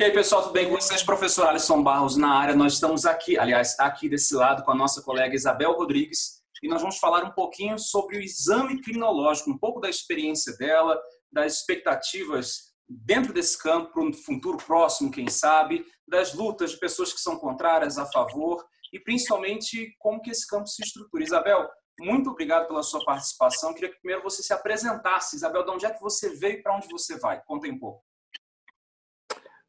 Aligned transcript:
E 0.00 0.02
aí, 0.02 0.12
pessoal, 0.12 0.40
tudo 0.40 0.54
bem 0.54 0.66
com 0.66 0.76
vocês? 0.76 1.02
Professor 1.02 1.46
Alisson 1.46 1.82
Barros 1.82 2.16
na 2.16 2.34
área. 2.34 2.56
Nós 2.56 2.72
estamos 2.72 3.04
aqui, 3.04 3.38
aliás, 3.38 3.78
aqui 3.78 4.08
desse 4.08 4.34
lado 4.34 4.62
com 4.64 4.70
a 4.70 4.74
nossa 4.74 5.02
colega 5.02 5.34
Isabel 5.34 5.74
Rodrigues 5.74 6.40
e 6.62 6.68
nós 6.68 6.80
vamos 6.80 6.96
falar 6.96 7.22
um 7.22 7.32
pouquinho 7.32 7.78
sobre 7.78 8.16
o 8.16 8.20
exame 8.22 8.80
criminológico, 8.80 9.50
um 9.50 9.58
pouco 9.58 9.78
da 9.78 9.90
experiência 9.90 10.56
dela, 10.56 10.98
das 11.30 11.58
expectativas 11.58 12.72
dentro 12.88 13.34
desse 13.34 13.58
campo 13.58 13.92
para 13.92 14.02
um 14.02 14.10
futuro 14.10 14.56
próximo, 14.56 15.10
quem 15.10 15.28
sabe, 15.28 15.84
das 16.08 16.32
lutas 16.32 16.70
de 16.70 16.78
pessoas 16.78 17.12
que 17.12 17.20
são 17.20 17.36
contrárias, 17.36 17.98
a 17.98 18.06
favor 18.06 18.64
e 18.94 18.98
principalmente 18.98 19.94
como 19.98 20.22
que 20.22 20.30
esse 20.30 20.46
campo 20.46 20.66
se 20.66 20.82
estrutura. 20.82 21.22
Isabel, 21.22 21.68
muito 22.00 22.30
obrigado 22.30 22.68
pela 22.68 22.82
sua 22.82 23.04
participação. 23.04 23.74
Queria 23.74 23.90
que 23.90 24.00
primeiro 24.00 24.22
você 24.22 24.42
se 24.42 24.54
apresentasse. 24.54 25.36
Isabel, 25.36 25.62
de 25.62 25.70
onde 25.72 25.84
é 25.84 25.90
que 25.90 26.00
você 26.00 26.30
veio 26.36 26.54
e 26.54 26.62
para 26.62 26.74
onde 26.74 26.88
você 26.88 27.18
vai? 27.18 27.42
Conta 27.44 27.68
um 27.68 27.78
pouco. 27.78 28.02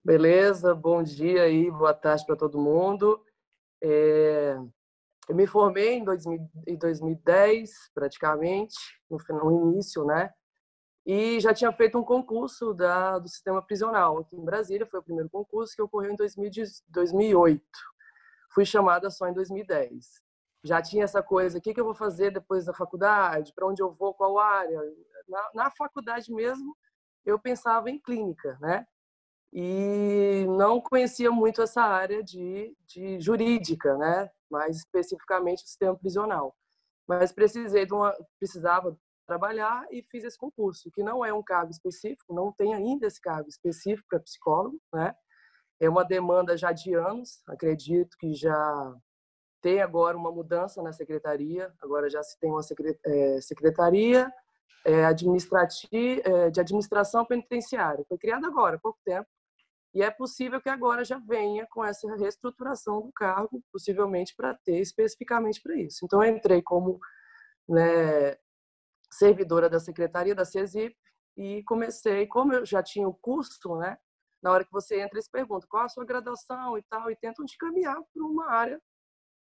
Beleza, 0.04 0.74
bom 0.74 1.04
dia 1.04 1.44
aí, 1.44 1.70
boa 1.70 1.94
tarde 1.94 2.26
para 2.26 2.36
todo 2.36 2.58
mundo. 2.58 3.24
É... 3.80 4.58
Eu 5.30 5.36
me 5.36 5.46
formei 5.46 5.94
em, 5.94 6.04
2000, 6.04 6.50
em 6.66 6.76
2010, 6.76 7.72
praticamente, 7.94 8.76
no, 9.08 9.20
no, 9.30 9.70
início, 9.70 10.04
né? 10.04 10.34
E 11.06 11.40
já 11.40 11.54
tinha 11.54 11.72
feito 11.72 12.00
um 12.00 12.04
concurso 12.04 12.74
da, 12.74 13.20
do 13.20 13.28
sistema 13.30 13.62
prisional 13.62 14.18
aqui 14.18 14.36
em 14.36 14.44
Brasília, 14.44 14.88
foi 14.88 15.00
o 15.00 15.04
primeiro 15.04 15.30
concurso 15.30 15.76
que 15.76 15.82
ocorreu 15.84 16.12
em 16.14 16.16
2000, 16.16 16.50
2008. 16.90 17.64
Fui 18.56 18.66
chamada 18.66 19.12
só 19.12 19.28
em 19.28 19.34
2010. 19.34 20.20
Já 20.64 20.82
tinha 20.82 21.04
essa 21.04 21.22
coisa, 21.22 21.60
o 21.60 21.62
que, 21.62 21.76
que 21.76 21.80
eu 21.80 21.86
vou 21.86 21.96
fazer 21.96 22.32
depois 22.32 22.66
da 22.66 22.74
faculdade, 22.74 23.54
para 23.54 23.68
onde 23.68 23.84
eu 23.84 23.92
vou, 23.92 24.16
qual 24.16 24.40
área. 24.40 24.82
Na, 25.28 25.50
na 25.54 25.72
faculdade 25.72 26.34
mesmo, 26.34 26.76
eu 27.24 27.38
pensava 27.38 27.92
em 27.92 28.00
clínica, 28.00 28.58
né? 28.60 28.88
E 29.54 30.46
não 30.48 30.80
conhecia 30.80 31.32
muito 31.32 31.62
essa 31.62 31.82
área 31.82 32.24
de, 32.24 32.76
de 32.88 33.20
jurídica, 33.20 33.98
né? 33.98 34.30
mais 34.50 34.78
especificamente 34.78 35.64
o 35.64 35.68
sistema 35.68 35.96
prisional. 35.96 36.56
Mas 37.08 37.32
precisei 37.32 37.86
de 37.86 37.94
uma, 37.94 38.16
precisava 38.40 38.98
trabalhar 39.28 39.86
e 39.92 40.04
fiz 40.04 40.24
esse 40.24 40.38
concurso, 40.38 40.92
que 40.92 41.04
não 41.04 41.24
é 41.24 41.34
um 41.34 41.44
cargo 41.44 41.72
específico, 41.72 42.34
não 42.34 42.52
tem 42.52 42.74
ainda 42.74 43.08
esse 43.08 43.20
cargo 43.20 43.48
específico 43.50 44.08
para 44.10 44.20
psicólogo, 44.20 44.80
né? 44.94 45.16
É 45.80 45.90
uma 45.90 46.04
demanda 46.04 46.56
já 46.56 46.72
de 46.72 46.94
anos, 46.94 47.42
acredito 47.48 48.16
que 48.20 48.34
já 48.34 48.96
tem 49.62 49.82
agora 49.82 50.18
uma 50.18 50.32
mudança 50.32 50.82
na 50.82 50.92
secretaria, 50.92 51.74
agora 51.82 52.10
já 52.10 52.22
se 52.22 52.38
tem 52.40 52.52
uma 52.52 52.62
é, 53.06 53.42
secretaria 53.42 54.32
é, 54.86 55.06
administrativa, 55.06 56.22
é, 56.24 56.50
de 56.50 56.60
administração 56.60 57.26
penitenciária, 57.26 58.06
foi 58.08 58.18
criada 58.18 58.48
agora, 58.48 58.76
há 58.76 58.80
pouco 58.80 59.00
tempo, 59.06 59.28
e 59.94 60.02
é 60.02 60.10
possível 60.10 60.62
que 60.62 60.70
agora 60.70 61.04
já 61.04 61.18
venha 61.20 61.68
com 61.70 61.84
essa 61.84 62.08
reestruturação 62.16 63.02
do 63.02 63.12
cargo, 63.12 63.62
possivelmente 63.72 64.34
para 64.36 64.56
ter 64.64 64.80
especificamente 64.80 65.62
para 65.62 65.76
isso. 65.76 66.06
Então, 66.06 66.24
eu 66.24 66.36
entrei 66.36 66.62
como 66.62 67.00
né, 67.68 68.38
servidora 69.12 69.70
da 69.70 69.80
Secretaria 69.80 70.34
da 70.34 70.46
CESIP 70.46 70.96
e 71.38 71.62
comecei, 71.64 72.26
como 72.28 72.54
eu 72.54 72.66
já 72.66 72.82
tinha 72.82 73.08
o 73.08 73.14
curso, 73.14 73.76
né, 73.78 73.98
na 74.42 74.52
hora 74.52 74.66
que 74.66 74.72
você 74.72 75.00
entra, 75.00 75.18
eles 75.18 75.30
perguntam 75.30 75.68
qual 75.70 75.86
a 75.86 75.90
sua 75.90 76.06
graduação 76.06 76.78
e 76.78 76.84
tal, 76.84 77.12
e 77.12 77.16
tentam 77.16 77.46
te 77.46 77.58
caminhar 77.58 77.96
para 77.96 78.24
uma 78.24 78.50
área 78.50 78.82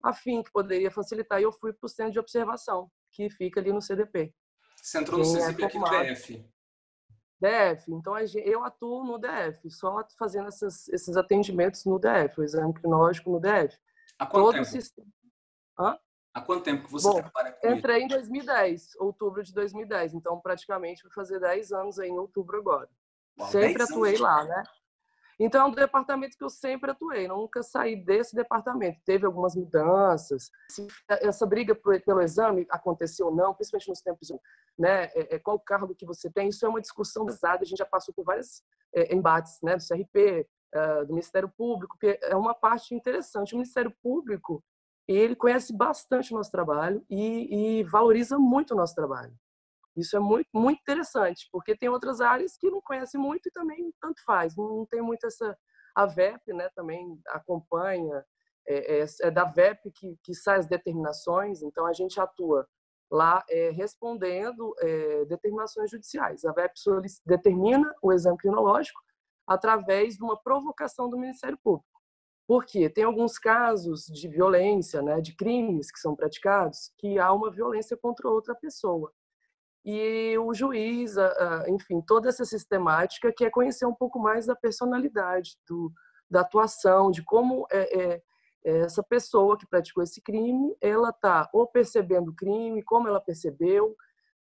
afim 0.02 0.42
que 0.42 0.50
poderia 0.52 0.90
facilitar. 0.90 1.40
E 1.40 1.44
eu 1.44 1.52
fui 1.52 1.72
para 1.72 1.86
o 1.86 1.88
centro 1.88 2.12
de 2.12 2.18
observação, 2.18 2.90
que 3.12 3.30
fica 3.30 3.60
ali 3.60 3.72
no 3.72 3.80
CDP. 3.80 4.34
Você 4.76 4.98
entrou 4.98 5.18
no 5.18 5.24
CESIP 5.24 5.62
é 5.62 5.66
aqui 5.66 5.78
no 5.78 5.84
DF? 5.84 6.50
DF. 7.40 7.92
Então, 7.92 8.14
eu 8.18 8.62
atuo 8.62 9.04
no 9.04 9.18
DF, 9.18 9.70
só 9.70 10.04
fazendo 10.18 10.48
essas, 10.48 10.88
esses 10.88 11.16
atendimentos 11.16 11.84
no 11.84 11.98
DF, 11.98 12.40
o 12.40 12.44
exame 12.44 12.74
crinológico 12.74 13.30
no 13.30 13.40
DF. 13.40 13.78
Há 14.18 14.26
quanto 14.26 14.44
Todo 14.44 14.52
tempo? 14.54 14.64
Sistema... 14.66 15.08
Hã? 15.78 15.98
Há 16.34 16.40
quanto 16.42 16.62
tempo 16.62 16.84
que 16.84 16.92
você 16.92 17.08
Bom, 17.08 17.16
trabalha 17.16 17.52
com 17.52 17.68
Entrei 17.68 18.02
em 18.02 18.08
2010, 18.08 18.96
outubro 19.00 19.42
de 19.42 19.52
2010. 19.52 20.14
Então, 20.14 20.38
praticamente, 20.38 21.02
vou 21.02 21.12
fazer 21.12 21.40
10 21.40 21.72
anos 21.72 21.98
aí 21.98 22.08
em 22.08 22.18
outubro 22.18 22.58
agora. 22.58 22.88
Uau, 23.38 23.50
sempre 23.50 23.82
atuei 23.82 24.16
lá, 24.16 24.44
né? 24.44 24.62
Então, 25.42 25.62
é 25.62 25.68
um 25.70 25.72
departamento 25.72 26.36
que 26.36 26.44
eu 26.44 26.50
sempre 26.50 26.90
atuei, 26.90 27.26
nunca 27.26 27.62
saí 27.62 27.96
desse 27.96 28.36
departamento. 28.36 29.00
Teve 29.06 29.24
algumas 29.24 29.56
mudanças. 29.56 30.50
Essa 31.08 31.46
briga 31.46 31.74
pelo 31.74 32.20
exame 32.20 32.66
aconteceu 32.68 33.28
ou 33.28 33.34
não, 33.34 33.54
principalmente 33.54 33.88
nos 33.88 34.02
tempos, 34.02 34.30
né? 34.78 35.04
É, 35.14 35.36
é, 35.36 35.38
qual 35.38 35.56
o 35.56 35.60
cargo 35.60 35.94
que 35.94 36.04
você 36.04 36.30
tem, 36.30 36.50
isso 36.50 36.66
é 36.66 36.68
uma 36.68 36.80
discussão 36.80 37.24
pesada. 37.24 37.62
A 37.62 37.64
gente 37.64 37.78
já 37.78 37.86
passou 37.86 38.14
por 38.14 38.22
vários 38.22 38.62
é, 38.94 39.14
embates, 39.14 39.58
né? 39.62 39.76
Do 39.76 39.82
CRP, 39.82 40.46
do 41.06 41.14
Ministério 41.14 41.48
Público, 41.48 41.96
que 41.98 42.18
é 42.22 42.36
uma 42.36 42.54
parte 42.54 42.94
interessante. 42.94 43.54
O 43.54 43.56
Ministério 43.56 43.92
Público, 44.02 44.62
ele 45.08 45.34
conhece 45.34 45.72
bastante 45.74 46.34
o 46.34 46.36
nosso 46.36 46.50
trabalho 46.50 47.02
e, 47.08 47.78
e 47.80 47.84
valoriza 47.84 48.38
muito 48.38 48.74
o 48.74 48.76
nosso 48.76 48.94
trabalho. 48.94 49.32
Isso 49.96 50.16
é 50.16 50.20
muito, 50.20 50.48
muito 50.54 50.80
interessante, 50.80 51.48
porque 51.50 51.76
tem 51.76 51.88
outras 51.88 52.20
áreas 52.20 52.56
que 52.56 52.70
não 52.70 52.80
conhecem 52.80 53.20
muito 53.20 53.48
e 53.48 53.52
também 53.52 53.92
tanto 54.00 54.22
faz. 54.24 54.56
Não 54.56 54.86
tem 54.86 55.02
muito 55.02 55.26
essa. 55.26 55.56
A 55.94 56.06
VEP 56.06 56.52
né, 56.52 56.68
também 56.74 57.20
acompanha, 57.28 58.24
é, 58.66 59.00
é, 59.00 59.04
é 59.22 59.30
da 59.30 59.44
VEP 59.44 59.90
que, 59.90 60.16
que 60.22 60.34
sai 60.34 60.58
as 60.58 60.66
determinações, 60.68 61.62
então 61.62 61.84
a 61.84 61.92
gente 61.92 62.20
atua 62.20 62.66
lá 63.10 63.44
é, 63.50 63.70
respondendo 63.70 64.72
é, 64.78 65.24
determinações 65.24 65.90
judiciais. 65.90 66.44
A 66.44 66.52
VEP 66.52 66.74
determina 67.26 67.92
o 68.00 68.12
exame 68.12 68.38
crinológico 68.38 69.00
através 69.44 70.14
de 70.16 70.22
uma 70.22 70.40
provocação 70.40 71.10
do 71.10 71.18
Ministério 71.18 71.58
Público. 71.58 71.90
Por 72.46 72.64
quê? 72.64 72.88
Tem 72.88 73.02
alguns 73.02 73.36
casos 73.36 74.06
de 74.06 74.28
violência, 74.28 75.02
né, 75.02 75.20
de 75.20 75.34
crimes 75.34 75.90
que 75.90 75.98
são 75.98 76.14
praticados, 76.14 76.92
que 76.98 77.18
há 77.18 77.32
uma 77.32 77.50
violência 77.50 77.96
contra 77.96 78.28
outra 78.28 78.54
pessoa 78.54 79.12
e 79.84 80.36
o 80.38 80.52
juiz, 80.52 81.14
enfim, 81.66 82.02
toda 82.02 82.28
essa 82.28 82.44
sistemática 82.44 83.32
que 83.34 83.44
é 83.44 83.50
conhecer 83.50 83.86
um 83.86 83.94
pouco 83.94 84.18
mais 84.18 84.46
da 84.46 84.54
personalidade, 84.54 85.56
do, 85.66 85.90
da 86.30 86.42
atuação, 86.42 87.10
de 87.10 87.22
como 87.24 87.66
é, 87.70 87.98
é, 87.98 88.22
é 88.64 88.78
essa 88.80 89.02
pessoa 89.02 89.58
que 89.58 89.66
praticou 89.66 90.02
esse 90.02 90.20
crime, 90.20 90.76
ela 90.80 91.10
está 91.10 91.48
ou 91.52 91.66
percebendo 91.66 92.30
o 92.30 92.34
crime, 92.34 92.82
como 92.82 93.08
ela 93.08 93.20
percebeu, 93.20 93.96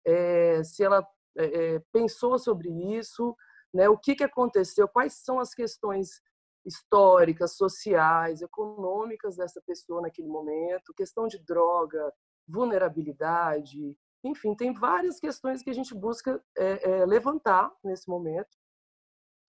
é, 0.04 0.62
se 0.65 0.82
ela 0.82 1.06
é, 1.37 1.44
é, 1.76 1.82
pensou 1.93 2.38
sobre 2.38 2.69
isso, 2.97 3.34
né, 3.72 3.88
o 3.88 3.97
que, 3.97 4.16
que 4.16 4.25
aconteceu, 4.25 4.88
quais 4.88 5.15
são 5.15 5.38
as 5.38 5.55
questões 5.55 6.20
históricas, 6.65 7.56
sociais, 7.56 8.43
econômicas 8.43 9.37
dessa 9.37 9.62
pessoa 9.66 10.03
naquele 10.03 10.28
momento, 10.28 10.94
questão 10.94 11.26
de 11.26 11.38
droga, 11.38 12.12
vulnerabilidade, 12.47 13.97
enfim, 14.25 14.55
tem 14.55 14.73
várias 14.73 15.21
questões 15.21 15.62
que 15.62 15.71
a 15.71 15.75
gente 15.75 15.95
busca 15.95 16.43
é, 16.56 16.91
é, 16.91 17.06
levantar 17.06 17.73
nesse 17.84 18.09
momento, 18.09 18.56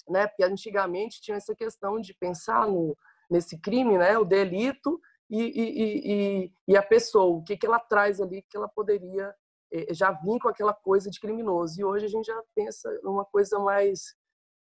né? 0.07 0.27
Porque 0.27 0.43
antigamente 0.43 1.21
tinha 1.21 1.37
essa 1.37 1.55
questão 1.55 1.99
de 1.99 2.13
pensar 2.13 2.67
no, 2.67 2.95
nesse 3.29 3.59
crime, 3.59 3.97
né? 3.97 4.17
O 4.17 4.25
delito 4.25 4.99
e, 5.29 5.41
e, 5.41 6.43
e, 6.43 6.53
e 6.67 6.77
a 6.77 6.83
pessoa, 6.83 7.37
o 7.37 7.43
que, 7.43 7.57
que 7.57 7.65
ela 7.65 7.79
traz 7.79 8.19
ali 8.19 8.43
que 8.49 8.57
ela 8.57 8.67
poderia 8.67 9.33
é, 9.71 9.93
já 9.93 10.11
vir 10.11 10.39
com 10.39 10.49
aquela 10.49 10.73
coisa 10.73 11.09
de 11.09 11.19
criminoso. 11.19 11.79
E 11.79 11.83
hoje 11.83 12.05
a 12.05 12.09
gente 12.09 12.25
já 12.25 12.43
pensa 12.55 12.89
numa 13.03 13.25
coisa 13.25 13.59
mais 13.59 14.15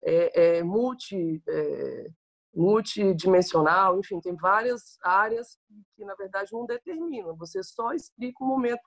é, 0.03 0.57
é, 0.57 0.63
multi, 0.63 1.41
é, 1.47 2.07
multidimensional, 2.53 3.99
enfim, 3.99 4.19
tem 4.19 4.35
várias 4.35 4.97
áreas 5.01 5.57
que, 5.67 5.73
que, 5.95 6.05
na 6.05 6.15
verdade, 6.15 6.51
não 6.53 6.65
determinam. 6.65 7.35
Você 7.37 7.63
só 7.63 7.93
explica 7.93 8.43
o 8.43 8.47
momento 8.47 8.81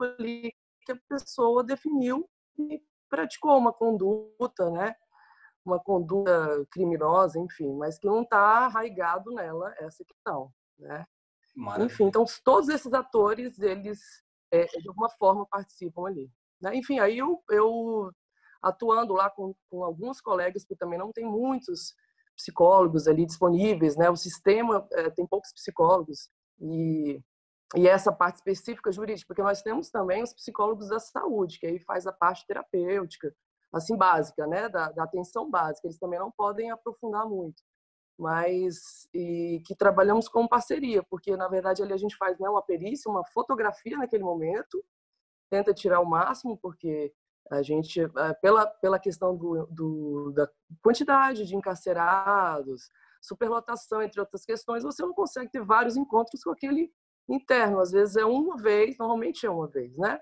ali 0.00 0.52
que 0.84 0.92
a 0.92 0.98
pessoa 1.08 1.64
definiu 1.64 2.28
e 2.58 2.82
praticou 3.08 3.56
uma 3.56 3.72
conduta, 3.72 4.70
né? 4.70 4.94
Uma 5.64 5.80
conduta 5.80 6.66
criminosa, 6.70 7.38
enfim, 7.38 7.72
mas 7.74 7.98
que 7.98 8.06
não 8.06 8.22
está 8.22 8.38
arraigado 8.38 9.32
nela 9.32 9.74
essa 9.78 10.04
questão, 10.04 10.52
né? 10.78 11.06
Maravilha. 11.54 11.86
Enfim, 11.86 12.04
então 12.04 12.24
todos 12.42 12.68
esses 12.68 12.92
atores, 12.92 13.58
eles 13.58 14.00
é, 14.50 14.66
de 14.66 14.88
alguma 14.88 15.08
forma 15.10 15.46
participam 15.46 16.06
ali. 16.06 16.30
Né? 16.60 16.76
Enfim, 16.76 16.98
aí 16.98 17.18
eu, 17.18 17.42
eu 17.50 18.10
atuando 18.62 19.14
lá 19.14 19.30
com, 19.30 19.54
com 19.70 19.84
alguns 19.84 20.20
colegas, 20.20 20.64
que 20.64 20.76
também 20.76 20.98
não 20.98 21.12
tem 21.12 21.24
muitos 21.24 21.94
psicólogos 22.36 23.06
ali 23.06 23.24
disponíveis, 23.24 23.96
né? 23.96 24.10
O 24.10 24.16
sistema 24.16 24.86
é, 24.92 25.10
tem 25.10 25.26
poucos 25.26 25.52
psicólogos 25.52 26.28
e 26.60 27.20
e 27.76 27.88
essa 27.88 28.12
parte 28.12 28.36
específica 28.36 28.92
jurídica, 28.92 29.26
porque 29.26 29.42
nós 29.42 29.62
temos 29.62 29.90
também 29.90 30.22
os 30.22 30.32
psicólogos 30.32 30.88
da 30.88 31.00
saúde, 31.00 31.58
que 31.58 31.66
aí 31.66 31.78
faz 31.78 32.06
a 32.06 32.12
parte 32.12 32.46
terapêutica, 32.46 33.34
assim, 33.72 33.96
básica, 33.96 34.46
né, 34.46 34.68
da, 34.68 34.90
da 34.92 35.02
atenção 35.04 35.50
básica, 35.50 35.86
eles 35.86 35.98
também 35.98 36.18
não 36.18 36.30
podem 36.30 36.70
aprofundar 36.70 37.26
muito, 37.28 37.62
mas 38.18 39.08
e 39.12 39.60
que 39.66 39.74
trabalhamos 39.74 40.28
com 40.28 40.46
parceria, 40.46 41.02
porque 41.02 41.36
na 41.36 41.48
verdade 41.48 41.82
ali 41.82 41.92
a 41.92 41.96
gente 41.96 42.16
faz 42.16 42.38
né, 42.38 42.48
uma 42.48 42.62
perícia, 42.62 43.10
uma 43.10 43.24
fotografia 43.24 43.96
naquele 43.98 44.22
momento, 44.22 44.84
tenta 45.50 45.74
tirar 45.74 46.00
o 46.00 46.06
máximo, 46.06 46.56
porque 46.56 47.12
A 47.50 47.62
gente, 47.62 48.00
eh, 48.00 48.34
pela, 48.40 48.66
pela 48.66 48.98
questão 48.98 49.36
do, 49.36 49.66
do, 49.66 50.32
da 50.32 50.48
quantidade 50.82 51.44
de 51.44 51.54
encarcerados, 51.54 52.90
superlotação, 53.20 54.02
entre 54.02 54.20
outras 54.20 54.44
questões, 54.44 54.82
você 54.82 55.02
não 55.02 55.12
consegue 55.12 55.50
ter 55.50 55.62
vários 55.62 55.96
encontros 55.96 56.42
com 56.42 56.50
aquele 56.50 56.90
interno. 57.28 57.80
Às 57.80 57.90
vezes 57.90 58.16
é 58.16 58.24
uma 58.24 58.56
vez, 58.56 58.96
normalmente 58.98 59.46
é 59.46 59.50
uma 59.50 59.66
vez, 59.66 59.96
né? 59.96 60.20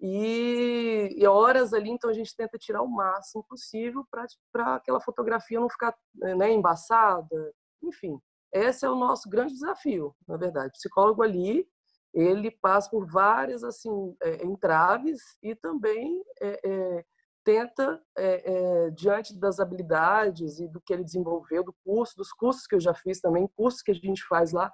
E, 0.00 1.14
e 1.14 1.26
horas 1.26 1.74
ali, 1.74 1.90
então 1.90 2.08
a 2.08 2.12
gente 2.14 2.34
tenta 2.34 2.56
tirar 2.56 2.80
o 2.80 2.88
máximo 2.88 3.44
possível 3.44 4.06
para 4.10 4.76
aquela 4.76 5.00
fotografia 5.00 5.60
não 5.60 5.68
ficar 5.68 5.94
né, 6.14 6.50
embaçada. 6.50 7.52
Enfim, 7.82 8.18
esse 8.52 8.86
é 8.86 8.90
o 8.90 8.96
nosso 8.96 9.28
grande 9.28 9.52
desafio, 9.52 10.14
na 10.26 10.38
verdade. 10.38 10.68
O 10.68 10.72
psicólogo 10.72 11.22
ali, 11.22 11.68
ele 12.14 12.50
passa 12.50 12.90
por 12.90 13.06
várias 13.06 13.62
assim 13.62 14.16
é, 14.22 14.44
entraves 14.44 15.20
e 15.42 15.54
também 15.54 16.22
é, 16.40 16.60
é, 16.64 17.04
tenta, 17.44 18.02
é, 18.16 18.52
é, 18.86 18.90
diante 18.90 19.38
das 19.38 19.60
habilidades 19.60 20.60
e 20.60 20.66
do 20.66 20.80
que 20.80 20.92
ele 20.92 21.04
desenvolveu, 21.04 21.62
do 21.62 21.74
curso, 21.84 22.16
dos 22.16 22.32
cursos 22.32 22.66
que 22.66 22.74
eu 22.74 22.80
já 22.80 22.94
fiz 22.94 23.20
também, 23.20 23.46
cursos 23.48 23.82
que 23.82 23.90
a 23.90 23.94
gente 23.94 24.24
faz 24.26 24.52
lá, 24.52 24.70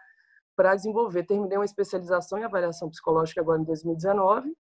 para 0.56 0.74
desenvolver. 0.74 1.24
Terminei 1.24 1.58
uma 1.58 1.64
especialização 1.64 2.38
em 2.38 2.44
avaliação 2.44 2.88
psicológica 2.88 3.40
agora 3.40 3.60
em 3.60 3.64
2019. 3.64 4.56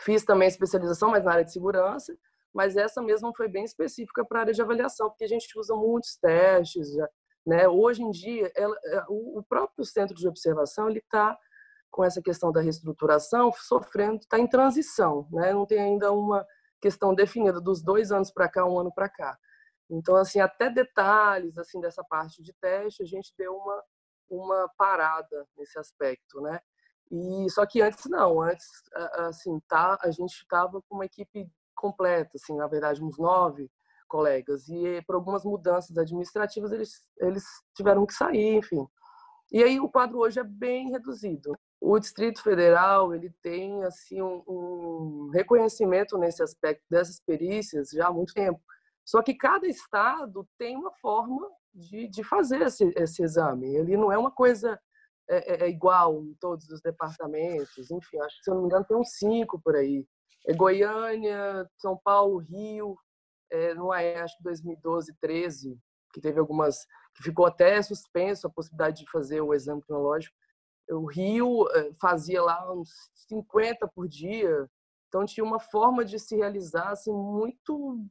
Fiz 0.00 0.24
também 0.24 0.46
especialização, 0.46 1.10
mas 1.10 1.24
na 1.24 1.32
área 1.32 1.44
de 1.44 1.52
segurança. 1.52 2.16
Mas 2.52 2.76
essa 2.76 3.00
mesma 3.00 3.32
foi 3.34 3.48
bem 3.48 3.64
específica 3.64 4.24
para 4.24 4.38
a 4.38 4.42
área 4.42 4.52
de 4.52 4.60
avaliação, 4.60 5.08
porque 5.08 5.24
a 5.24 5.28
gente 5.28 5.58
usa 5.58 5.74
muitos 5.74 6.16
testes. 6.16 6.92
Já, 6.92 7.08
né? 7.46 7.68
Hoje 7.68 8.02
em 8.02 8.10
dia, 8.10 8.52
ela, 8.54 8.76
é, 8.84 9.04
o 9.08 9.42
próprio 9.48 9.84
centro 9.84 10.14
de 10.14 10.28
observação 10.28 10.88
ele 10.88 10.98
está 10.98 11.38
com 11.90 12.04
essa 12.04 12.22
questão 12.22 12.52
da 12.52 12.60
reestruturação 12.60 13.50
sofrendo, 13.52 14.18
está 14.18 14.38
em 14.38 14.46
transição. 14.46 15.26
Né? 15.32 15.52
Não 15.52 15.66
tem 15.66 15.80
ainda 15.80 16.12
uma 16.12 16.46
questão 16.80 17.14
definida 17.14 17.60
dos 17.60 17.82
dois 17.82 18.12
anos 18.12 18.30
para 18.30 18.48
cá, 18.48 18.64
um 18.64 18.78
ano 18.78 18.92
para 18.92 19.08
cá. 19.08 19.36
Então, 19.90 20.14
assim, 20.14 20.38
até 20.40 20.70
detalhes 20.70 21.58
assim 21.58 21.80
dessa 21.80 22.02
parte 22.04 22.42
de 22.42 22.52
teste, 22.60 23.02
a 23.02 23.06
gente 23.06 23.34
deu 23.36 23.56
uma 23.56 23.82
uma 24.30 24.68
parada 24.76 25.46
nesse 25.56 25.78
aspecto, 25.78 26.40
né? 26.40 26.60
E 27.10 27.50
só 27.50 27.66
que 27.66 27.82
antes 27.82 28.04
não, 28.06 28.40
antes 28.40 28.66
assim 29.14 29.60
tá, 29.68 29.98
a 30.00 30.10
gente 30.10 30.34
estava 30.34 30.80
com 30.82 30.94
uma 30.94 31.04
equipe 31.04 31.50
completa, 31.74 32.30
assim, 32.36 32.56
na 32.56 32.68
verdade 32.68 33.02
uns 33.02 33.18
nove 33.18 33.70
colegas 34.06 34.68
e 34.68 35.02
por 35.06 35.14
algumas 35.16 35.44
mudanças 35.44 35.96
administrativas 35.96 36.72
eles 36.72 37.04
eles 37.18 37.44
tiveram 37.74 38.06
que 38.06 38.14
sair, 38.14 38.56
enfim. 38.56 38.86
E 39.52 39.62
aí 39.62 39.80
o 39.80 39.88
quadro 39.88 40.18
hoje 40.18 40.38
é 40.38 40.44
bem 40.44 40.90
reduzido. 40.90 41.56
O 41.80 41.98
Distrito 41.98 42.42
Federal 42.42 43.14
ele 43.14 43.32
tem 43.42 43.82
assim 43.84 44.22
um, 44.22 44.42
um 44.46 45.30
reconhecimento 45.32 46.16
nesse 46.18 46.42
aspecto 46.42 46.84
dessas 46.88 47.20
perícias 47.20 47.90
já 47.90 48.08
há 48.08 48.12
muito 48.12 48.32
tempo. 48.34 48.60
Só 49.04 49.22
que 49.22 49.34
cada 49.34 49.66
estado 49.66 50.46
tem 50.56 50.76
uma 50.76 50.92
forma 50.92 51.50
de, 51.74 52.08
de 52.08 52.24
fazer 52.24 52.62
esse, 52.62 52.92
esse 52.96 53.22
exame. 53.22 53.74
Ele 53.74 53.96
não 53.96 54.10
é 54.10 54.18
uma 54.18 54.30
coisa 54.30 54.78
é, 55.28 55.54
é, 55.54 55.64
é, 55.64 55.68
igual 55.68 56.24
em 56.24 56.34
todos 56.40 56.68
os 56.68 56.80
departamentos. 56.80 57.90
Enfim, 57.90 58.18
acho 58.18 58.36
que, 58.38 58.44
se 58.44 58.50
eu 58.50 58.54
não 58.54 58.62
me 58.62 58.66
engano, 58.66 58.84
tem 58.84 58.96
uns 58.96 59.12
cinco 59.12 59.60
por 59.62 59.76
aí. 59.76 60.04
É 60.46 60.54
Goiânia, 60.54 61.68
São 61.78 61.96
Paulo, 62.02 62.38
Rio, 62.38 62.96
é, 63.50 63.74
não 63.74 63.92
é, 63.92 64.20
acho 64.20 64.36
que 64.36 64.42
2012, 64.42 65.14
13, 65.20 65.78
que 66.12 66.20
teve 66.20 66.40
algumas, 66.40 66.84
que 67.14 67.22
ficou 67.22 67.46
até 67.46 67.80
suspenso 67.82 68.46
a 68.46 68.50
possibilidade 68.50 69.04
de 69.04 69.10
fazer 69.10 69.40
o 69.40 69.54
exame 69.54 69.82
cronológico. 69.82 70.34
O 70.90 71.06
Rio 71.06 71.68
é, 71.70 71.92
fazia 72.00 72.42
lá 72.42 72.72
uns 72.72 72.90
50 73.28 73.86
por 73.88 74.08
dia, 74.08 74.68
então 75.06 75.24
tinha 75.24 75.44
uma 75.44 75.60
forma 75.60 76.04
de 76.04 76.18
se 76.18 76.36
realizar 76.36 76.90
assim, 76.90 77.12
muito 77.12 78.04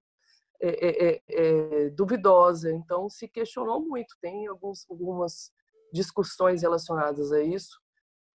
é, 0.62 1.08
é, 1.08 1.22
é, 1.30 1.90
duvidosa. 1.90 2.72
Então, 2.72 3.10
se 3.10 3.28
questionou 3.28 3.82
muito. 3.82 4.16
Tem 4.22 4.48
alguns, 4.48 4.86
algumas 4.90 5.52
discussões 5.94 6.62
relacionadas 6.62 7.32
a 7.32 7.42
isso, 7.42 7.80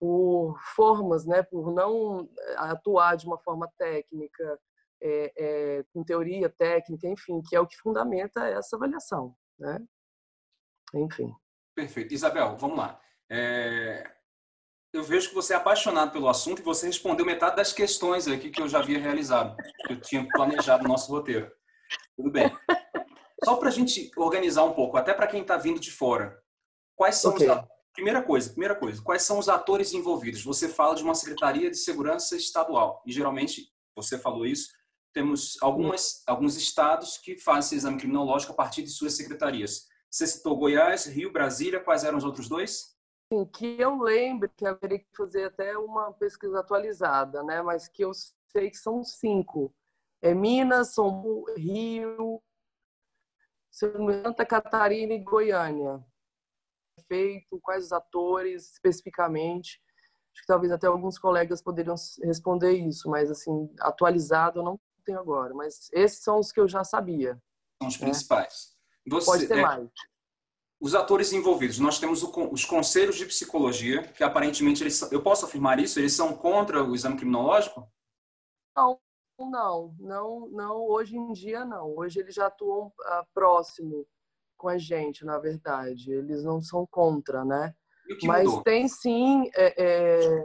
por 0.00 0.58
formas, 0.74 1.24
né, 1.24 1.42
por 1.42 1.72
não 1.72 2.28
atuar 2.56 3.16
de 3.16 3.26
uma 3.26 3.38
forma 3.38 3.70
técnica, 3.78 4.58
é, 5.02 5.84
com 5.92 6.02
teoria 6.02 6.48
técnica, 6.48 7.06
enfim, 7.06 7.42
que 7.42 7.54
é 7.54 7.60
o 7.60 7.66
que 7.66 7.76
fundamenta 7.76 8.46
essa 8.48 8.76
avaliação. 8.76 9.34
Né? 9.58 9.78
Enfim. 10.94 11.32
Perfeito. 11.74 12.14
Isabel, 12.14 12.56
vamos 12.56 12.78
lá. 12.78 13.00
É, 13.30 14.10
eu 14.92 15.02
vejo 15.02 15.28
que 15.28 15.34
você 15.34 15.52
é 15.52 15.56
apaixonado 15.56 16.12
pelo 16.12 16.28
assunto 16.28 16.60
e 16.60 16.64
você 16.64 16.86
respondeu 16.86 17.26
metade 17.26 17.56
das 17.56 17.72
questões 17.72 18.28
aqui 18.28 18.50
que 18.50 18.62
eu 18.62 18.68
já 18.68 18.78
havia 18.78 18.98
realizado, 18.98 19.56
que 19.86 19.92
eu 19.92 20.00
tinha 20.00 20.26
planejado 20.28 20.84
no 20.84 20.90
nosso 20.90 21.10
roteiro. 21.10 21.50
Tudo 22.16 22.30
bem. 22.30 22.50
Só 23.44 23.56
para 23.56 23.68
a 23.68 23.72
gente 23.72 24.10
organizar 24.16 24.64
um 24.64 24.72
pouco, 24.72 24.96
até 24.96 25.12
para 25.12 25.26
quem 25.26 25.42
está 25.42 25.56
vindo 25.56 25.78
de 25.78 25.90
fora. 25.90 26.38
Quais 26.96 27.16
são 27.16 27.32
okay. 27.32 27.50
os 27.50 27.64
primeira 27.94 28.22
coisa, 28.22 28.50
primeira 28.50 28.74
coisa, 28.74 29.00
quais 29.00 29.22
são 29.22 29.38
os 29.38 29.48
atores 29.48 29.94
envolvidos? 29.94 30.42
Você 30.42 30.68
fala 30.68 30.96
de 30.96 31.02
uma 31.02 31.14
secretaria 31.14 31.70
de 31.70 31.76
segurança 31.76 32.36
estadual 32.36 33.00
e 33.06 33.12
geralmente 33.12 33.72
você 33.96 34.18
falou 34.18 34.44
isso. 34.44 34.72
Temos 35.12 35.56
algumas 35.62 36.22
alguns 36.26 36.56
estados 36.56 37.18
que 37.18 37.38
fazem 37.38 37.60
esse 37.60 37.74
exame 37.76 37.98
criminológico 37.98 38.52
a 38.52 38.56
partir 38.56 38.82
de 38.82 38.90
suas 38.90 39.14
secretarias. 39.14 39.86
Você 40.10 40.26
citou 40.26 40.56
Goiás, 40.56 41.06
Rio, 41.06 41.32
Brasília. 41.32 41.80
Quais 41.80 42.02
eram 42.02 42.18
os 42.18 42.24
outros 42.24 42.48
dois? 42.48 42.94
Sim, 43.32 43.46
que 43.46 43.80
eu 43.80 43.96
lembro 44.02 44.50
que 44.56 44.66
haveria 44.66 44.98
que 44.98 45.16
fazer 45.16 45.44
até 45.44 45.78
uma 45.78 46.12
pesquisa 46.12 46.60
atualizada, 46.60 47.42
né? 47.44 47.62
Mas 47.62 47.88
que 47.88 48.04
eu 48.04 48.12
sei 48.50 48.70
que 48.70 48.76
são 48.76 49.04
cinco 49.04 49.72
é 50.24 50.32
Minas, 50.32 50.94
São 50.94 51.10
Paulo, 51.10 51.44
Rio, 51.54 52.42
Santa 53.70 54.46
Catarina 54.46 55.12
e 55.12 55.18
Goiânia. 55.18 56.02
Feito, 57.06 57.60
quais 57.60 57.84
os 57.84 57.92
atores 57.92 58.72
especificamente? 58.72 59.82
Acho 60.32 60.40
que 60.40 60.46
talvez 60.46 60.72
até 60.72 60.86
alguns 60.86 61.18
colegas 61.18 61.60
poderiam 61.60 61.94
responder 62.22 62.72
isso, 62.72 63.08
mas 63.10 63.30
assim, 63.30 63.70
atualizado 63.80 64.60
eu 64.60 64.64
não 64.64 64.80
tenho 65.04 65.18
agora. 65.18 65.52
Mas 65.52 65.90
esses 65.92 66.22
são 66.22 66.38
os 66.38 66.50
que 66.50 66.58
eu 66.58 66.66
já 66.66 66.82
sabia. 66.82 67.38
São 67.82 67.88
os 67.88 68.00
né? 68.00 68.06
principais. 68.06 68.74
Você, 69.06 69.26
Pode 69.26 69.46
ter 69.46 69.58
é, 69.58 69.62
mais. 69.62 69.90
Os 70.80 70.94
atores 70.94 71.32
envolvidos, 71.34 71.78
nós 71.78 71.98
temos 71.98 72.22
o, 72.22 72.30
os 72.50 72.64
conselhos 72.64 73.16
de 73.16 73.26
psicologia, 73.26 74.02
que 74.08 74.24
aparentemente 74.24 74.82
eles, 74.82 75.02
eu 75.12 75.22
posso 75.22 75.44
afirmar 75.44 75.78
isso, 75.78 75.98
eles 75.98 76.14
são 76.14 76.34
contra 76.34 76.82
o 76.82 76.94
exame 76.94 77.16
criminológico? 77.16 77.86
Não, 78.74 78.98
não, 79.38 79.94
não, 79.98 80.48
não. 80.48 80.86
Hoje 80.86 81.16
em 81.16 81.32
dia 81.32 81.64
não. 81.64 81.96
Hoje 81.96 82.20
eles 82.20 82.34
já 82.34 82.46
atuam 82.46 82.86
uh, 82.86 83.26
próximo 83.32 84.06
com 84.56 84.68
a 84.68 84.78
gente, 84.78 85.24
na 85.24 85.38
verdade. 85.38 86.12
Eles 86.12 86.44
não 86.44 86.60
são 86.60 86.86
contra, 86.86 87.44
né? 87.44 87.74
Mas 88.24 88.46
mudou? 88.46 88.62
tem 88.62 88.86
sim. 88.88 89.50
É, 89.54 89.84
é... 89.84 90.44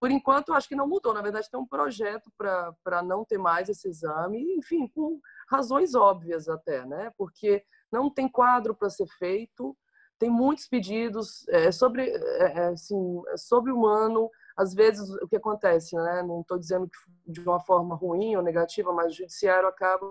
Por 0.00 0.10
enquanto, 0.10 0.52
acho 0.52 0.68
que 0.68 0.74
não 0.74 0.88
mudou. 0.88 1.14
Na 1.14 1.22
verdade, 1.22 1.50
tem 1.50 1.60
um 1.60 1.66
projeto 1.66 2.30
para 2.36 3.02
não 3.02 3.24
ter 3.24 3.38
mais 3.38 3.68
esse 3.68 3.88
exame, 3.88 4.56
enfim, 4.56 4.88
por 4.88 5.20
razões 5.48 5.94
óbvias 5.94 6.48
até, 6.48 6.84
né? 6.84 7.12
Porque 7.16 7.64
não 7.90 8.10
tem 8.10 8.28
quadro 8.28 8.74
para 8.74 8.90
ser 8.90 9.06
feito, 9.06 9.76
tem 10.18 10.30
muitos 10.30 10.66
pedidos 10.66 11.46
é, 11.48 11.70
sobre, 11.70 12.10
é, 12.10 12.42
é 12.42 12.64
assim, 12.68 13.22
é 13.28 13.36
sobre 13.36 13.70
humano 13.70 14.30
às 14.56 14.74
vezes 14.74 15.08
o 15.10 15.28
que 15.28 15.36
acontece, 15.36 15.96
né? 15.96 16.22
Não 16.22 16.40
estou 16.40 16.58
dizendo 16.58 16.88
que 16.88 17.32
de 17.32 17.40
uma 17.40 17.60
forma 17.60 17.94
ruim 17.94 18.36
ou 18.36 18.42
negativa, 18.42 18.92
mas 18.92 19.12
o 19.12 19.16
judiciário 19.16 19.68
acaba 19.68 20.06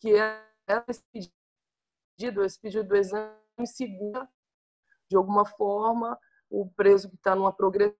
que 0.00 0.14
é 0.14 0.42
esse 0.88 1.02
pedido, 2.16 2.44
esse 2.44 2.60
pedido 2.60 2.88
do 2.88 2.96
exame 2.96 3.32
segura 3.66 4.28
de 5.08 5.16
alguma 5.16 5.44
forma 5.44 6.18
o 6.50 6.68
preso 6.70 7.08
que 7.08 7.16
está 7.16 7.34
numa 7.34 7.52
progressão 7.52 7.96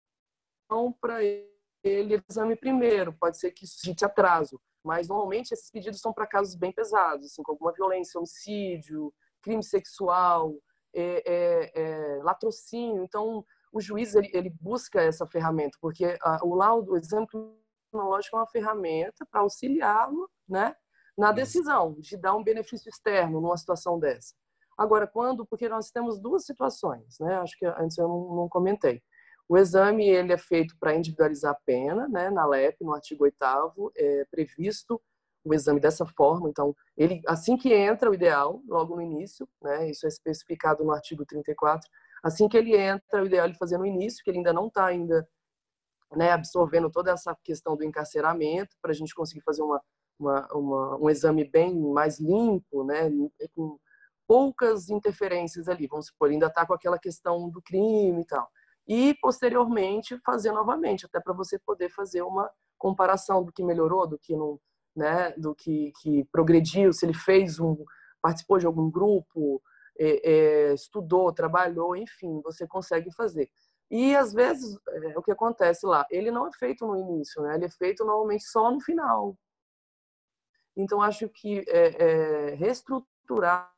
para 1.00 1.22
ele 1.22 2.22
exame 2.28 2.56
primeiro. 2.56 3.12
Pode 3.12 3.38
ser 3.38 3.50
que 3.52 3.64
isso 3.64 3.74
suscite 3.74 4.04
atraso, 4.04 4.60
mas 4.82 5.08
normalmente 5.08 5.52
esses 5.52 5.70
pedidos 5.70 6.00
são 6.00 6.12
para 6.12 6.26
casos 6.26 6.54
bem 6.54 6.72
pesados, 6.72 7.26
assim, 7.26 7.42
com 7.42 7.52
alguma 7.52 7.72
violência, 7.72 8.18
homicídio, 8.18 9.12
crime 9.42 9.62
sexual, 9.62 10.54
é, 10.94 11.22
é, 11.26 11.72
é, 11.74 12.22
latrocínio. 12.22 13.02
Então, 13.02 13.44
o 13.74 13.80
juiz 13.80 14.14
ele, 14.14 14.30
ele 14.32 14.50
busca 14.60 15.02
essa 15.02 15.26
ferramenta, 15.26 15.76
porque 15.80 16.16
a, 16.22 16.38
o 16.44 16.54
laudo, 16.54 16.92
o 16.92 16.96
exame 16.96 17.26
criminológico 17.26 18.36
é 18.36 18.38
uma 18.38 18.46
ferramenta 18.46 19.26
para 19.28 19.40
auxiliá-lo 19.40 20.30
né, 20.48 20.76
na 21.18 21.32
decisão 21.32 21.96
de 21.98 22.16
dar 22.16 22.36
um 22.36 22.44
benefício 22.44 22.88
externo 22.88 23.40
numa 23.40 23.56
situação 23.56 23.98
dessa. 23.98 24.32
Agora, 24.78 25.08
quando, 25.08 25.44
porque 25.44 25.68
nós 25.68 25.90
temos 25.90 26.20
duas 26.20 26.44
situações, 26.44 27.16
né? 27.20 27.36
Acho 27.36 27.56
que 27.58 27.66
antes 27.66 27.98
eu 27.98 28.08
não, 28.08 28.36
não 28.36 28.48
comentei. 28.48 29.02
O 29.48 29.56
exame 29.56 30.08
ele 30.08 30.32
é 30.32 30.38
feito 30.38 30.76
para 30.78 30.94
individualizar 30.94 31.52
a 31.52 31.60
pena, 31.66 32.08
né? 32.08 32.30
Na 32.30 32.46
LEP, 32.46 32.76
no 32.80 32.94
artigo 32.94 33.24
8 33.24 33.36
é 33.96 34.24
previsto 34.30 35.00
o 35.44 35.54
exame 35.54 35.78
dessa 35.78 36.06
forma. 36.06 36.48
Então, 36.48 36.74
ele 36.96 37.20
assim 37.26 37.56
que 37.56 37.72
entra, 37.72 38.10
o 38.10 38.14
ideal, 38.14 38.62
logo 38.66 38.96
no 38.96 39.02
início, 39.02 39.48
né? 39.62 39.90
Isso 39.90 40.06
é 40.06 40.08
especificado 40.08 40.82
no 40.82 40.92
artigo 40.92 41.24
34, 41.24 41.88
Assim 42.24 42.48
que 42.48 42.56
ele 42.56 42.74
entra, 42.74 43.22
o 43.22 43.26
ideal 43.26 43.44
é 43.44 43.48
ele 43.50 43.58
fazer 43.58 43.76
no 43.76 43.84
início, 43.84 44.24
que 44.24 44.30
ele 44.30 44.38
ainda 44.38 44.52
não 44.52 44.68
está 44.68 44.86
ainda 44.86 45.28
né, 46.16 46.32
absorvendo 46.32 46.90
toda 46.90 47.10
essa 47.10 47.36
questão 47.44 47.76
do 47.76 47.84
encarceramento 47.84 48.74
para 48.80 48.92
a 48.92 48.94
gente 48.94 49.14
conseguir 49.14 49.42
fazer 49.42 49.62
uma, 49.62 49.78
uma, 50.18 50.48
uma, 50.54 50.96
um 50.96 51.10
exame 51.10 51.44
bem 51.44 51.78
mais 51.78 52.18
limpo, 52.18 52.82
né, 52.82 53.10
com 53.52 53.78
poucas 54.26 54.88
interferências 54.88 55.68
ali, 55.68 55.86
vamos 55.86 56.06
supor, 56.06 56.30
ainda 56.30 56.46
está 56.46 56.64
com 56.64 56.72
aquela 56.72 56.98
questão 56.98 57.50
do 57.50 57.60
crime 57.60 58.22
e 58.22 58.26
tal. 58.26 58.48
E, 58.88 59.14
posteriormente, 59.20 60.18
fazer 60.24 60.50
novamente, 60.52 61.04
até 61.04 61.20
para 61.20 61.34
você 61.34 61.58
poder 61.58 61.90
fazer 61.90 62.22
uma 62.22 62.50
comparação 62.78 63.44
do 63.44 63.52
que 63.52 63.62
melhorou, 63.62 64.06
do 64.06 64.18
que 64.18 64.34
não, 64.34 64.58
né, 64.96 65.32
do 65.32 65.54
que, 65.54 65.92
que 66.00 66.24
progrediu, 66.32 66.90
se 66.90 67.04
ele 67.04 67.14
fez 67.14 67.60
um, 67.60 67.76
participou 68.22 68.58
de 68.58 68.64
algum 68.64 68.90
grupo, 68.90 69.62
é, 69.98 70.30
é, 70.70 70.74
estudou, 70.74 71.32
trabalhou, 71.32 71.96
enfim, 71.96 72.40
você 72.42 72.66
consegue 72.66 73.12
fazer. 73.12 73.50
E 73.90 74.16
às 74.16 74.32
vezes 74.32 74.76
é, 74.88 75.18
o 75.18 75.22
que 75.22 75.30
acontece 75.30 75.86
lá, 75.86 76.06
ele 76.10 76.30
não 76.30 76.48
é 76.48 76.52
feito 76.52 76.86
no 76.86 76.96
início, 76.96 77.42
né? 77.42 77.54
Ele 77.54 77.66
é 77.66 77.70
feito 77.70 78.04
normalmente 78.04 78.44
só 78.44 78.70
no 78.70 78.80
final. 78.80 79.36
Então 80.76 81.00
acho 81.00 81.28
que 81.28 81.64
é, 81.68 82.50
é 82.50 82.54
reestruturar 82.54 83.72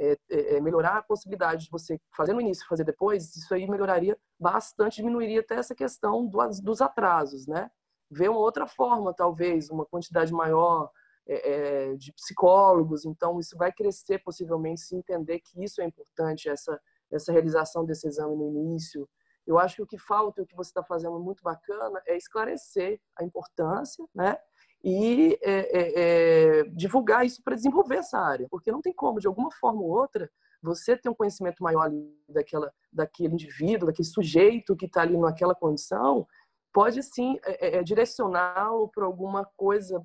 é, 0.00 0.16
é, 0.30 0.56
é, 0.56 0.60
melhorar 0.60 0.98
a 0.98 1.02
possibilidade 1.02 1.64
de 1.64 1.70
você 1.70 2.00
fazer 2.16 2.32
no 2.32 2.40
início 2.40 2.64
fazer 2.68 2.84
depois, 2.84 3.34
isso 3.34 3.52
aí 3.52 3.68
melhoraria 3.68 4.16
bastante, 4.38 4.96
diminuiria 4.96 5.40
até 5.40 5.56
essa 5.56 5.74
questão 5.74 6.24
do, 6.24 6.38
dos 6.62 6.80
atrasos, 6.80 7.48
né? 7.48 7.68
Ver 8.08 8.30
uma 8.30 8.38
outra 8.38 8.66
forma, 8.66 9.12
talvez, 9.12 9.68
uma 9.70 9.84
quantidade 9.84 10.32
maior 10.32 10.90
é, 11.28 11.90
é, 11.90 11.94
de 11.94 12.12
psicólogos, 12.12 13.04
então 13.04 13.38
isso 13.38 13.56
vai 13.56 13.70
crescer 13.70 14.18
possivelmente 14.20 14.80
se 14.80 14.96
entender 14.96 15.40
que 15.40 15.62
isso 15.62 15.80
é 15.82 15.84
importante, 15.84 16.48
essa, 16.48 16.80
essa 17.10 17.32
realização 17.32 17.84
desse 17.84 18.08
exame 18.08 18.34
no 18.34 18.48
início. 18.48 19.08
Eu 19.46 19.58
acho 19.58 19.76
que 19.76 19.82
o 19.82 19.86
que 19.86 19.98
falta, 19.98 20.42
o 20.42 20.46
que 20.46 20.56
você 20.56 20.70
está 20.70 20.82
fazendo 20.82 21.18
muito 21.20 21.42
bacana, 21.42 22.02
é 22.06 22.16
esclarecer 22.16 23.00
a 23.18 23.24
importância, 23.24 24.04
né? 24.14 24.36
e 24.82 25.38
é, 25.42 25.52
é, 25.52 26.60
é, 26.60 26.64
divulgar 26.64 27.26
isso 27.26 27.42
para 27.42 27.56
desenvolver 27.56 27.96
essa 27.96 28.18
área, 28.18 28.46
porque 28.50 28.70
não 28.70 28.80
tem 28.80 28.92
como, 28.92 29.20
de 29.20 29.26
alguma 29.26 29.50
forma 29.50 29.80
ou 29.80 29.90
outra, 29.90 30.30
você 30.62 30.96
ter 30.96 31.08
um 31.08 31.14
conhecimento 31.14 31.62
maior 31.62 31.90
daquela, 32.28 32.72
daquele 32.92 33.34
indivíduo, 33.34 33.86
daquele 33.86 34.08
sujeito 34.08 34.76
que 34.76 34.86
está 34.86 35.02
ali 35.02 35.16
naquela 35.16 35.54
condição, 35.54 36.26
pode 36.72 37.02
sim 37.02 37.38
é, 37.44 37.68
é, 37.68 37.76
é 37.78 37.82
direcioná-lo 37.82 38.88
para 38.88 39.04
alguma 39.04 39.44
coisa 39.56 40.04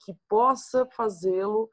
que 0.00 0.14
possa 0.28 0.86
fazê-lo 0.86 1.70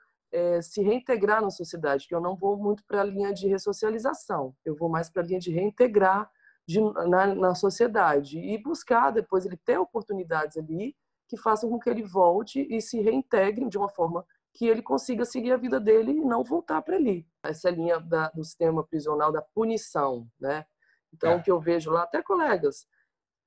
se 0.61 0.81
reintegrar 0.81 1.41
na 1.41 1.49
sociedade. 1.49 2.07
Que 2.07 2.15
eu 2.15 2.21
não 2.21 2.35
vou 2.35 2.55
muito 2.55 2.83
para 2.85 3.01
a 3.01 3.05
linha 3.05 3.33
de 3.33 3.47
ressocialização, 3.47 4.55
eu 4.63 4.75
vou 4.75 4.89
mais 4.89 5.09
para 5.09 5.21
a 5.21 5.25
linha 5.25 5.39
de 5.39 5.51
reintegrar 5.51 6.29
de, 6.67 6.79
na, 7.09 7.35
na 7.35 7.55
sociedade 7.55 8.39
e 8.39 8.57
buscar 8.57 9.11
depois 9.11 9.45
ele 9.45 9.57
ter 9.57 9.77
oportunidades 9.77 10.57
ali 10.57 10.95
que 11.27 11.37
façam 11.37 11.69
com 11.69 11.79
que 11.79 11.89
ele 11.89 12.03
volte 12.03 12.67
e 12.69 12.81
se 12.81 12.99
reintegre 13.01 13.69
de 13.69 13.77
uma 13.77 13.89
forma 13.89 14.25
que 14.53 14.67
ele 14.67 14.81
consiga 14.81 15.23
seguir 15.23 15.53
a 15.53 15.57
vida 15.57 15.79
dele 15.79 16.11
e 16.11 16.25
não 16.25 16.43
voltar 16.43 16.81
para 16.81 16.97
ali. 16.97 17.25
Essa 17.43 17.69
é 17.69 17.71
linha 17.71 17.99
da, 17.99 18.29
do 18.29 18.43
sistema 18.43 18.85
prisional 18.85 19.31
da 19.31 19.41
punição, 19.41 20.27
né? 20.39 20.65
Então, 21.13 21.31
é. 21.31 21.35
o 21.35 21.41
que 21.41 21.51
eu 21.51 21.59
vejo 21.59 21.91
lá, 21.91 22.03
até 22.03 22.21
colegas, 22.21 22.85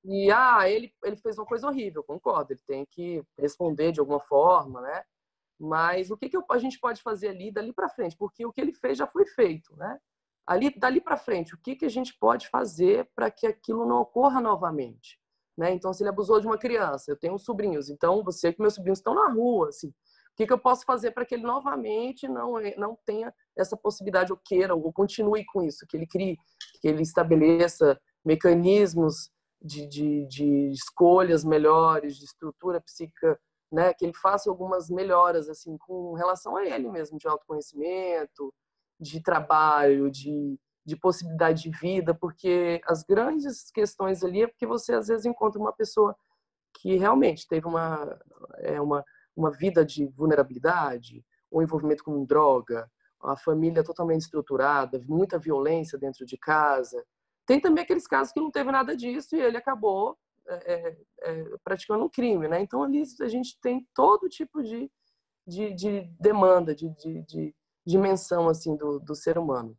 e 0.07 0.31
ah, 0.31 0.69
ele, 0.69 0.93
ele 1.03 1.17
fez 1.17 1.37
uma 1.37 1.45
coisa 1.45 1.67
horrível, 1.67 2.03
concordo, 2.03 2.53
ele 2.53 2.61
tem 2.67 2.85
que 2.85 3.23
responder 3.37 3.91
de 3.91 3.99
alguma 3.99 4.19
forma, 4.19 4.81
né? 4.81 5.03
Mas 5.59 6.11
o 6.11 6.17
que, 6.17 6.29
que 6.29 6.37
a 6.49 6.57
gente 6.59 6.79
pode 6.79 7.01
fazer 7.01 7.29
ali, 7.29 7.51
dali 7.51 7.73
para 7.73 7.89
frente? 7.89 8.15
Porque 8.15 8.45
o 8.45 8.53
que 8.53 8.61
ele 8.61 8.73
fez 8.73 8.97
já 8.97 9.07
foi 9.07 9.25
feito, 9.25 9.75
né? 9.75 9.97
Ali, 10.45 10.69
dali 10.77 11.01
para 11.01 11.17
frente, 11.17 11.55
o 11.55 11.57
que, 11.57 11.75
que 11.75 11.85
a 11.85 11.89
gente 11.89 12.15
pode 12.19 12.47
fazer 12.49 13.09
para 13.15 13.31
que 13.31 13.47
aquilo 13.47 13.85
não 13.85 14.01
ocorra 14.01 14.39
novamente? 14.39 15.19
Né? 15.57 15.73
Então, 15.73 15.91
se 15.91 16.03
ele 16.03 16.09
abusou 16.09 16.39
de 16.39 16.45
uma 16.45 16.57
criança, 16.57 17.09
eu 17.09 17.17
tenho 17.17 17.39
sobrinhos, 17.39 17.89
então 17.89 18.23
você 18.23 18.53
que 18.53 18.61
meus 18.61 18.75
sobrinhos 18.75 18.99
estão 18.99 19.15
na 19.15 19.29
rua, 19.29 19.69
assim, 19.69 19.87
o 19.87 20.35
que, 20.35 20.45
que 20.45 20.53
eu 20.53 20.59
posso 20.59 20.85
fazer 20.85 21.11
para 21.11 21.25
que 21.25 21.33
ele 21.33 21.43
novamente 21.43 22.27
não 22.27 22.55
não 22.77 22.97
tenha 23.05 23.33
essa 23.57 23.77
possibilidade 23.77 24.33
ou 24.33 24.39
queira 24.43 24.75
ou 24.75 24.93
continue 24.93 25.45
com 25.45 25.63
isso, 25.63 25.87
que 25.87 25.95
ele 25.95 26.05
crie, 26.05 26.37
que 26.81 26.87
ele 26.89 27.01
estabeleça 27.01 27.99
mecanismos 28.23 29.31
de, 29.65 29.87
de, 29.87 30.25
de 30.27 30.71
escolhas 30.71 31.43
melhores, 31.43 32.17
de 32.17 32.25
estrutura 32.25 32.79
psíquica, 32.81 33.39
né? 33.71 33.93
Que 33.93 34.05
ele 34.05 34.13
faça 34.13 34.49
algumas 34.49 34.89
melhoras 34.89 35.49
assim 35.49 35.77
com 35.77 36.13
relação 36.13 36.55
a 36.55 36.65
ele 36.65 36.89
mesmo, 36.89 37.17
de 37.17 37.27
autoconhecimento, 37.27 38.53
de 38.99 39.21
trabalho, 39.21 40.09
de 40.11 40.59
de 40.85 40.95
possibilidade 40.95 41.63
de 41.63 41.71
vida, 41.71 42.13
porque 42.13 42.79
as 42.85 43.03
grandes 43.03 43.71
questões 43.71 44.23
ali 44.23 44.43
é 44.43 44.47
porque 44.47 44.67
você 44.67 44.93
às 44.93 45.07
vezes 45.07 45.25
encontra 45.25 45.59
uma 45.59 45.73
pessoa 45.73 46.15
que 46.79 46.95
realmente 46.95 47.47
teve 47.47 47.65
uma, 47.65 48.19
é, 48.59 48.79
uma, 48.79 49.03
uma 49.35 49.49
vida 49.49 49.83
de 49.83 50.05
vulnerabilidade, 50.05 51.25
ou 51.49 51.63
envolvimento 51.63 52.03
com 52.03 52.23
droga, 52.23 52.89
a 53.23 53.35
família 53.35 53.83
totalmente 53.83 54.21
estruturada, 54.21 55.01
muita 55.07 55.39
violência 55.39 55.97
dentro 55.97 56.23
de 56.25 56.37
casa. 56.37 57.03
Tem 57.45 57.59
também 57.59 57.83
aqueles 57.83 58.07
casos 58.07 58.33
que 58.33 58.39
não 58.39 58.51
teve 58.51 58.71
nada 58.71 58.95
disso 58.95 59.35
e 59.35 59.41
ele 59.41 59.57
acabou 59.57 60.17
é, 60.47 60.97
é, 61.21 61.43
praticando 61.63 62.05
um 62.05 62.09
crime, 62.09 62.47
né? 62.47 62.61
Então 62.61 62.83
ali 62.83 63.03
a 63.21 63.27
gente 63.27 63.59
tem 63.61 63.87
todo 63.93 64.29
tipo 64.29 64.63
de, 64.63 64.91
de, 65.47 65.73
de 65.73 66.01
demanda, 66.19 66.75
de, 66.75 66.89
de, 66.95 67.21
de 67.23 67.55
dimensão 67.85 68.49
assim 68.49 68.75
do, 68.75 68.99
do 68.99 69.15
ser 69.15 69.37
humano. 69.37 69.77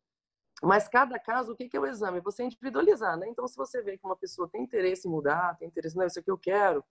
Mas 0.63 0.89
cada 0.89 1.19
caso, 1.19 1.53
o 1.53 1.57
que 1.57 1.69
é 1.77 1.81
o 1.81 1.87
exame? 1.87 2.21
Você 2.21 2.43
individualizar, 2.43 3.17
né? 3.19 3.29
Então, 3.29 3.47
se 3.47 3.57
você 3.57 3.83
vê 3.83 3.99
que 3.99 4.07
uma 4.07 4.17
pessoa 4.17 4.49
tem 4.49 4.63
interesse 4.63 5.07
em 5.07 5.11
mudar, 5.11 5.57
tem 5.59 5.69
interesse, 5.69 5.97
não, 5.97 6.07
isso 6.07 6.19
aqui 6.19 6.31
eu 6.31 6.39
quero, 6.39 6.83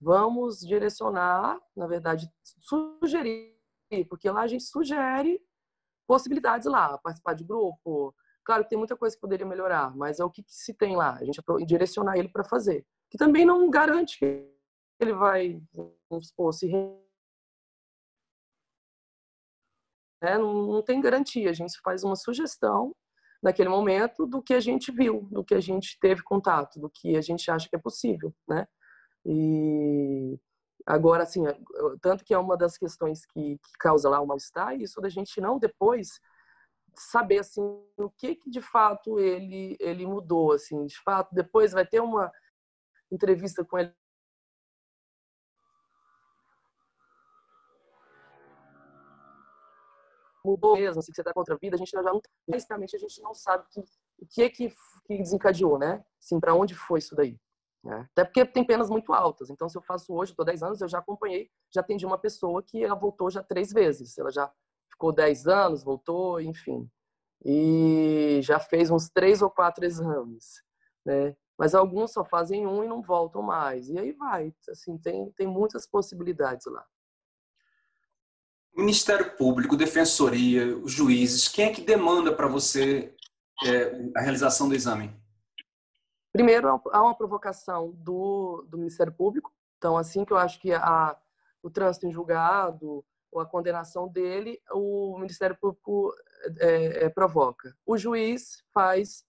vamos 0.00 0.60
direcionar, 0.60 1.60
na 1.76 1.88
verdade, 1.88 2.30
sugerir, 2.42 3.56
porque 4.08 4.30
lá 4.30 4.42
a 4.42 4.46
gente 4.46 4.62
sugere 4.62 5.42
possibilidades 6.06 6.66
lá, 6.66 6.96
participar 6.98 7.34
de 7.34 7.44
grupo. 7.44 8.14
Claro 8.50 8.64
que 8.64 8.70
tem 8.70 8.78
muita 8.78 8.96
coisa 8.96 9.14
que 9.14 9.20
poderia 9.20 9.46
melhorar, 9.46 9.96
mas 9.96 10.18
é 10.18 10.24
o 10.24 10.28
que, 10.28 10.42
que 10.42 10.52
se 10.52 10.74
tem 10.74 10.96
lá, 10.96 11.14
a 11.14 11.24
gente 11.24 11.40
direcionar 11.64 12.18
ele 12.18 12.28
para 12.28 12.42
fazer. 12.42 12.84
Que 13.08 13.16
também 13.16 13.46
não 13.46 13.70
garante 13.70 14.18
que 14.18 14.44
ele 14.98 15.12
vai, 15.12 15.62
se 16.50 16.66
né? 20.20 20.36
não, 20.36 20.66
não 20.66 20.82
tem 20.82 21.00
garantia, 21.00 21.48
a 21.48 21.52
gente 21.52 21.78
faz 21.80 22.02
uma 22.02 22.16
sugestão 22.16 22.92
naquele 23.40 23.68
momento 23.68 24.26
do 24.26 24.42
que 24.42 24.52
a 24.52 24.58
gente 24.58 24.90
viu, 24.90 25.28
do 25.30 25.44
que 25.44 25.54
a 25.54 25.60
gente 25.60 25.96
teve 26.00 26.20
contato, 26.24 26.80
do 26.80 26.90
que 26.90 27.16
a 27.16 27.20
gente 27.20 27.48
acha 27.52 27.68
que 27.68 27.76
é 27.76 27.78
possível, 27.78 28.34
né? 28.48 28.66
E 29.24 30.36
agora, 30.84 31.22
assim, 31.22 31.44
tanto 32.02 32.24
que 32.24 32.34
é 32.34 32.38
uma 32.38 32.56
das 32.56 32.76
questões 32.76 33.24
que, 33.26 33.58
que 33.58 33.72
causa 33.78 34.10
lá 34.10 34.20
o 34.20 34.26
mal-estar, 34.26 34.74
isso 34.74 35.00
da 35.00 35.08
gente 35.08 35.40
não 35.40 35.56
depois 35.56 36.18
saber, 36.94 37.38
assim, 37.38 37.62
o 37.96 38.10
que 38.10 38.34
que 38.36 38.50
de 38.50 38.60
fato 38.60 39.18
ele, 39.18 39.76
ele 39.80 40.06
mudou, 40.06 40.52
assim, 40.52 40.86
de 40.86 40.98
fato, 41.00 41.34
depois 41.34 41.72
vai 41.72 41.86
ter 41.86 42.00
uma 42.00 42.30
entrevista 43.10 43.64
com 43.64 43.78
ele 43.78 43.94
mudou 50.44 50.74
mesmo, 50.76 51.00
assim, 51.00 51.12
que 51.12 51.16
você 51.16 51.20
está 51.20 51.32
contra 51.32 51.54
a 51.54 51.58
vida, 51.58 51.76
a 51.76 51.78
gente 51.78 51.90
já 51.90 52.02
não, 52.02 52.20
basicamente 52.48 52.96
a 52.96 52.98
gente 52.98 53.20
não 53.22 53.34
sabe 53.34 53.64
que, 53.70 53.80
o 53.80 54.26
que 54.26 54.42
é 54.42 54.48
que, 54.48 54.74
que 55.04 55.18
desencadeou, 55.18 55.78
né? 55.78 56.02
Assim, 56.18 56.40
para 56.40 56.54
onde 56.54 56.74
foi 56.74 56.98
isso 56.98 57.14
daí? 57.14 57.38
Né? 57.82 58.06
Até 58.12 58.24
porque 58.24 58.44
tem 58.44 58.64
penas 58.64 58.90
muito 58.90 59.12
altas. 59.12 59.48
Então, 59.48 59.68
se 59.68 59.76
eu 59.76 59.82
faço 59.82 60.12
hoje, 60.12 60.32
estou 60.32 60.44
10 60.44 60.62
anos, 60.62 60.80
eu 60.80 60.88
já 60.88 60.98
acompanhei, 60.98 61.50
já 61.72 61.80
atendi 61.80 62.04
uma 62.04 62.18
pessoa 62.18 62.62
que 62.62 62.82
ela 62.82 62.94
voltou 62.94 63.30
já 63.30 63.42
três 63.42 63.72
vezes. 63.72 64.18
Ela 64.18 64.30
já 64.30 64.52
ficou 65.00 65.12
10 65.12 65.46
anos, 65.46 65.82
voltou, 65.82 66.38
enfim. 66.38 66.86
E 67.42 68.40
já 68.42 68.60
fez 68.60 68.90
uns 68.90 69.08
três 69.08 69.40
ou 69.40 69.50
quatro 69.50 69.82
exames, 69.82 70.62
né? 71.06 71.34
Mas 71.58 71.74
alguns 71.74 72.12
só 72.12 72.22
fazem 72.22 72.66
um 72.66 72.84
e 72.84 72.88
não 72.88 73.00
voltam 73.00 73.40
mais. 73.40 73.88
E 73.88 73.98
aí 73.98 74.12
vai. 74.12 74.54
Assim, 74.68 74.98
tem, 74.98 75.30
tem 75.32 75.46
muitas 75.46 75.86
possibilidades 75.86 76.66
lá. 76.66 76.84
Ministério 78.76 79.36
Público, 79.36 79.76
Defensoria, 79.76 80.76
os 80.76 80.92
juízes, 80.92 81.48
quem 81.48 81.66
é 81.66 81.72
que 81.72 81.80
demanda 81.80 82.34
para 82.34 82.46
você 82.46 83.14
é, 83.64 84.10
a 84.16 84.20
realização 84.20 84.68
do 84.68 84.74
exame? 84.74 85.14
Primeiro, 86.32 86.80
há 86.92 87.02
uma 87.02 87.16
provocação 87.16 87.90
do, 87.92 88.64
do 88.68 88.78
Ministério 88.78 89.12
Público. 89.12 89.52
Então, 89.78 89.96
assim 89.96 90.24
que 90.24 90.32
eu 90.32 90.36
acho 90.36 90.60
que 90.60 90.72
a, 90.72 91.18
o 91.62 91.70
trânsito 91.70 92.06
em 92.06 92.12
julgado 92.12 93.04
ou 93.30 93.40
a 93.40 93.46
condenação 93.46 94.08
dele, 94.08 94.60
o 94.72 95.16
Ministério 95.18 95.56
Público 95.56 96.12
é, 96.58 97.04
é, 97.04 97.08
provoca. 97.08 97.74
O 97.86 97.96
juiz 97.96 98.62
faz 98.72 99.24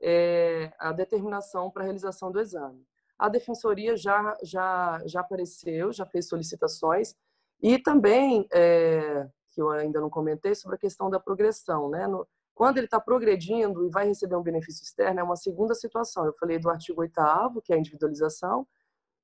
é, 0.00 0.72
a 0.78 0.92
determinação 0.92 1.70
para 1.70 1.82
a 1.82 1.84
realização 1.84 2.30
do 2.30 2.40
exame. 2.40 2.86
A 3.18 3.28
Defensoria 3.28 3.96
já, 3.96 4.36
já, 4.42 5.00
já 5.06 5.20
apareceu, 5.20 5.92
já 5.92 6.04
fez 6.04 6.28
solicitações, 6.28 7.14
e 7.62 7.78
também, 7.78 8.46
é, 8.52 9.26
que 9.50 9.62
eu 9.62 9.70
ainda 9.70 10.00
não 10.00 10.10
comentei, 10.10 10.54
sobre 10.54 10.76
a 10.76 10.78
questão 10.78 11.08
da 11.08 11.18
progressão. 11.18 11.88
Né? 11.88 12.06
No, 12.06 12.28
Quando 12.54 12.76
ele 12.76 12.86
está 12.86 13.00
progredindo 13.00 13.86
e 13.86 13.90
vai 13.90 14.06
receber 14.06 14.36
um 14.36 14.42
benefício 14.42 14.82
externo, 14.82 15.20
é 15.20 15.22
uma 15.22 15.36
segunda 15.36 15.74
situação. 15.74 16.26
Eu 16.26 16.34
falei 16.34 16.58
do 16.58 16.68
artigo 16.68 17.00
8 17.00 17.62
que 17.64 17.72
é 17.72 17.76
a 17.76 17.78
individualização, 17.78 18.66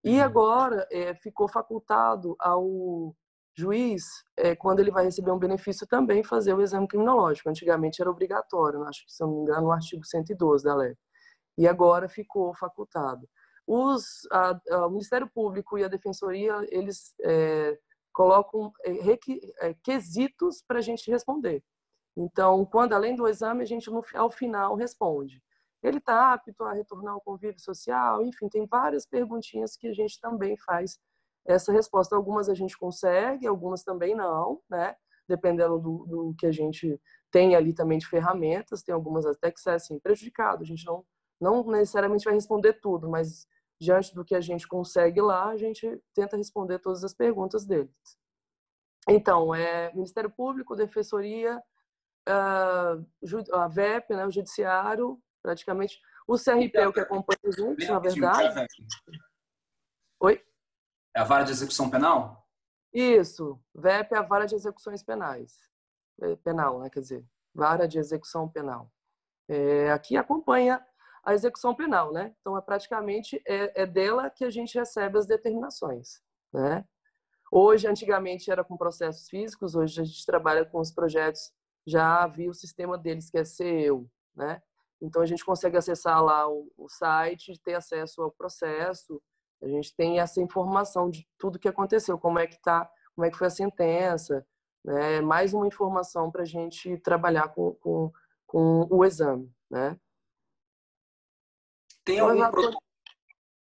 e 0.03 0.17
uhum. 0.17 0.25
agora 0.25 0.89
ficou 1.21 1.47
facultado 1.47 2.35
ao 2.39 3.15
juiz, 3.55 4.05
é, 4.37 4.57
quando 4.57 4.81
ele 4.81 4.91
vai 4.91 5.05
receber 5.05 5.31
um 5.31 5.39
benefício, 5.39 5.87
também 5.87 6.25
fazer 6.25 6.55
o 6.55 6.63
exame 6.63 6.89
criminológico. 6.89 7.49
Antigamente 7.49 8.01
era 8.01 8.11
obrigatório, 8.11 8.83
acho 8.85 9.05
que, 9.05 9.13
se 9.13 9.23
não 9.23 9.31
me 9.31 9.43
engano, 9.43 9.63
no 9.63 9.73
artigo 9.73 10.05
112 10.05 10.65
da 10.65 10.75
lei. 10.75 10.95
E 11.59 11.69
agora 11.69 12.09
ficou 12.09 12.55
facultado. 12.55 13.29
Os, 13.67 14.27
a, 14.31 14.59
a, 14.71 14.87
o 14.87 14.91
Ministério 14.91 15.31
Público 15.33 15.79
e 15.79 15.85
a 15.85 15.89
Defensoria, 15.89 16.55
eles 16.71 17.15
é, 17.23 17.79
colocam 18.13 18.73
é, 18.85 19.69
é, 19.69 19.75
quesitos 19.83 20.63
para 20.67 20.79
a 20.79 20.83
gente 20.83 21.11
responder. 21.11 21.63
Então, 22.17 22.65
quando 22.67 22.93
além 22.93 23.15
do 23.15 23.29
exame, 23.29 23.63
a 23.63 23.67
gente 23.67 23.91
no, 23.91 24.05
ao 24.15 24.31
final 24.31 24.75
responde. 24.75 25.43
Ele 25.83 25.99
está 25.99 26.33
apto 26.33 26.65
a 26.65 26.73
retornar 26.73 27.15
ao 27.15 27.21
convívio 27.21 27.61
social? 27.61 28.25
Enfim, 28.25 28.49
tem 28.49 28.67
várias 28.67 29.07
perguntinhas 29.07 29.77
que 29.77 29.89
a 29.89 29.93
gente 29.93 30.21
também 30.21 30.57
faz 30.59 30.99
essa 31.47 31.73
resposta. 31.73 32.17
Algumas 32.17 32.49
a 32.49 32.55
gente 32.55 32.77
consegue, 32.77 33.47
algumas 33.47 33.83
também 33.83 34.15
não, 34.15 34.61
né? 34.69 34.97
Dependendo 35.29 35.79
do, 35.79 36.07
do 36.07 36.35
que 36.39 36.47
a 36.47 36.53
gente 36.53 37.01
tem 37.31 37.55
ali 37.55 37.73
também 37.73 37.99
de 37.99 38.07
ferramentas, 38.07 38.83
tem 38.83 38.95
algumas 38.95 39.25
até 39.25 39.51
que 39.51 39.61
são 39.61 39.75
assim, 39.75 39.99
prejudicado. 39.99 40.63
A 40.63 40.67
gente 40.67 40.85
não, 40.85 41.05
não 41.41 41.65
necessariamente 41.65 42.25
vai 42.25 42.35
responder 42.35 42.75
tudo, 42.75 43.09
mas 43.09 43.47
diante 43.81 44.15
do 44.15 44.25
que 44.25 44.35
a 44.35 44.41
gente 44.41 44.69
consegue 44.69 45.21
lá, 45.21 45.49
a 45.49 45.57
gente 45.57 46.01
tenta 46.15 46.37
responder 46.37 46.79
todas 46.79 47.03
as 47.03 47.15
perguntas 47.15 47.65
deles. 47.65 47.91
Então, 49.09 49.55
é 49.55 49.93
Ministério 49.93 50.31
Público, 50.31 50.77
Defensoria, 50.77 51.61
ah, 52.27 52.97
a 53.53 53.69
VEP, 53.69 54.15
né, 54.15 54.27
o 54.27 54.31
Judiciário, 54.31 55.21
praticamente. 55.43 56.01
O 56.27 56.37
CRP 56.37 56.79
é 56.79 56.87
o 56.87 56.93
que 56.93 57.01
acompanha 57.01 57.41
a 57.45 57.51
gente, 57.51 57.89
na 57.89 57.99
verdade. 57.99 58.67
Oi? 60.21 60.41
É 61.15 61.21
a 61.21 61.25
vara 61.25 61.45
de 61.45 61.51
execução 61.51 61.91
penal? 61.91 62.47
Isso. 62.93 63.59
VEP 63.75 64.15
é 64.15 64.19
a 64.19 64.23
vara 64.23 64.47
de 64.47 64.55
execuções 64.55 65.03
penais. 65.03 65.59
É, 66.21 66.37
penal, 66.37 66.81
né? 66.81 66.91
Quer 66.91 67.01
dizer, 67.01 67.27
vara 67.55 67.87
de 67.87 67.99
execução 67.99 68.49
penal. 68.49 68.91
É, 69.49 69.91
aqui 69.91 70.17
acompanha 70.17 70.85
a 71.25 71.35
execução 71.35 71.75
penal, 71.75 72.13
né? 72.13 72.35
Então, 72.41 72.57
é 72.57 72.61
praticamente 72.61 73.41
é, 73.47 73.83
é 73.83 73.87
dela 73.87 74.31
que 74.31 74.45
a 74.45 74.51
gente 74.51 74.79
recebe 74.79 75.19
as 75.19 75.27
determinações, 75.27 76.21
né? 76.53 76.85
Hoje, 77.51 77.87
antigamente 77.87 78.51
era 78.51 78.65
com 78.65 78.77
processos 78.77 79.29
físicos, 79.29 79.75
hoje 79.75 80.01
a 80.01 80.05
gente 80.05 80.25
trabalha 80.25 80.65
com 80.65 80.81
os 80.81 80.91
projetos, 80.91 81.53
já 81.87 82.23
havia 82.23 82.49
o 82.49 82.55
sistema 82.55 82.97
deles 82.97 83.31
que 83.31 83.39
é 83.39 83.45
seu, 83.45 84.09
né? 84.35 84.63
Então 85.01 85.21
a 85.21 85.27
gente 85.27 85.45
consegue 85.45 85.77
acessar 85.77 86.23
lá 86.25 86.49
o, 86.49 86.71
o 86.77 86.89
site, 86.89 87.61
ter 87.63 87.75
acesso 87.75 88.23
ao 88.23 88.31
processo, 88.31 89.21
a 89.63 89.69
gente 89.69 89.95
tem 89.95 90.19
essa 90.19 90.41
informação 90.41 91.09
de 91.09 91.27
tudo 91.39 91.59
que 91.59 91.69
aconteceu, 91.69 92.19
como 92.19 92.39
é 92.39 92.47
que 92.47 92.61
tá, 92.61 92.91
como 93.15 93.25
é 93.25 93.31
que 93.31 93.39
foi 93.39 93.47
a 93.47 93.51
sentença, 93.51 94.47
né? 94.85 95.21
Mais 95.21 95.55
uma 95.55 95.67
informação 95.67 96.31
para 96.31 96.43
a 96.43 96.47
gente 96.47 96.99
trabalhar 96.99 97.49
com, 97.49 97.75
com, 97.75 98.13
com 98.47 98.87
o 98.91 99.05
exame, 99.05 99.51
né? 99.71 99.99
Tem 102.05 102.17
então, 102.17 102.31
algum 102.31 102.51
pro... 102.51 102.71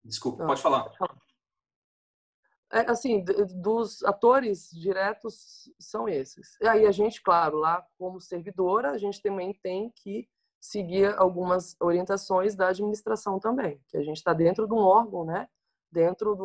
Desculpa, 0.03 0.39
Não, 0.39 0.47
pode 0.47 0.61
falar. 0.61 0.89
É, 2.71 2.89
assim, 2.89 3.23
dos 3.55 4.01
atores 4.03 4.69
diretos 4.71 5.69
são 5.79 6.07
esses. 6.07 6.55
E 6.61 6.67
aí 6.67 6.85
a 6.85 6.91
gente, 6.91 7.21
claro, 7.21 7.57
lá 7.57 7.85
como 7.97 8.21
servidora, 8.21 8.91
a 8.91 8.97
gente 8.97 9.21
também 9.21 9.53
tem 9.53 9.91
que 9.91 10.29
seguir 10.61 11.17
algumas 11.17 11.75
orientações 11.81 12.55
da 12.55 12.69
administração 12.69 13.39
também, 13.39 13.81
que 13.87 13.97
a 13.97 14.03
gente 14.03 14.17
está 14.17 14.33
dentro 14.33 14.67
de 14.67 14.73
um 14.73 14.77
órgão, 14.77 15.25
né? 15.25 15.49
Dentro 15.91 16.35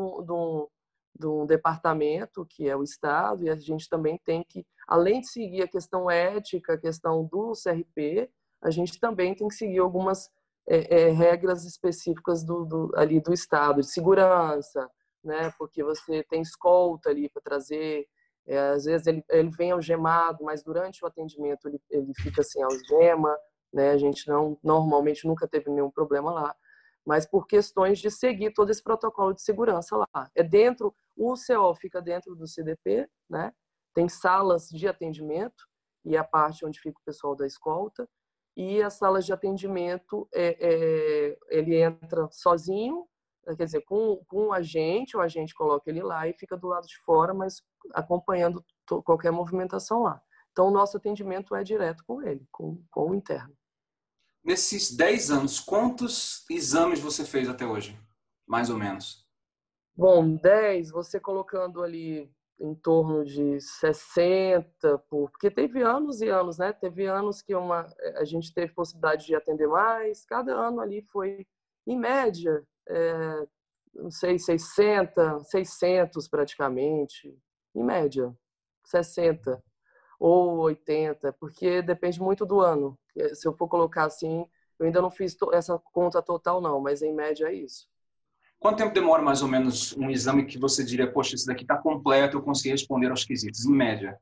de 1.18 1.26
um, 1.26 1.46
departamento 1.46 2.46
que 2.46 2.68
é 2.68 2.76
o 2.76 2.82
Estado, 2.82 3.44
e 3.44 3.50
a 3.50 3.56
gente 3.56 3.88
também 3.88 4.18
tem 4.24 4.42
que, 4.42 4.66
além 4.88 5.20
de 5.20 5.28
seguir 5.28 5.62
a 5.62 5.68
questão 5.68 6.10
ética, 6.10 6.74
a 6.74 6.78
questão 6.78 7.24
do 7.24 7.52
CRP, 7.52 8.30
a 8.62 8.70
gente 8.70 8.98
também 8.98 9.34
tem 9.34 9.46
que 9.48 9.54
seguir 9.54 9.78
algumas 9.78 10.30
é, 10.66 11.02
é, 11.02 11.10
regras 11.10 11.64
específicas 11.64 12.42
do, 12.42 12.64
do, 12.64 12.92
ali 12.96 13.20
do 13.20 13.32
Estado, 13.32 13.80
de 13.80 13.90
segurança, 13.90 14.90
né? 15.22 15.52
Porque 15.58 15.84
você 15.84 16.24
tem 16.24 16.40
escolta 16.40 17.10
ali 17.10 17.28
para 17.28 17.42
trazer. 17.42 18.06
É, 18.46 18.58
às 18.70 18.84
vezes 18.84 19.06
ele, 19.06 19.24
ele 19.30 19.50
vem 19.50 19.70
algemado, 19.70 20.44
mas 20.44 20.62
durante 20.62 21.02
o 21.04 21.06
atendimento 21.06 21.66
ele, 21.66 21.80
ele 21.90 22.12
fica 22.16 22.42
sem 22.42 22.62
algema, 22.62 23.36
né? 23.72 23.90
A 23.90 23.98
gente 23.98 24.28
não 24.28 24.58
normalmente 24.62 25.26
nunca 25.26 25.46
teve 25.48 25.70
nenhum 25.70 25.90
problema 25.90 26.32
lá, 26.32 26.56
mas 27.06 27.26
por 27.26 27.46
questões 27.46 27.98
de 27.98 28.10
seguir 28.10 28.52
todo 28.52 28.70
esse 28.70 28.82
protocolo 28.82 29.34
de 29.34 29.42
segurança 29.42 29.96
lá. 29.96 30.30
É 30.34 30.42
dentro, 30.42 30.94
o 31.16 31.34
CO 31.34 31.74
fica 31.74 32.00
dentro 32.00 32.34
do 32.34 32.46
CDP, 32.46 33.08
né? 33.28 33.52
Tem 33.94 34.08
salas 34.08 34.68
de 34.68 34.88
atendimento 34.88 35.64
e 36.04 36.16
a 36.16 36.24
parte 36.24 36.64
onde 36.64 36.80
fica 36.80 36.98
o 36.98 37.04
pessoal 37.04 37.36
da 37.36 37.46
escolta 37.46 38.08
e 38.56 38.82
as 38.82 38.94
salas 38.94 39.24
de 39.26 39.32
atendimento 39.32 40.28
é, 40.32 40.56
é, 40.60 41.38
ele 41.50 41.76
entra 41.76 42.28
sozinho 42.30 43.06
quer 43.56 43.64
dizer, 43.64 43.82
com, 43.82 44.24
com 44.26 44.46
um 44.46 44.52
agente, 44.52 45.16
o 45.16 45.20
agente 45.20 45.54
coloca 45.54 45.90
ele 45.90 46.02
lá 46.02 46.26
e 46.26 46.32
fica 46.32 46.56
do 46.56 46.68
lado 46.68 46.86
de 46.86 46.96
fora, 47.00 47.34
mas 47.34 47.62
acompanhando 47.92 48.64
qualquer 49.04 49.30
movimentação 49.30 50.02
lá. 50.02 50.22
Então, 50.52 50.68
o 50.68 50.70
nosso 50.70 50.96
atendimento 50.96 51.54
é 51.54 51.62
direto 51.62 52.02
com 52.06 52.22
ele, 52.22 52.46
com, 52.50 52.82
com 52.90 53.10
o 53.10 53.14
interno. 53.14 53.54
Nesses 54.44 54.94
10 54.94 55.30
anos, 55.30 55.58
quantos 55.58 56.44
exames 56.50 57.00
você 57.00 57.24
fez 57.24 57.48
até 57.48 57.64
hoje? 57.64 57.98
Mais 58.46 58.68
ou 58.68 58.76
menos. 58.76 59.26
Bom, 59.96 60.36
10, 60.36 60.90
você 60.90 61.18
colocando 61.18 61.82
ali 61.82 62.30
em 62.60 62.74
torno 62.74 63.24
de 63.24 63.58
60, 63.60 64.98
por... 65.08 65.30
porque 65.30 65.50
teve 65.50 65.82
anos 65.82 66.20
e 66.20 66.28
anos, 66.28 66.58
né? 66.58 66.72
Teve 66.72 67.06
anos 67.06 67.40
que 67.40 67.54
uma, 67.54 67.86
a 68.16 68.24
gente 68.24 68.52
teve 68.52 68.72
possibilidade 68.72 69.26
de 69.26 69.34
atender 69.34 69.66
mais, 69.66 70.24
cada 70.24 70.52
ano 70.54 70.80
ali 70.80 71.02
foi, 71.02 71.46
em 71.86 71.98
média, 71.98 72.62
é, 72.88 73.46
não 73.94 74.10
sei, 74.10 74.38
60, 74.38 75.40
600 75.40 76.28
praticamente, 76.28 77.34
em 77.74 77.82
média, 77.82 78.32
60 78.84 79.62
ou 80.18 80.58
80, 80.60 81.32
porque 81.34 81.82
depende 81.82 82.20
muito 82.20 82.46
do 82.46 82.60
ano. 82.60 82.98
É, 83.16 83.34
se 83.34 83.46
eu 83.46 83.52
for 83.52 83.68
colocar 83.68 84.04
assim, 84.04 84.46
eu 84.78 84.86
ainda 84.86 85.00
não 85.00 85.10
fiz 85.10 85.36
essa 85.52 85.78
conta 85.92 86.22
total 86.22 86.60
não, 86.60 86.80
mas 86.80 87.02
em 87.02 87.12
média 87.12 87.46
é 87.48 87.54
isso. 87.54 87.88
Quanto 88.58 88.78
tempo 88.78 88.94
demora 88.94 89.22
mais 89.22 89.42
ou 89.42 89.48
menos 89.48 89.94
um 89.96 90.10
exame 90.10 90.46
que 90.46 90.58
você 90.58 90.82
diria, 90.82 91.10
poxa, 91.10 91.34
esse 91.34 91.46
daqui 91.46 91.62
está 91.62 91.76
completo, 91.76 92.36
eu 92.36 92.42
consegui 92.42 92.70
responder 92.70 93.10
aos 93.10 93.24
quesitos, 93.24 93.66
em 93.66 93.72
média? 93.72 94.18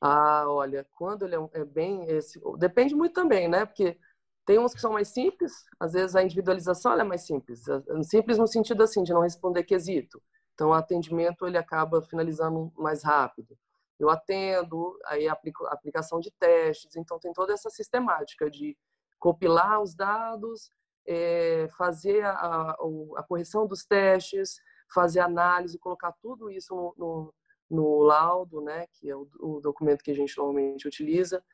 Ah, 0.00 0.44
olha, 0.46 0.86
quando 0.96 1.26
ele 1.26 1.34
é, 1.34 1.48
é 1.54 1.64
bem 1.64 2.04
esse, 2.06 2.40
depende 2.58 2.94
muito 2.94 3.12
também, 3.12 3.48
né? 3.48 3.66
Porque 3.66 3.98
tem 4.46 4.58
uns 4.58 4.72
que 4.72 4.80
são 4.80 4.92
mais 4.92 5.08
simples, 5.08 5.64
às 5.78 5.92
vezes 5.92 6.16
a 6.16 6.22
individualização 6.22 6.92
é 6.92 7.04
mais 7.04 7.22
simples, 7.22 7.64
simples 8.02 8.38
no 8.38 8.46
sentido 8.46 8.82
assim 8.82 9.02
de 9.02 9.12
não 9.12 9.20
responder 9.20 9.64
quesito. 9.64 10.22
Então 10.54 10.70
o 10.70 10.72
atendimento 10.72 11.46
ele 11.46 11.58
acaba 11.58 12.02
finalizando 12.02 12.72
mais 12.76 13.02
rápido. 13.02 13.56
Eu 14.00 14.08
atendo, 14.08 14.98
aí 15.04 15.28
aplico 15.28 15.66
aplicação 15.66 16.18
de 16.20 16.30
testes, 16.32 16.96
então 16.96 17.18
tem 17.18 17.32
toda 17.32 17.52
essa 17.52 17.68
sistemática 17.68 18.50
de 18.50 18.76
compilar 19.18 19.82
os 19.82 19.94
dados, 19.94 20.70
é, 21.06 21.68
fazer 21.76 22.24
a, 22.24 22.70
a, 23.16 23.22
correção 23.28 23.66
dos 23.66 23.84
testes, 23.84 24.58
fazer 24.92 25.20
análise, 25.20 25.78
colocar 25.78 26.12
tudo 26.22 26.50
isso 26.50 26.74
no, 26.74 26.94
no, 26.96 27.34
no 27.70 27.98
laudo, 28.00 28.62
né, 28.62 28.86
que 28.94 29.10
é 29.10 29.14
o, 29.14 29.28
o 29.38 29.60
documento 29.60 30.02
que 30.02 30.10
a 30.10 30.14
gente 30.14 30.36
normalmente 30.36 30.88
utiliza, 30.88 31.44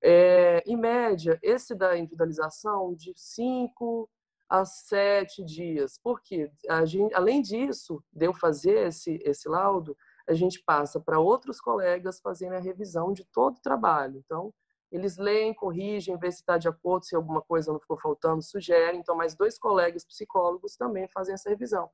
é, 0.00 0.62
em 0.64 0.76
média, 0.76 1.38
esse 1.42 1.74
da 1.74 1.98
individualização 1.98 2.94
de 2.94 3.12
5 3.16 4.08
a 4.48 4.64
7 4.64 5.44
dias. 5.44 5.98
Porque, 6.02 6.50
gente, 6.84 7.14
além 7.14 7.42
disso, 7.42 8.02
de 8.12 8.26
eu 8.26 8.32
fazer 8.32 8.88
esse, 8.88 9.20
esse 9.24 9.48
laudo, 9.48 9.96
a 10.28 10.34
gente 10.34 10.62
passa 10.64 11.00
para 11.00 11.18
outros 11.18 11.60
colegas 11.60 12.20
fazerem 12.20 12.56
a 12.56 12.60
revisão 12.60 13.12
de 13.12 13.24
todo 13.32 13.56
o 13.56 13.62
trabalho. 13.62 14.22
Então, 14.24 14.52
eles 14.90 15.16
leem, 15.16 15.54
corrigem, 15.54 16.18
vê 16.18 16.30
se 16.30 16.38
está 16.38 16.56
de 16.56 16.68
acordo, 16.68 17.04
se 17.04 17.14
alguma 17.14 17.42
coisa 17.42 17.72
não 17.72 17.80
ficou 17.80 17.98
faltando, 17.98 18.42
sugerem. 18.42 19.00
Então, 19.00 19.16
mais 19.16 19.34
dois 19.34 19.58
colegas 19.58 20.04
psicólogos 20.04 20.76
também 20.76 21.08
fazem 21.08 21.34
essa 21.34 21.48
revisão. 21.50 21.90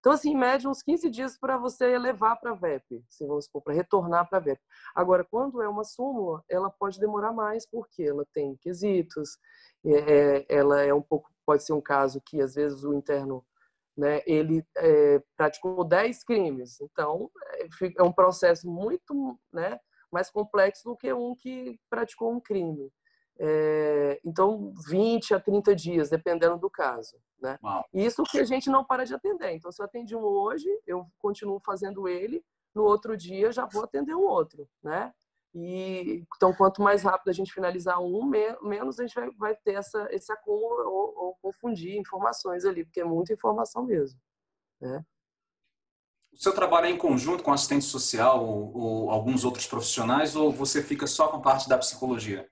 Então, 0.00 0.12
assim, 0.12 0.30
em 0.30 0.36
média, 0.36 0.70
uns 0.70 0.80
15 0.80 1.10
dias 1.10 1.36
para 1.36 1.56
você 1.56 1.98
levar 1.98 2.36
para 2.36 2.52
a 2.52 2.54
VEP, 2.54 3.04
se 3.08 3.26
vamos 3.26 3.46
supor, 3.46 3.62
para 3.62 3.74
retornar 3.74 4.28
para 4.28 4.38
a 4.38 4.40
VEP. 4.40 4.60
Agora, 4.94 5.24
quando 5.24 5.60
é 5.60 5.68
uma 5.68 5.82
súmula, 5.82 6.42
ela 6.48 6.70
pode 6.70 7.00
demorar 7.00 7.32
mais, 7.32 7.66
porque 7.68 8.04
ela 8.04 8.24
tem 8.32 8.56
quesitos, 8.60 9.36
é, 9.84 10.46
ela 10.48 10.82
é 10.82 10.94
um 10.94 11.02
pouco, 11.02 11.28
pode 11.44 11.64
ser 11.64 11.72
um 11.72 11.80
caso 11.80 12.22
que, 12.24 12.40
às 12.40 12.54
vezes, 12.54 12.84
o 12.84 12.94
interno, 12.94 13.44
né, 13.98 14.22
ele 14.24 14.64
é, 14.76 15.20
praticou 15.36 15.82
10 15.84 16.22
crimes. 16.22 16.80
Então, 16.80 17.28
é, 17.56 17.68
é 17.98 18.02
um 18.02 18.12
processo 18.12 18.70
muito 18.70 19.36
né, 19.52 19.80
mais 20.10 20.30
complexo 20.30 20.84
do 20.84 20.96
que 20.96 21.12
um 21.12 21.34
que 21.34 21.76
praticou 21.90 22.32
um 22.32 22.40
crime. 22.40 22.92
É, 23.40 24.20
então, 24.24 24.72
20 24.88 25.34
a 25.34 25.40
30 25.40 25.74
dias, 25.74 26.10
dependendo 26.10 26.56
do 26.58 26.70
caso. 26.70 27.16
Né? 27.40 27.58
Isso 27.92 28.22
que 28.22 28.38
a 28.38 28.44
gente 28.44 28.70
não 28.70 28.84
para 28.84 29.04
de 29.04 29.14
atender. 29.14 29.50
Então, 29.50 29.72
se 29.72 29.82
eu 29.82 29.86
atendi 29.86 30.14
um 30.14 30.22
hoje, 30.22 30.68
eu 30.86 31.04
continuo 31.18 31.60
fazendo 31.60 32.06
ele, 32.06 32.44
no 32.72 32.84
outro 32.84 33.16
dia 33.16 33.50
já 33.50 33.66
vou 33.66 33.82
atender 33.82 34.14
um 34.14 34.26
outro. 34.26 34.68
Né? 34.80 35.12
E, 35.54 36.24
então, 36.36 36.52
quanto 36.54 36.82
mais 36.82 37.02
rápido 37.02 37.30
a 37.30 37.32
gente 37.32 37.52
finalizar 37.52 38.00
um, 38.00 38.24
menos 38.24 39.00
a 39.00 39.06
gente 39.06 39.14
vai, 39.14 39.30
vai 39.32 39.56
ter 39.56 39.74
essa, 39.74 40.06
esse 40.10 40.30
acúmulo 40.30 40.88
ou, 40.88 41.14
ou, 41.16 41.34
confundir 41.40 41.96
informações 41.96 42.64
ali, 42.64 42.84
porque 42.84 43.00
é 43.00 43.04
muita 43.04 43.32
informação 43.32 43.84
mesmo. 43.84 44.20
Né? 44.80 45.04
O 46.32 46.36
seu 46.36 46.54
trabalho 46.54 46.86
é 46.86 46.90
em 46.90 46.98
conjunto 46.98 47.42
com 47.42 47.52
assistente 47.52 47.84
social 47.84 48.44
ou, 48.44 48.76
ou 48.76 49.10
alguns 49.10 49.44
outros 49.44 49.66
profissionais 49.66 50.36
ou 50.36 50.52
você 50.52 50.82
fica 50.82 51.06
só 51.06 51.28
com 51.28 51.40
parte 51.40 51.68
da 51.68 51.78
psicologia? 51.78 52.48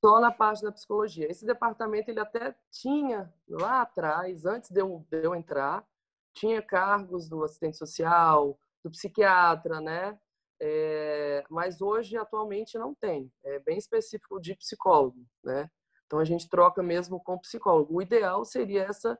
Só 0.00 0.20
na 0.20 0.30
parte 0.30 0.62
da 0.62 0.70
psicologia. 0.70 1.30
Esse 1.30 1.44
departamento 1.44 2.08
ele 2.08 2.20
até 2.20 2.54
tinha 2.70 3.32
lá 3.48 3.82
atrás, 3.82 4.46
antes 4.46 4.70
de 4.70 4.80
eu, 4.80 5.04
de 5.10 5.24
eu 5.24 5.34
entrar, 5.34 5.84
tinha 6.32 6.62
cargos 6.62 7.28
do 7.28 7.42
assistente 7.42 7.76
social, 7.76 8.58
do 8.82 8.90
psiquiatra, 8.90 9.80
né? 9.80 10.18
É, 10.60 11.44
mas 11.48 11.80
hoje, 11.80 12.16
atualmente, 12.16 12.78
não 12.78 12.94
tem. 12.94 13.30
É 13.44 13.58
bem 13.60 13.78
específico 13.78 14.40
de 14.40 14.56
psicólogo, 14.56 15.24
né? 15.44 15.70
Então, 16.06 16.18
a 16.18 16.24
gente 16.24 16.48
troca 16.48 16.82
mesmo 16.82 17.22
com 17.22 17.38
psicólogo. 17.38 17.94
O 17.94 18.02
ideal 18.02 18.44
seria 18.44 18.84
essa, 18.84 19.18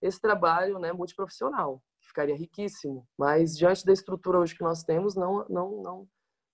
esse 0.00 0.20
trabalho 0.20 0.78
né, 0.78 0.90
multiprofissional, 0.92 1.82
que 2.00 2.08
ficaria 2.08 2.34
riquíssimo. 2.34 3.06
Mas, 3.16 3.56
diante 3.56 3.84
da 3.84 3.92
estrutura 3.92 4.38
hoje 4.38 4.56
que 4.56 4.64
nós 4.64 4.82
temos, 4.82 5.14
não, 5.14 5.46
não, 5.48 5.82
não, 5.82 6.08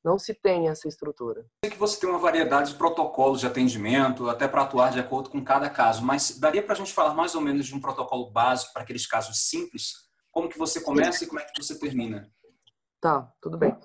não 0.05 0.19
se 0.19 0.35
tem 0.35 0.69
essa 0.69 0.89
estrutura. 0.89 1.47
Sei 1.65 1.71
que 1.71 1.79
você 1.79 2.01
tem 2.01 2.11
uma 2.11 2.19
variedade 2.19 2.73
de 2.73 2.79
protocolos 2.79 3.41
de 3.41 3.47
atendimento, 3.47 4.29
até 4.29 4.49
para 4.49 4.63
atuar 4.63 4.91
de 4.91 4.99
acordo 4.99 5.31
com 5.31 5.43
cada 5.45 5.71
caso, 5.71 6.05
mas 6.05 6.39
daria 6.39 6.63
para 6.63 6.73
a 6.73 6.77
gente 6.77 6.93
falar 6.93 7.15
mais 7.15 7.35
ou 7.35 7.41
menos 7.41 7.67
de 7.67 7.75
um 7.75 7.81
protocolo 7.81 8.31
básico 8.31 8.73
para 8.73 8.83
aqueles 8.83 9.07
casos 9.07 9.49
simples? 9.49 9.93
Como 10.33 10.49
que 10.49 10.59
você 10.59 10.81
começa 10.81 11.25
e 11.25 11.27
como 11.27 11.41
é 11.41 11.45
que 11.45 11.63
você 11.63 11.79
termina? 11.79 12.31
Tá, 13.01 13.33
tudo 13.41 13.57
bem. 13.57 13.77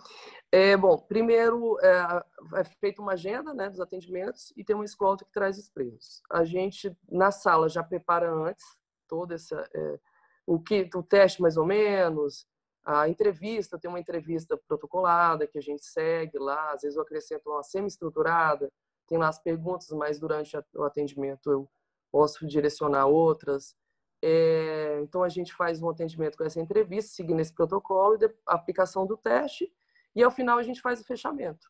É, 0.51 0.75
bom, 0.75 0.97
primeiro 0.97 1.79
é, 1.79 2.23
é 2.55 2.63
feita 2.63 3.01
uma 3.01 3.13
agenda 3.13 3.53
né, 3.53 3.69
dos 3.69 3.79
atendimentos 3.79 4.53
e 4.55 4.63
tem 4.63 4.75
uma 4.75 4.85
escolta 4.85 5.25
que 5.25 5.31
traz 5.31 5.57
os 5.57 5.69
presos. 5.69 6.21
A 6.29 6.43
gente, 6.43 6.95
na 7.09 7.31
sala, 7.31 7.69
já 7.69 7.83
prepara 7.83 8.31
antes 8.31 8.65
todo 9.07 9.33
essa, 9.33 9.67
é, 9.73 9.99
o, 10.45 10.59
que, 10.59 10.89
o 10.95 11.03
teste 11.03 11.41
mais 11.41 11.57
ou 11.57 11.65
menos, 11.65 12.47
a 12.85 13.09
entrevista, 13.09 13.79
tem 13.79 13.89
uma 13.89 13.99
entrevista 13.99 14.57
protocolada 14.67 15.47
que 15.47 15.57
a 15.57 15.61
gente 15.61 15.85
segue 15.85 16.37
lá, 16.37 16.73
às 16.73 16.81
vezes 16.83 16.95
eu 16.95 17.03
acrescento 17.03 17.49
uma 17.49 17.63
semi-estruturada, 17.63 18.71
tem 19.07 19.17
lá 19.17 19.27
as 19.27 19.39
perguntas, 19.39 19.89
mas 19.89 20.19
durante 20.19 20.55
o 20.75 20.83
atendimento 20.83 21.51
eu 21.51 21.69
posso 22.11 22.45
direcionar 22.45 23.07
outras. 23.07 23.75
É, 24.27 25.01
então, 25.03 25.21
a 25.21 25.29
gente 25.29 25.53
faz 25.53 25.83
um 25.83 25.87
atendimento 25.87 26.35
com 26.35 26.43
essa 26.43 26.59
entrevista, 26.59 27.11
seguindo 27.13 27.39
esse 27.39 27.53
protocolo, 27.53 28.17
a 28.47 28.55
aplicação 28.55 29.05
do 29.05 29.15
teste, 29.15 29.71
e 30.15 30.23
ao 30.23 30.31
final 30.31 30.57
a 30.57 30.63
gente 30.63 30.81
faz 30.81 30.99
o 30.99 31.05
fechamento. 31.05 31.69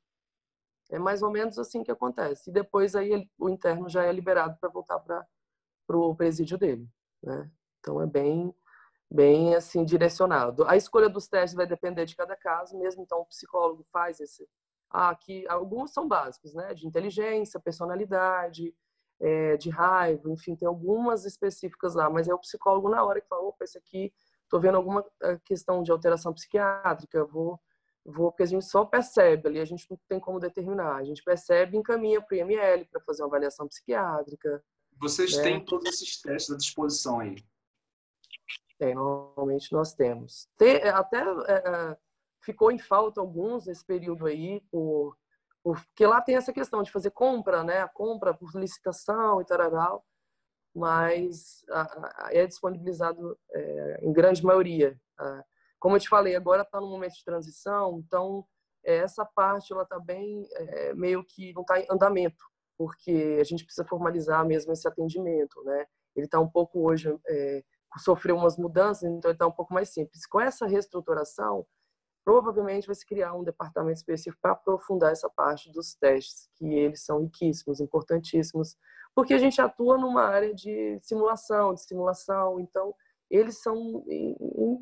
É 0.90 0.98
mais 0.98 1.22
ou 1.22 1.30
menos 1.30 1.60
assim 1.60 1.84
que 1.84 1.92
acontece. 1.92 2.50
E 2.50 2.54
depois 2.54 2.96
aí 2.96 3.30
o 3.38 3.50
interno 3.50 3.90
já 3.90 4.06
é 4.06 4.12
liberado 4.14 4.58
para 4.58 4.70
voltar 4.70 5.00
para 5.00 5.28
o 5.98 6.16
presídio 6.16 6.58
dele. 6.58 6.88
Né? 7.22 7.52
Então, 7.82 8.02
é 8.02 8.08
bem, 8.08 8.56
bem 9.12 9.54
assim 9.54 9.84
direcionado. 9.84 10.66
A 10.66 10.78
escolha 10.78 11.10
dos 11.10 11.28
testes 11.28 11.58
vai 11.58 11.68
depender 11.68 12.06
de 12.06 12.16
cada 12.16 12.38
caso, 12.38 12.80
mesmo 12.80 13.04
então 13.04 13.20
o 13.20 13.26
psicólogo 13.26 13.86
faz 13.92 14.22
esse. 14.22 14.48
Ah, 14.90 15.10
aqui 15.10 15.46
alguns 15.50 15.92
são 15.92 16.08
básicos, 16.08 16.54
né? 16.54 16.74
De 16.74 16.88
inteligência, 16.88 17.60
personalidade, 17.60 18.74
é, 19.20 19.58
de 19.58 19.70
raiva, 19.70 20.30
enfim, 20.30 20.56
tem 20.56 20.68
algumas 20.68 21.26
específicas 21.26 21.96
lá, 21.96 22.10
mas 22.10 22.28
é 22.28 22.34
o 22.34 22.40
psicólogo 22.40 22.90
na 22.90 23.04
hora 23.04 23.22
que 23.22 23.28
fala, 23.28 23.44
opa, 23.44 23.64
esse 23.64 23.78
aqui, 23.78 24.14
tô 24.50 24.60
vendo 24.60 24.76
alguma 24.76 25.06
é, 25.22 25.38
questão 25.46 25.82
de 25.82 25.92
alteração 25.92 26.34
psiquiátrica, 26.34 27.24
vou, 27.26 27.60
vou, 28.06 28.32
porque 28.32 28.44
a 28.44 28.48
gente 28.48 28.66
só 28.66 28.86
percebe 28.86 29.48
ali, 29.48 29.60
a 29.60 29.66
gente 29.66 29.90
não 29.90 29.98
tem 30.08 30.20
como 30.20 30.40
determinar, 30.40 30.98
a 30.98 31.04
gente 31.04 31.24
percebe 31.24 31.76
e 31.76 31.80
encaminha 31.80 32.22
para 32.22 32.36
o 32.36 32.38
IML 32.38 32.86
para 32.86 33.02
fazer 33.02 33.24
uma 33.24 33.30
avaliação 33.30 33.68
psiquiátrica. 33.68 34.64
Vocês 35.00 35.36
né? 35.38 35.44
têm 35.44 35.66
todos 35.66 35.88
esses 35.88 36.22
testes 36.22 36.54
à 36.54 36.58
disposição 36.58 37.20
aí? 37.20 37.36
Tem, 38.78 38.94
normalmente 38.94 39.72
nós 39.72 39.94
temos. 39.94 40.50
Tem, 40.58 40.82
até 40.84 41.20
é, 41.20 41.54
é, 41.54 41.98
ficou 42.42 42.72
em 42.72 42.80
falta 42.80 43.22
alguns 43.22 43.66
nesse 43.66 43.86
período 43.86 44.26
aí, 44.26 44.62
por 44.70 45.18
porque 45.66 46.06
lá 46.06 46.22
tem 46.22 46.36
essa 46.36 46.54
questão 46.54 46.84
de 46.84 46.92
fazer 46.92 47.10
compra, 47.10 47.64
né? 47.64 47.80
A 47.80 47.88
compra 47.88 48.36
por 48.36 48.54
licitação 48.54 49.42
e 49.42 49.46
tal, 49.46 50.06
mas 50.76 51.66
é 52.30 52.46
disponibilizado 52.46 53.36
é, 53.52 54.00
em 54.04 54.14
grande 54.14 54.46
maioria. 54.46 54.96
Como 55.80 55.96
eu 55.96 56.00
te 56.00 56.08
falei, 56.08 56.36
agora 56.36 56.62
está 56.62 56.80
no 56.80 56.88
momento 56.88 57.16
de 57.16 57.26
transição, 57.26 57.98
então 57.98 58.46
essa 58.84 59.26
parte 59.26 59.74
ela 59.74 59.82
está 59.82 60.00
bem 60.00 60.48
é, 60.52 60.94
meio 60.94 61.24
que 61.24 61.52
não 61.54 61.64
está 61.64 61.80
em 61.80 61.88
andamento, 61.90 62.46
porque 62.78 63.40
a 63.42 63.44
gente 63.44 63.66
precisa 63.66 63.88
formalizar 63.88 64.46
mesmo 64.46 64.72
esse 64.72 64.88
atendimento, 64.88 65.64
né? 65.64 65.88
Ele 66.16 66.28
está 66.28 66.40
um 66.40 66.48
pouco 66.48 66.88
hoje 66.88 67.12
é, 67.28 67.64
sofreu 67.98 68.36
umas 68.36 68.56
mudanças, 68.56 69.10
então 69.10 69.32
está 69.32 69.48
um 69.48 69.52
pouco 69.52 69.74
mais 69.74 69.90
simples. 69.90 70.28
Com 70.28 70.40
essa 70.40 70.68
reestruturação, 70.68 71.66
provavelmente 72.26 72.88
vai 72.88 72.96
se 72.96 73.06
criar 73.06 73.36
um 73.36 73.44
departamento 73.44 73.98
específico 73.98 74.42
para 74.42 74.54
aprofundar 74.54 75.12
essa 75.12 75.30
parte 75.30 75.72
dos 75.72 75.94
testes, 75.94 76.50
que 76.56 76.66
eles 76.66 77.06
são 77.06 77.22
riquíssimos, 77.22 77.80
importantíssimos, 77.80 78.76
porque 79.14 79.36
a 79.36 79.38
gente 79.38 79.62
atua 79.62 79.96
numa 79.96 80.24
área 80.24 80.54
de 80.54 81.00
simulação, 81.02 81.76
de 81.76 81.84
simulação, 81.84 82.60
então 82.60 82.94
eles 83.30 83.62
são 83.62 84.04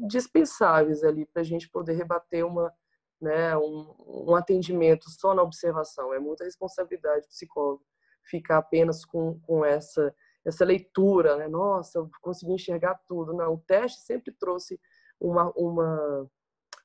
indispensáveis 0.01 1.03
ali 1.03 1.25
para 1.25 1.41
a 1.41 1.45
gente 1.45 1.69
poder 1.69 1.93
rebater 1.93 2.45
uma, 2.45 2.73
né, 3.21 3.55
um, 3.57 3.93
um, 4.29 4.35
atendimento 4.35 5.09
só 5.09 5.33
na 5.33 5.43
observação. 5.43 6.13
É 6.13 6.19
muita 6.19 6.45
responsabilidade 6.45 7.25
do 7.25 7.29
psicólogo 7.29 7.83
ficar 8.23 8.57
apenas 8.57 9.03
com, 9.05 9.39
com 9.41 9.63
essa, 9.65 10.13
essa 10.45 10.65
leitura, 10.65 11.37
né? 11.37 11.47
Nossa, 11.47 11.99
eu 11.99 12.09
consegui 12.21 12.53
enxergar 12.53 12.99
tudo. 13.07 13.33
Não, 13.33 13.53
o 13.53 13.63
teste 13.65 14.01
sempre 14.01 14.33
trouxe 14.33 14.79
uma, 15.19 15.51
uma 15.55 16.29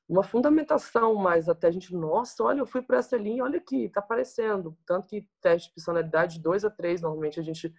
uma 0.09 0.23
fundamentação 0.23 1.13
mais 1.13 1.47
até 1.47 1.67
a 1.67 1.71
gente, 1.71 1.95
nossa, 1.95 2.43
olha, 2.43 2.61
eu 2.61 2.65
fui 2.65 2.81
para 2.81 2.97
essa 2.97 3.15
linha, 3.15 3.43
olha 3.43 3.59
aqui, 3.59 3.87
tá 3.89 3.99
aparecendo. 3.99 4.75
Tanto 4.83 5.05
que 5.05 5.29
teste 5.39 5.67
de 5.67 5.75
personalidade 5.75 6.39
2 6.39 6.65
a 6.65 6.69
3, 6.71 7.03
normalmente 7.03 7.39
a 7.39 7.43
gente 7.43 7.71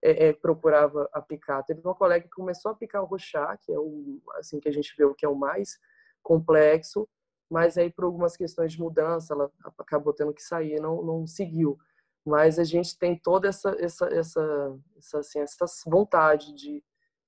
é, 0.00 0.28
é, 0.28 0.32
procurava 0.32 1.08
aplicar. 1.12 1.64
Teve 1.64 1.80
uma 1.84 1.94
colega 1.94 2.24
que 2.24 2.30
começou 2.30 2.68
a 2.68 2.72
aplicar 2.72 3.02
o 3.02 3.06
Rochá, 3.06 3.56
que 3.56 3.72
é 3.72 3.78
o 3.78 4.22
assim 4.34 4.60
que 4.60 4.68
a 4.68 4.72
gente 4.72 4.94
vê 4.96 5.04
o 5.04 5.14
que 5.14 5.26
é 5.26 5.28
o 5.28 5.34
mais 5.34 5.76
complexo, 6.22 7.08
mas 7.50 7.76
aí 7.76 7.90
por 7.90 8.04
algumas 8.04 8.36
questões 8.36 8.72
de 8.72 8.80
mudança 8.80 9.34
ela 9.34 9.50
acabou 9.76 10.12
tendo 10.12 10.32
que 10.32 10.42
sair, 10.42 10.80
não 10.80 11.02
não 11.02 11.26
seguiu. 11.26 11.76
Mas 12.24 12.60
a 12.60 12.64
gente 12.64 12.96
tem 12.96 13.18
toda 13.18 13.48
essa 13.48 13.76
essa 13.80 14.06
essa 14.06 14.78
essa, 14.96 15.18
assim, 15.18 15.40
essa 15.40 15.66
vontade 15.86 16.54
de 16.54 16.84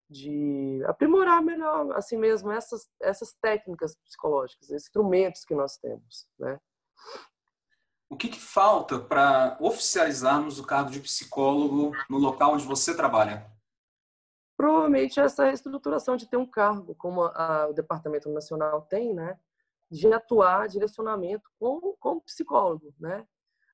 de 0.08 0.82
aprimorar 0.86 1.42
melhor, 1.42 1.92
assim 1.96 2.16
mesmo, 2.16 2.50
essas, 2.50 2.88
essas 3.00 3.32
técnicas 3.40 3.96
psicológicas, 3.96 4.70
instrumentos 4.70 5.44
que 5.44 5.54
nós 5.54 5.76
temos, 5.78 6.28
né? 6.38 6.60
O 8.08 8.16
que, 8.16 8.28
que 8.28 8.38
falta 8.38 8.98
para 8.98 9.56
oficializarmos 9.60 10.58
o 10.60 10.66
cargo 10.66 10.90
de 10.90 11.00
psicólogo 11.00 11.92
no 12.08 12.18
local 12.18 12.52
onde 12.52 12.64
você 12.64 12.94
trabalha? 12.94 13.50
Provavelmente 14.56 15.18
essa 15.18 15.46
reestruturação 15.46 16.16
de 16.16 16.28
ter 16.28 16.36
um 16.36 16.46
cargo, 16.46 16.94
como 16.94 17.24
a, 17.24 17.66
o 17.68 17.72
Departamento 17.72 18.30
Nacional 18.30 18.82
tem, 18.82 19.12
né? 19.12 19.38
De 19.90 20.12
atuar 20.12 20.68
direcionamento 20.68 21.50
com, 21.58 21.96
com 21.98 22.20
psicólogo, 22.20 22.94
né? 23.00 23.26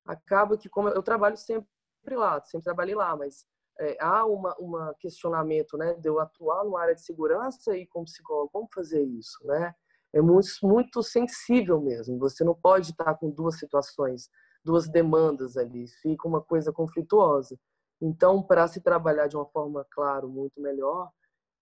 Acaba 0.06 0.56
que, 0.56 0.68
como 0.68 0.88
eu 0.88 1.02
trabalho 1.02 1.36
sempre 1.36 1.68
lá, 2.16 2.40
sempre 2.42 2.64
trabalhei 2.64 2.94
lá, 2.94 3.14
mas 3.14 3.46
é, 3.80 3.96
há 3.98 4.26
uma, 4.26 4.54
uma 4.58 4.94
questionamento, 5.00 5.76
né, 5.78 5.94
de 5.94 6.06
eu 6.06 6.20
atuar 6.20 6.64
numa 6.64 6.82
área 6.82 6.94
de 6.94 7.00
segurança 7.00 7.74
e 7.74 7.86
como 7.86 8.04
psicólogo, 8.04 8.50
como 8.52 8.68
fazer 8.72 9.02
isso, 9.02 9.38
né? 9.46 9.74
É 10.12 10.20
muito, 10.20 10.48
muito 10.62 11.02
sensível 11.02 11.80
mesmo. 11.80 12.18
Você 12.18 12.44
não 12.44 12.54
pode 12.54 12.90
estar 12.90 13.14
com 13.14 13.30
duas 13.30 13.58
situações, 13.58 14.28
duas 14.62 14.88
demandas 14.88 15.56
ali, 15.56 15.86
fica 16.02 16.28
uma 16.28 16.42
coisa 16.42 16.72
conflituosa. 16.72 17.58
Então, 18.00 18.42
para 18.42 18.66
se 18.68 18.80
trabalhar 18.80 19.28
de 19.28 19.36
uma 19.36 19.46
forma, 19.46 19.86
claro, 19.90 20.28
muito 20.28 20.60
melhor, 20.60 21.10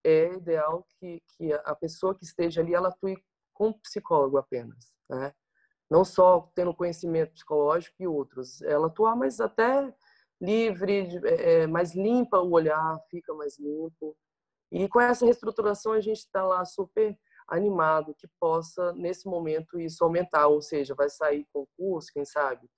é 0.02 0.32
ideal 0.32 0.86
que, 0.98 1.22
que 1.28 1.52
a 1.52 1.74
pessoa 1.74 2.14
que 2.14 2.24
esteja 2.24 2.60
ali, 2.60 2.74
ela 2.74 2.88
atue 2.88 3.16
com 3.52 3.72
psicólogo 3.72 4.38
apenas, 4.38 4.92
né? 5.08 5.32
Não 5.90 6.04
só 6.04 6.50
tendo 6.54 6.74
conhecimento 6.74 7.32
psicológico 7.32 7.96
e 8.00 8.06
outros, 8.06 8.60
ela 8.62 8.88
atuar, 8.88 9.16
mas 9.16 9.40
até 9.40 9.92
livre, 10.40 11.20
é, 11.24 11.66
mais 11.66 11.94
limpa 11.94 12.38
o 12.38 12.50
olhar, 12.50 12.98
fica 13.10 13.34
mais 13.34 13.58
limpo. 13.58 14.16
E 14.70 14.88
com 14.88 15.00
essa 15.00 15.24
reestruturação 15.24 15.92
a 15.92 16.00
gente 16.00 16.18
está 16.18 16.44
lá 16.44 16.64
super 16.64 17.18
animado 17.48 18.14
que 18.18 18.28
possa 18.38 18.92
nesse 18.92 19.26
momento 19.26 19.80
isso 19.80 20.04
aumentar, 20.04 20.48
ou 20.48 20.60
seja, 20.60 20.94
vai 20.94 21.08
sair 21.08 21.46
concurso, 21.52 22.12
quem 22.12 22.24
sabe, 22.24 22.68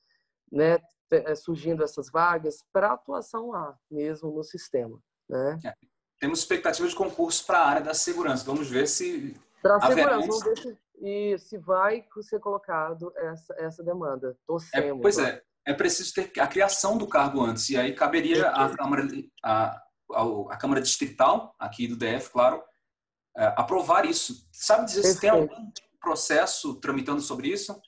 né? 0.51 0.79
é, 1.11 1.35
surgindo 1.35 1.83
essas 1.83 2.11
vagas 2.11 2.65
para 2.73 2.93
atuação 2.93 3.51
lá, 3.51 3.77
mesmo 3.91 4.31
no 4.31 4.45
sistema. 4.45 4.99
Né? 5.29 5.59
É. 5.65 5.75
Temos 6.19 6.41
expectativa 6.41 6.87
de 6.87 6.95
concurso 6.95 7.45
para 7.47 7.59
a 7.59 7.67
área 7.67 7.83
da 7.83 7.95
segurança. 7.95 8.45
Vamos 8.45 8.69
ver 8.69 8.87
se. 8.87 9.37
Para 9.63 9.81
segurança, 9.81 10.27
vamos 10.27 10.45
ver 10.45 10.59
se, 10.59 10.79
e 11.01 11.39
se 11.39 11.59
vai 11.59 12.05
ser 12.23 12.41
colocado 12.41 13.13
essa, 13.17 13.55
essa 13.59 13.83
demanda. 13.83 14.37
Torcemos. 14.47 14.99
É, 14.99 15.03
pois 15.03 15.19
é, 15.19 15.43
é 15.71 15.75
preciso 15.75 16.13
ter 16.13 16.41
a 16.41 16.47
criação 16.47 16.99
do 16.99 17.07
cargo 17.07 17.43
antes, 17.43 17.71
e 17.71 17.77
aí 17.77 17.95
caberia 17.95 18.49
à 18.49 18.75
Câmara, 18.77 19.07
a, 19.45 19.83
a, 20.51 20.57
Câmara 20.57 20.81
Distrital, 20.81 21.55
aqui 21.59 21.87
do 21.87 21.97
DF, 21.97 22.31
claro, 22.31 22.63
é, 23.37 23.47
aprovar 23.57 24.05
isso. 24.05 24.49
Sabe 24.53 24.87
dizer 24.87 25.03
Perfeito. 25.03 25.15
se 25.15 25.21
tem 25.21 25.31
algum 25.31 25.71
processo 26.01 26.75
tramitando 26.81 27.21
sobre 27.21 27.49
isso? 27.49 27.81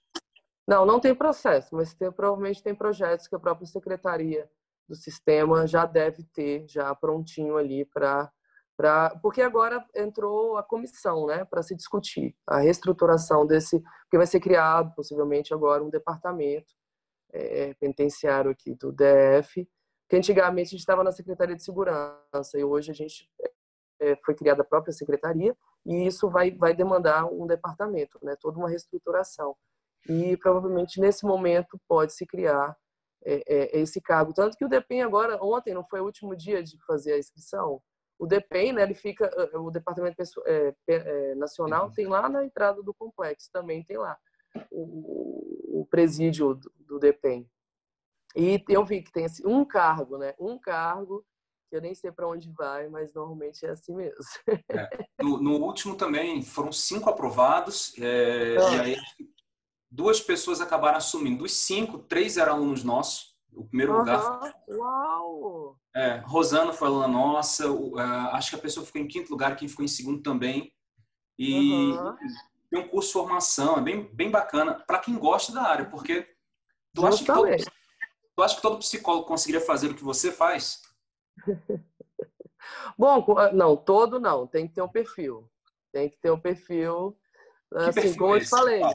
Não, 0.66 0.86
não 0.86 1.00
tem 1.00 1.12
processo, 1.14 1.74
mas 1.74 1.92
tem, 1.92 2.10
provavelmente 2.12 2.62
tem 2.62 2.74
projetos 2.74 3.26
que 3.26 3.34
a 3.34 3.40
própria 3.40 3.66
secretaria 3.66 4.48
do 4.88 4.94
sistema 4.94 5.66
já 5.66 5.84
deve 5.84 6.22
ter 6.32 6.66
já 6.68 6.94
prontinho 6.94 7.56
ali 7.56 7.84
para 7.84 8.30
para 8.74 9.10
porque 9.22 9.42
agora 9.42 9.84
entrou 9.94 10.56
a 10.56 10.62
comissão, 10.62 11.26
né, 11.26 11.44
para 11.44 11.62
se 11.62 11.76
discutir 11.76 12.34
a 12.46 12.58
reestruturação 12.58 13.46
desse, 13.46 13.78
porque 13.80 14.16
vai 14.16 14.26
ser 14.26 14.40
criado 14.40 14.94
possivelmente 14.94 15.52
agora 15.52 15.84
um 15.84 15.90
departamento 15.90 16.72
é, 17.32 17.74
penitenciário 17.74 18.50
aqui 18.50 18.74
do 18.74 18.92
DF, 18.92 19.68
que 20.08 20.16
antigamente 20.16 20.68
a 20.68 20.70
gente 20.70 20.80
estava 20.80 21.02
na 21.02 21.12
Secretaria 21.12 21.56
de 21.56 21.62
Segurança 21.62 22.58
e 22.58 22.64
hoje 22.64 22.90
a 22.90 22.94
gente 22.94 23.28
é, 24.00 24.16
foi 24.16 24.34
criada 24.34 24.62
a 24.62 24.66
própria 24.66 24.92
secretaria 24.92 25.56
e 25.86 26.06
isso 26.06 26.28
vai 26.28 26.50
vai 26.50 26.74
demandar 26.74 27.24
um 27.26 27.46
departamento, 27.46 28.18
né, 28.22 28.36
toda 28.40 28.58
uma 28.58 28.68
reestruturação. 28.68 29.56
E 30.08 30.36
provavelmente 30.36 31.00
nesse 31.00 31.24
momento 31.24 31.80
pode 31.88 32.12
se 32.12 32.26
criar 32.26 32.76
é, 33.24 33.42
é, 33.46 33.80
esse 33.80 34.00
cargo. 34.00 34.34
Tanto 34.34 34.56
que 34.56 34.64
o 34.64 34.68
DEPEN 34.68 35.02
agora, 35.02 35.38
ontem, 35.42 35.72
não 35.72 35.84
foi 35.84 36.00
o 36.00 36.04
último 36.04 36.34
dia 36.34 36.62
de 36.62 36.76
fazer 36.84 37.12
a 37.12 37.18
inscrição, 37.18 37.80
o 38.18 38.26
DEPEN, 38.26 38.74
né, 38.74 38.82
ele 38.82 38.94
fica, 38.94 39.28
o 39.58 39.70
Departamento 39.70 40.16
é, 40.46 40.74
é, 40.88 41.34
Nacional 41.34 41.90
tem 41.90 42.06
lá 42.06 42.28
na 42.28 42.44
entrada 42.44 42.82
do 42.82 42.94
complexo, 42.94 43.50
também 43.52 43.82
tem 43.82 43.96
lá 43.96 44.16
o, 44.70 45.80
o 45.82 45.86
presídio 45.86 46.54
do, 46.54 46.72
do 46.78 46.98
DEPEN. 46.98 47.48
E 48.34 48.62
eu 48.68 48.84
vi 48.84 49.02
que 49.02 49.12
tem 49.12 49.26
assim, 49.26 49.46
um 49.46 49.64
cargo, 49.64 50.16
né, 50.18 50.34
um 50.38 50.58
cargo 50.58 51.24
que 51.68 51.76
eu 51.76 51.80
nem 51.80 51.94
sei 51.94 52.12
para 52.12 52.28
onde 52.28 52.50
vai, 52.52 52.88
mas 52.88 53.14
normalmente 53.14 53.64
é 53.64 53.70
assim 53.70 53.94
mesmo. 53.94 54.18
É. 54.70 54.88
No, 55.22 55.40
no, 55.40 55.52
último 55.56 55.96
também 55.96 56.42
foram 56.42 56.70
cinco 56.72 57.08
aprovados, 57.08 57.94
é, 57.98 58.56
ah. 58.58 58.74
e 58.74 58.80
aí 58.80 58.96
duas 59.92 60.20
pessoas 60.20 60.60
acabaram 60.60 60.96
assumindo. 60.96 61.42
Dos 61.42 61.52
cinco, 61.52 61.98
três 61.98 62.36
eram 62.36 62.54
alunos 62.54 62.82
nossos. 62.82 63.36
O 63.52 63.64
primeiro 63.64 63.92
uhum. 63.92 63.98
lugar. 63.98 64.54
Uau! 64.68 65.76
É, 65.94 66.16
Rosana 66.24 66.72
foi 66.72 66.88
aluna 66.88 67.06
nossa. 67.06 67.70
O, 67.70 67.96
uh, 67.96 68.30
acho 68.32 68.50
que 68.50 68.56
a 68.56 68.62
pessoa 68.62 68.84
ficou 68.84 69.00
em 69.00 69.06
quinto 69.06 69.30
lugar, 69.30 69.56
quem 69.56 69.68
ficou 69.68 69.84
em 69.84 69.88
segundo 69.88 70.22
também. 70.22 70.72
E 71.38 71.92
uhum. 71.92 72.16
Tem 72.72 72.80
um 72.80 72.88
curso 72.88 73.08
de 73.08 73.12
formação, 73.12 73.76
é 73.76 73.82
bem, 73.82 74.04
bem 74.14 74.30
bacana 74.30 74.74
para 74.74 74.98
quem 74.98 75.18
gosta 75.18 75.52
da 75.52 75.62
área, 75.62 75.84
porque 75.84 76.26
tu 76.94 77.06
acha, 77.06 77.18
que 77.18 77.26
todo, 77.26 77.48
tu 78.34 78.42
acha 78.42 78.56
que 78.56 78.62
todo 78.62 78.78
psicólogo 78.78 79.26
conseguiria 79.26 79.60
fazer 79.60 79.90
o 79.90 79.94
que 79.94 80.02
você 80.02 80.32
faz? 80.32 80.80
Bom, 82.96 83.26
não, 83.52 83.76
todo 83.76 84.18
não. 84.18 84.46
Tem 84.46 84.66
que 84.66 84.74
ter 84.74 84.82
um 84.82 84.88
perfil. 84.88 85.50
Tem 85.92 86.08
que 86.08 86.16
ter 86.16 86.30
um 86.30 86.40
perfil. 86.40 87.18
Que 87.70 87.78
assim, 87.78 87.92
perfil 87.92 88.18
como 88.18 88.36
é 88.36 88.38
eu 88.38 88.46
falei. 88.46 88.82
Ah 88.82 88.92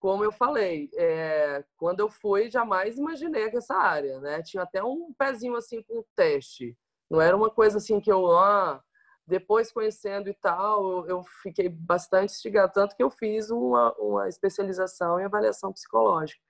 como 0.00 0.24
eu 0.24 0.32
falei, 0.32 0.90
é, 0.96 1.62
quando 1.76 2.00
eu 2.00 2.08
fui, 2.08 2.50
jamais 2.50 2.96
imaginei 2.96 3.50
que 3.50 3.58
essa 3.58 3.76
área, 3.76 4.18
né? 4.18 4.42
Tinha 4.42 4.62
até 4.62 4.82
um 4.82 5.12
pezinho 5.12 5.54
assim 5.54 5.82
com 5.82 6.02
teste. 6.16 6.74
Não 7.08 7.20
era 7.20 7.36
uma 7.36 7.50
coisa 7.50 7.76
assim 7.76 8.00
que 8.00 8.10
eu, 8.10 8.26
ah, 8.34 8.82
depois 9.30 9.72
conhecendo 9.72 10.28
e 10.28 10.34
tal, 10.34 11.06
eu, 11.06 11.22
fiquei 11.42 11.68
bastante 11.68 12.34
instigado, 12.34 12.72
tanto 12.72 12.96
que 12.96 13.02
eu 13.02 13.10
fiz 13.10 13.50
uma, 13.50 13.92
uma 13.98 14.28
especialização 14.28 15.18
em 15.18 15.24
avaliação 15.24 15.72
psicológica. 15.72 16.40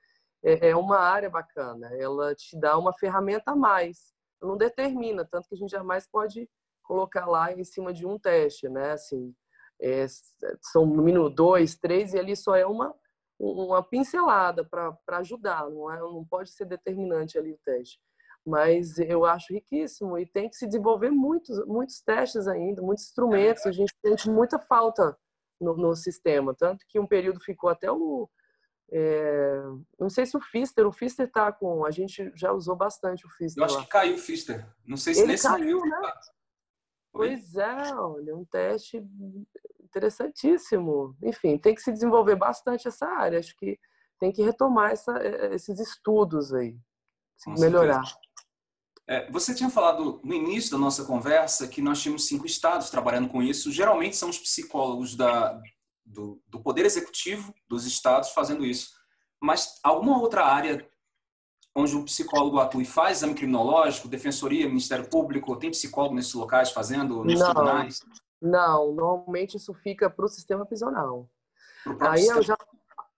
É, 0.42 0.70
é 0.70 0.76
uma 0.76 0.98
área 0.98 1.28
bacana, 1.28 1.88
ela 1.98 2.34
te 2.34 2.58
dá 2.58 2.78
uma 2.78 2.92
ferramenta 2.94 3.52
a 3.52 3.56
mais, 3.56 4.14
não 4.40 4.56
determina, 4.56 5.24
tanto 5.24 5.48
que 5.48 5.54
a 5.54 5.58
gente 5.58 5.70
jamais 5.70 6.06
pode 6.06 6.48
colocar 6.82 7.26
lá 7.26 7.52
em 7.52 7.62
cima 7.62 7.92
de 7.92 8.06
um 8.06 8.18
teste, 8.18 8.68
né? 8.68 8.92
Assim, 8.92 9.34
é, 9.80 10.06
são 10.62 10.86
no 10.86 11.02
mínimo 11.02 11.28
dois, 11.28 11.76
três, 11.76 12.14
e 12.14 12.18
ali 12.18 12.34
só 12.34 12.56
é 12.56 12.66
uma 12.66 12.94
uma 13.40 13.82
pincelada 13.82 14.62
para 14.62 15.18
ajudar, 15.18 15.68
não, 15.70 15.90
é, 15.90 15.98
não 15.98 16.24
pode 16.24 16.50
ser 16.50 16.66
determinante 16.66 17.38
ali 17.38 17.52
o 17.52 17.58
teste. 17.64 17.98
Mas 18.46 18.98
eu 18.98 19.24
acho 19.24 19.52
riquíssimo 19.52 20.18
e 20.18 20.26
tem 20.26 20.48
que 20.48 20.56
se 20.56 20.66
desenvolver 20.66 21.10
muitos, 21.10 21.64
muitos 21.66 22.00
testes 22.00 22.48
ainda, 22.48 22.80
muitos 22.80 23.04
instrumentos. 23.04 23.66
A 23.66 23.72
gente 23.72 23.92
sente 24.04 24.30
muita 24.30 24.58
falta 24.58 25.16
no, 25.60 25.76
no 25.76 25.94
sistema, 25.94 26.54
tanto 26.54 26.84
que 26.88 26.98
um 26.98 27.06
período 27.06 27.40
ficou 27.40 27.68
até 27.68 27.90
o. 27.90 28.28
É, 28.92 29.62
não 29.98 30.10
sei 30.10 30.26
se 30.26 30.36
o 30.36 30.40
Fister, 30.40 30.86
o 30.86 30.92
Fister 30.92 31.26
está 31.26 31.52
com. 31.52 31.84
A 31.84 31.90
gente 31.90 32.32
já 32.34 32.52
usou 32.52 32.74
bastante 32.74 33.26
o 33.26 33.30
Fister. 33.30 33.60
Eu 33.60 33.66
acho 33.66 33.76
lá. 33.76 33.82
que 33.82 33.88
caiu 33.88 34.14
o 34.14 34.18
Fister. 34.18 34.66
Não 34.86 34.96
sei 34.96 35.14
se 35.14 35.20
Ele 35.20 35.32
nesse 35.32 35.46
caiu, 35.46 35.80
né? 35.84 36.12
Pois 37.12 37.56
é, 37.56 37.94
olha, 37.94 38.36
um 38.36 38.44
teste 38.44 39.04
interessantíssimo. 39.82 41.16
Enfim, 41.22 41.58
tem 41.58 41.74
que 41.74 41.82
se 41.82 41.92
desenvolver 41.92 42.36
bastante 42.36 42.88
essa 42.88 43.06
área. 43.06 43.38
Acho 43.38 43.54
que 43.56 43.78
tem 44.18 44.30
que 44.30 44.42
retomar 44.42 44.92
essa, 44.92 45.16
eh, 45.18 45.54
esses 45.54 45.80
estudos 45.80 46.52
aí, 46.52 46.78
melhorar. 47.58 48.02
É, 48.02 48.29
você 49.30 49.52
tinha 49.54 49.68
falado 49.68 50.20
no 50.22 50.34
início 50.34 50.70
da 50.70 50.78
nossa 50.78 51.04
conversa 51.04 51.66
que 51.66 51.82
nós 51.82 52.00
tínhamos 52.00 52.26
cinco 52.26 52.46
estados 52.46 52.90
trabalhando 52.90 53.28
com 53.28 53.42
isso. 53.42 53.72
Geralmente 53.72 54.16
são 54.16 54.28
os 54.28 54.38
psicólogos 54.38 55.16
da, 55.16 55.60
do, 56.04 56.40
do 56.46 56.60
Poder 56.60 56.86
Executivo 56.86 57.52
dos 57.68 57.84
estados 57.84 58.30
fazendo 58.30 58.64
isso. 58.64 58.90
Mas 59.42 59.80
alguma 59.82 60.20
outra 60.20 60.44
área 60.44 60.88
onde 61.74 61.96
o 61.96 62.04
psicólogo 62.04 62.58
atua 62.58 62.82
e 62.82 62.86
faz 62.86 63.18
exame 63.18 63.34
criminológico, 63.34 64.08
defensoria, 64.08 64.68
Ministério 64.68 65.08
Público, 65.08 65.56
tem 65.56 65.70
psicólogo 65.70 66.14
nesses 66.14 66.34
locais 66.34 66.70
fazendo, 66.70 67.24
nos 67.24 67.38
Não. 67.38 67.46
tribunais? 67.46 68.00
Não, 68.40 68.92
normalmente 68.92 69.56
isso 69.56 69.74
fica 69.74 70.08
para 70.08 70.24
o 70.24 70.28
sistema 70.28 70.64
prisional. 70.64 71.28
Aí 72.00 72.26
eu, 72.26 72.42
já, 72.42 72.56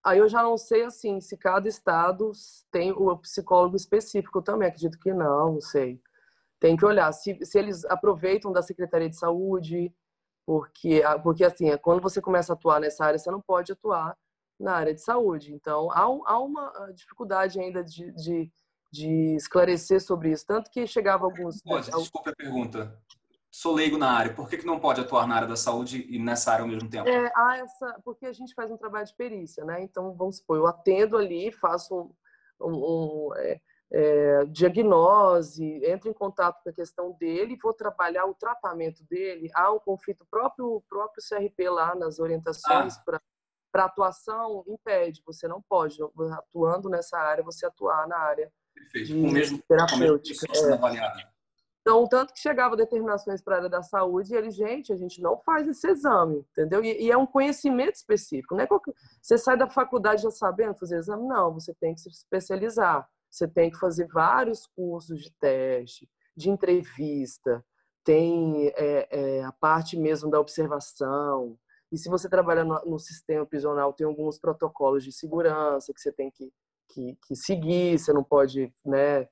aí 0.04 0.18
eu 0.18 0.28
já 0.28 0.42
não 0.42 0.56
sei 0.56 0.84
assim 0.84 1.20
se 1.20 1.36
cada 1.36 1.68
estado 1.68 2.32
tem 2.70 2.92
o 2.92 3.16
psicólogo 3.18 3.76
específico 3.76 4.42
também. 4.42 4.68
Acredito 4.68 4.98
que 4.98 5.12
não, 5.12 5.54
não 5.54 5.60
sei. 5.60 6.00
Tem 6.58 6.76
que 6.76 6.84
olhar 6.84 7.12
se, 7.12 7.38
se 7.44 7.58
eles 7.58 7.84
aproveitam 7.86 8.52
da 8.52 8.62
Secretaria 8.62 9.08
de 9.08 9.16
Saúde, 9.16 9.92
porque, 10.46 11.02
porque 11.22 11.44
assim, 11.44 11.70
é 11.70 11.76
quando 11.76 12.00
você 12.00 12.20
começa 12.20 12.52
a 12.52 12.54
atuar 12.54 12.80
nessa 12.80 13.04
área, 13.04 13.18
você 13.18 13.30
não 13.30 13.40
pode 13.40 13.72
atuar 13.72 14.16
na 14.58 14.74
área 14.74 14.94
de 14.94 15.00
saúde. 15.00 15.52
Então, 15.52 15.90
há, 15.90 16.02
há 16.02 16.38
uma 16.38 16.68
ah, 16.68 16.92
dificuldade 16.94 17.60
ainda 17.60 17.82
de, 17.82 18.12
de, 18.12 18.52
de 18.92 19.34
esclarecer 19.34 20.00
sobre 20.00 20.30
isso. 20.30 20.46
Tanto 20.46 20.70
que 20.70 20.86
chegava 20.86 21.24
alguns. 21.24 21.60
Pode, 21.62 21.90
desculpa 21.90 22.30
a 22.30 22.36
pergunta 22.36 22.96
sou 23.52 23.74
leigo 23.74 23.98
na 23.98 24.10
área, 24.10 24.32
por 24.32 24.48
que, 24.48 24.56
que 24.56 24.66
não 24.66 24.80
pode 24.80 25.02
atuar 25.02 25.28
na 25.28 25.36
área 25.36 25.46
da 25.46 25.56
saúde 25.56 26.06
e 26.08 26.18
nessa 26.18 26.50
área 26.50 26.62
ao 26.62 26.68
mesmo 26.68 26.88
tempo? 26.88 27.06
É, 27.06 27.30
há 27.36 27.58
essa, 27.58 28.00
porque 28.02 28.24
a 28.24 28.32
gente 28.32 28.54
faz 28.54 28.70
um 28.70 28.78
trabalho 28.78 29.06
de 29.06 29.14
perícia, 29.14 29.62
né? 29.62 29.82
Então, 29.82 30.14
vamos 30.14 30.38
supor, 30.38 30.56
eu 30.56 30.66
atendo 30.66 31.18
ali, 31.18 31.52
faço 31.52 31.94
um, 32.58 32.66
um, 32.66 33.28
um 33.28 33.34
é, 33.36 33.60
é, 33.92 34.44
diagnose, 34.46 35.84
entro 35.84 36.08
em 36.08 36.14
contato 36.14 36.62
com 36.62 36.70
a 36.70 36.72
questão 36.72 37.12
dele, 37.12 37.58
vou 37.62 37.74
trabalhar 37.74 38.24
o 38.24 38.34
tratamento 38.34 39.04
dele. 39.04 39.50
Há 39.54 39.70
um 39.70 39.78
conflito 39.78 40.26
próprio 40.30 40.82
próprio 40.88 41.22
CRP 41.22 41.68
lá 41.68 41.94
nas 41.94 42.18
orientações 42.18 42.96
ah. 42.96 43.20
para 43.70 43.84
atuação 43.84 44.64
impede, 44.66 45.22
você 45.26 45.46
não 45.46 45.60
pode 45.60 45.98
atuando 46.32 46.88
nessa 46.88 47.18
área, 47.18 47.44
você 47.44 47.66
atuar 47.66 48.08
na 48.08 48.16
área 48.16 48.50
Perfeito. 48.74 49.08
de 49.08 49.20
com 49.20 49.30
mesmo, 49.30 49.62
terapêutica. 49.68 50.46
Com 50.46 50.52
mesmo 50.52 50.86
é. 50.86 51.31
Então, 51.82 52.06
tanto 52.06 52.32
que 52.32 52.40
chegava 52.40 52.76
determinações 52.76 53.42
para 53.42 53.56
a 53.56 53.58
área 53.58 53.68
da 53.68 53.82
saúde 53.82 54.32
e 54.32 54.36
ele, 54.36 54.50
gente, 54.50 54.92
a 54.92 54.96
gente 54.96 55.20
não 55.20 55.36
faz 55.38 55.66
esse 55.66 55.86
exame, 55.88 56.46
entendeu? 56.52 56.82
E, 56.82 57.06
e 57.06 57.10
é 57.10 57.16
um 57.16 57.26
conhecimento 57.26 57.96
específico, 57.96 58.54
não 58.54 58.62
é 58.62 58.66
qualquer... 58.66 58.94
Você 59.20 59.36
sai 59.36 59.56
da 59.56 59.68
faculdade 59.68 60.22
já 60.22 60.30
sabendo 60.30 60.78
fazer 60.78 60.98
exame? 60.98 61.26
Não, 61.26 61.52
você 61.52 61.74
tem 61.74 61.92
que 61.94 62.00
se 62.00 62.08
especializar. 62.08 63.08
Você 63.28 63.48
tem 63.48 63.70
que 63.70 63.78
fazer 63.78 64.06
vários 64.08 64.66
cursos 64.66 65.20
de 65.20 65.32
teste, 65.40 66.08
de 66.36 66.50
entrevista, 66.50 67.64
tem 68.04 68.68
é, 68.76 69.08
é, 69.10 69.44
a 69.44 69.52
parte 69.52 69.96
mesmo 69.96 70.30
da 70.30 70.38
observação. 70.38 71.58
E 71.90 71.98
se 71.98 72.08
você 72.08 72.28
trabalha 72.28 72.62
no, 72.62 72.78
no, 72.84 72.98
sistema 72.98 73.46
prisional, 73.46 73.92
tem 73.92 74.06
alguns 74.06 74.38
protocolos 74.38 75.02
de 75.04 75.12
segurança 75.12 75.92
que 75.94 76.00
você 76.00 76.12
tem 76.12 76.30
que, 76.30 76.52
que, 76.88 77.18
que 77.26 77.36
seguir, 77.36 77.98
você 77.98 78.12
não 78.12 78.22
pode, 78.22 78.72
né? 78.84 79.28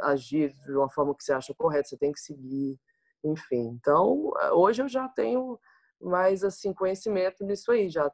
Agir 0.00 0.54
de 0.66 0.72
uma 0.72 0.90
forma 0.90 1.14
que 1.14 1.24
você 1.24 1.32
acha 1.32 1.54
correta, 1.54 1.88
você 1.88 1.96
tem 1.96 2.12
que 2.12 2.20
seguir, 2.20 2.78
enfim. 3.24 3.78
Então, 3.80 4.32
hoje 4.52 4.82
eu 4.82 4.88
já 4.88 5.08
tenho 5.08 5.58
mais 6.00 6.44
assim 6.44 6.72
conhecimento 6.72 7.44
nisso 7.44 7.72
aí, 7.72 7.88
já 7.88 8.10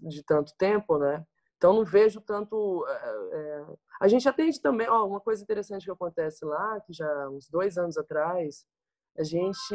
de 0.00 0.22
tanto 0.24 0.54
tempo, 0.56 0.98
né? 0.98 1.24
Então, 1.56 1.72
não 1.72 1.84
vejo 1.84 2.20
tanto. 2.20 2.86
É, 2.88 3.64
a 4.00 4.08
gente 4.08 4.28
atende 4.28 4.60
também. 4.60 4.88
Ó, 4.88 5.04
uma 5.06 5.20
coisa 5.20 5.42
interessante 5.42 5.84
que 5.84 5.90
acontece 5.90 6.44
lá, 6.44 6.80
que 6.80 6.92
já 6.92 7.28
uns 7.28 7.48
dois 7.48 7.76
anos 7.76 7.98
atrás, 7.98 8.64
a 9.18 9.24
gente 9.24 9.74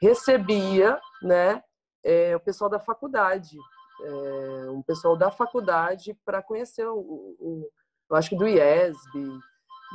recebia 0.00 0.98
né, 1.22 1.62
é, 2.02 2.34
o 2.34 2.40
pessoal 2.40 2.70
da 2.70 2.80
faculdade, 2.80 3.56
é, 4.02 4.70
um 4.70 4.82
pessoal 4.82 5.16
da 5.16 5.30
faculdade 5.30 6.18
para 6.24 6.42
conhecer 6.42 6.86
o, 6.86 6.98
o, 6.98 7.70
Eu 8.10 8.16
acho 8.16 8.30
que 8.30 8.36
do 8.36 8.48
IESB, 8.48 9.38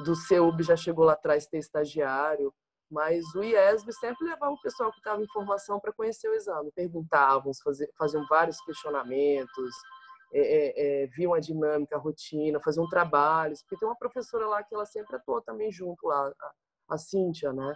do 0.03 0.15
CEUB 0.15 0.63
já 0.63 0.75
chegou 0.75 1.05
lá 1.05 1.13
atrás 1.13 1.45
ter 1.47 1.57
estagiário, 1.57 2.53
mas 2.89 3.23
o 3.35 3.43
IESB 3.43 3.93
sempre 3.93 4.27
levava 4.27 4.51
o 4.51 4.61
pessoal 4.61 4.91
que 4.91 4.97
estava 4.97 5.21
em 5.21 5.27
formação 5.27 5.79
para 5.79 5.93
conhecer 5.93 6.29
o 6.29 6.33
exame, 6.33 6.71
perguntavam, 6.71 7.51
faziam 7.97 8.25
vários 8.27 8.59
questionamentos 8.61 9.73
é, 10.33 10.39
é, 10.39 11.03
é, 11.03 11.07
viam 11.07 11.33
a 11.33 11.39
dinâmica, 11.39 11.97
a 11.97 11.99
rotina, 11.99 12.59
faziam 12.61 12.87
trabalhos, 12.87 13.61
porque 13.61 13.77
tem 13.77 13.87
uma 13.87 13.97
professora 13.97 14.47
lá 14.47 14.63
que 14.63 14.73
ela 14.73 14.85
sempre 14.85 15.17
atuou 15.17 15.41
também 15.41 15.69
junto 15.71 16.07
lá, 16.07 16.31
a, 16.39 16.51
a 16.95 16.97
Cíntia, 16.97 17.51
né? 17.51 17.73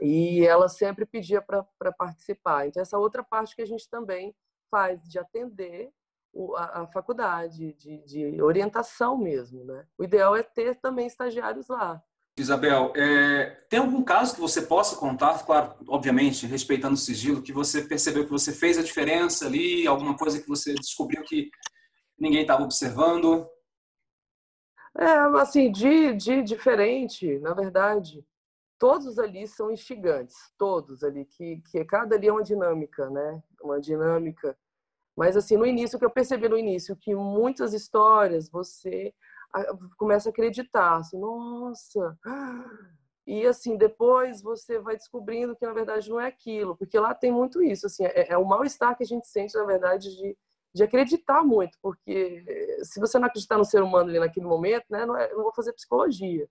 E 0.00 0.44
ela 0.46 0.68
sempre 0.68 1.04
pedia 1.04 1.42
para 1.42 1.92
participar. 1.92 2.66
Então, 2.66 2.80
essa 2.80 2.98
outra 2.98 3.22
parte 3.22 3.54
que 3.54 3.62
a 3.62 3.66
gente 3.66 3.88
também 3.88 4.34
faz, 4.70 5.02
de 5.02 5.18
atender 5.18 5.92
a, 6.56 6.82
a, 6.82 6.86
faculdade, 6.86 7.72
de, 7.74 7.98
de 8.04 8.42
orientação 8.42 9.16
mesmo, 9.18 9.64
né? 9.64 9.86
O 9.98 10.04
ideal 10.04 10.34
é 10.34 10.42
ter 10.42 10.76
também 10.76 11.06
estagiários 11.06 11.68
lá, 11.68 12.02
Isabel, 12.38 12.94
é, 12.96 13.50
tem 13.68 13.78
algum 13.78 14.02
caso 14.02 14.34
que 14.34 14.40
você 14.40 14.62
possa 14.62 14.96
contar, 14.96 15.44
claro, 15.44 15.74
obviamente, 15.86 16.46
respeitando 16.46 16.94
o 16.94 16.98
sigilo, 16.98 17.42
que 17.42 17.52
você 17.52 17.82
percebeu 17.82 18.24
que 18.24 18.30
você 18.30 18.52
fez 18.52 18.78
a 18.78 18.82
diferença 18.82 19.46
ali, 19.46 19.86
alguma 19.86 20.16
coisa 20.16 20.40
que 20.40 20.48
você 20.48 20.72
descobriu 20.74 21.22
que 21.24 21.50
ninguém 22.18 22.40
estava 22.40 22.62
observando? 22.62 23.46
É, 24.96 25.06
assim, 25.40 25.70
de, 25.70 26.14
de 26.14 26.42
diferente, 26.42 27.38
na 27.40 27.52
verdade, 27.52 28.24
todos 28.78 29.18
ali 29.18 29.46
são 29.46 29.70
instigantes, 29.70 30.36
todos 30.56 31.04
ali, 31.04 31.26
que, 31.26 31.62
que 31.70 31.84
cada 31.84 32.16
ali 32.16 32.28
é 32.28 32.32
uma 32.32 32.42
dinâmica, 32.42 33.10
né? 33.10 33.42
Uma 33.62 33.78
dinâmica. 33.78 34.56
Mas, 35.16 35.36
assim, 35.36 35.56
no 35.56 35.66
início, 35.66 35.96
o 35.96 35.98
que 35.98 36.06
eu 36.06 36.10
percebi 36.10 36.48
no 36.48 36.56
início, 36.58 36.96
que 36.96 37.14
muitas 37.14 37.74
histórias 37.74 38.48
você 38.48 39.12
começa 39.96 40.28
a 40.28 40.32
acreditar, 40.32 40.96
assim, 40.96 41.18
nossa. 41.18 42.16
E 43.26 43.46
assim, 43.46 43.76
depois 43.76 44.42
você 44.42 44.80
vai 44.80 44.96
descobrindo 44.96 45.54
que 45.54 45.64
na 45.64 45.72
verdade 45.72 46.10
não 46.10 46.18
é 46.18 46.26
aquilo, 46.26 46.76
porque 46.76 46.98
lá 46.98 47.14
tem 47.14 47.30
muito 47.30 47.62
isso, 47.62 47.86
assim, 47.86 48.04
é, 48.04 48.32
é 48.32 48.36
o 48.36 48.44
mal-estar 48.44 48.96
que 48.96 49.04
a 49.04 49.06
gente 49.06 49.28
sente, 49.28 49.54
na 49.54 49.64
verdade, 49.64 50.08
de, 50.16 50.36
de 50.74 50.82
acreditar 50.82 51.44
muito, 51.44 51.78
porque 51.80 52.44
eh, 52.48 52.84
se 52.84 52.98
você 52.98 53.18
não 53.18 53.28
acreditar 53.28 53.58
no 53.58 53.64
ser 53.64 53.82
humano 53.82 54.08
ali 54.08 54.18
naquele 54.18 54.46
momento, 54.46 54.86
né, 54.90 55.06
não, 55.06 55.16
é, 55.16 55.32
não 55.34 55.44
vou 55.44 55.54
fazer 55.54 55.72
psicologia. 55.72 56.48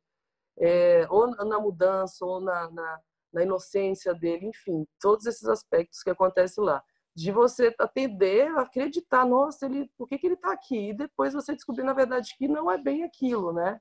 É, 0.60 1.08
ou 1.10 1.28
na 1.28 1.60
mudança, 1.60 2.26
ou 2.26 2.39
na, 2.39 2.69
na, 2.71 3.00
na 3.34 3.43
inocência 3.43 4.13
dele, 4.13 4.47
enfim, 4.47 4.86
todos 5.00 5.26
esses 5.26 5.47
aspectos 5.47 6.04
que 6.04 6.10
acontecem 6.10 6.63
lá 6.63 6.84
de 7.15 7.32
você 7.32 7.76
atender, 7.80 8.47
acreditar, 8.58 9.26
nossa, 9.26 9.65
ele, 9.65 9.91
por 9.97 10.08
que, 10.08 10.17
que 10.17 10.28
ele 10.28 10.36
está 10.36 10.52
aqui? 10.52 10.89
E 10.89 10.93
depois 10.93 11.34
você 11.34 11.54
descobrir, 11.54 11.84
na 11.84 11.93
verdade, 11.93 12.36
que 12.38 12.47
não 12.47 12.71
é 12.71 12.78
bem 12.78 13.04
aquilo, 13.04 13.52
né? 13.52 13.80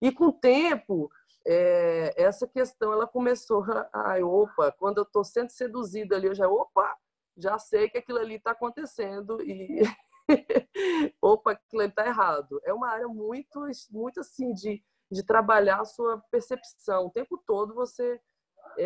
E 0.00 0.12
com 0.12 0.26
o 0.26 0.32
tempo, 0.32 1.10
é, 1.46 2.14
essa 2.16 2.46
questão, 2.46 2.92
ela 2.92 3.06
começou, 3.06 3.64
ai, 3.92 4.22
opa, 4.22 4.70
quando 4.72 4.98
eu 4.98 5.02
estou 5.02 5.24
sendo 5.24 5.50
seduzida 5.50 6.16
ali, 6.16 6.28
eu 6.28 6.34
já, 6.34 6.48
opa, 6.48 6.96
já 7.36 7.58
sei 7.58 7.88
que 7.88 7.98
aquilo 7.98 8.18
ali 8.18 8.36
está 8.36 8.52
acontecendo 8.52 9.42
e, 9.42 9.82
opa, 11.20 11.52
aquilo 11.52 11.82
ali 11.82 11.90
está 11.90 12.06
errado. 12.06 12.60
É 12.64 12.72
uma 12.72 12.88
área 12.88 13.08
muito, 13.08 13.60
muito 13.90 14.20
assim, 14.20 14.52
de, 14.52 14.82
de 15.10 15.22
trabalhar 15.24 15.80
a 15.80 15.84
sua 15.84 16.22
percepção. 16.30 17.06
O 17.06 17.10
tempo 17.10 17.42
todo 17.46 17.74
você 17.74 18.20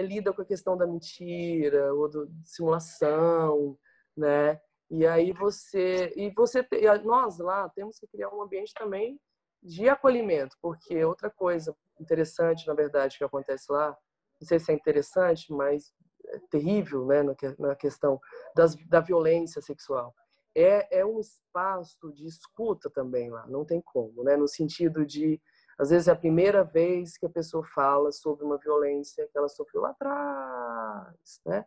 lida 0.01 0.33
com 0.33 0.41
a 0.41 0.47
questão 0.47 0.77
da 0.77 0.87
mentira 0.87 1.93
ou 1.93 2.09
do, 2.09 2.31
simulação, 2.45 3.77
né? 4.17 4.61
E 4.91 5.07
aí 5.07 5.33
você 5.33 6.13
e 6.17 6.31
você 6.31 6.67
nós 7.03 7.39
lá 7.39 7.69
temos 7.71 7.99
que 7.99 8.07
criar 8.07 8.29
um 8.29 8.43
ambiente 8.43 8.73
também 8.75 9.19
de 9.63 9.89
acolhimento, 9.89 10.57
porque 10.61 11.05
outra 11.05 11.31
coisa 11.31 11.75
interessante, 12.01 12.67
na 12.67 12.75
verdade, 12.75 13.17
que 13.17 13.25
acontece 13.25 13.71
lá, 13.71 13.97
não 14.41 14.49
sei 14.49 14.59
se 14.59 14.73
é 14.73 14.75
interessante, 14.75 15.53
mas 15.53 15.93
é 16.27 16.39
terrível, 16.51 17.07
né, 17.07 17.23
na 17.59 17.77
questão 17.77 18.21
das, 18.57 18.75
da 18.89 19.01
violência 19.01 19.63
sexual. 19.63 20.15
É, 20.55 20.99
é 20.99 21.07
um 21.07 21.19
espaço 21.21 22.13
de 22.13 22.27
escuta 22.27 22.91
também 22.91 23.31
lá, 23.31 23.47
não 23.47 23.65
tem 23.65 23.81
como, 23.81 24.23
né, 24.25 24.37
no 24.37 24.49
sentido 24.49 25.07
de 25.07 25.41
às 25.83 25.91
vezes 25.91 26.07
é 26.07 26.13
a 26.13 26.17
primeira 26.17 26.63
vez 26.63 27.19
que 27.19 27.27
a 27.27 27.31
pessoa 27.31 27.65
fala 27.65 28.13
sobre 28.13 28.45
uma 28.45 28.57
violência 28.57 29.29
que 29.33 29.37
ela 29.37 29.49
sofreu 29.49 29.83
lá 29.83 29.91
atrás, 29.91 31.41
né? 31.45 31.67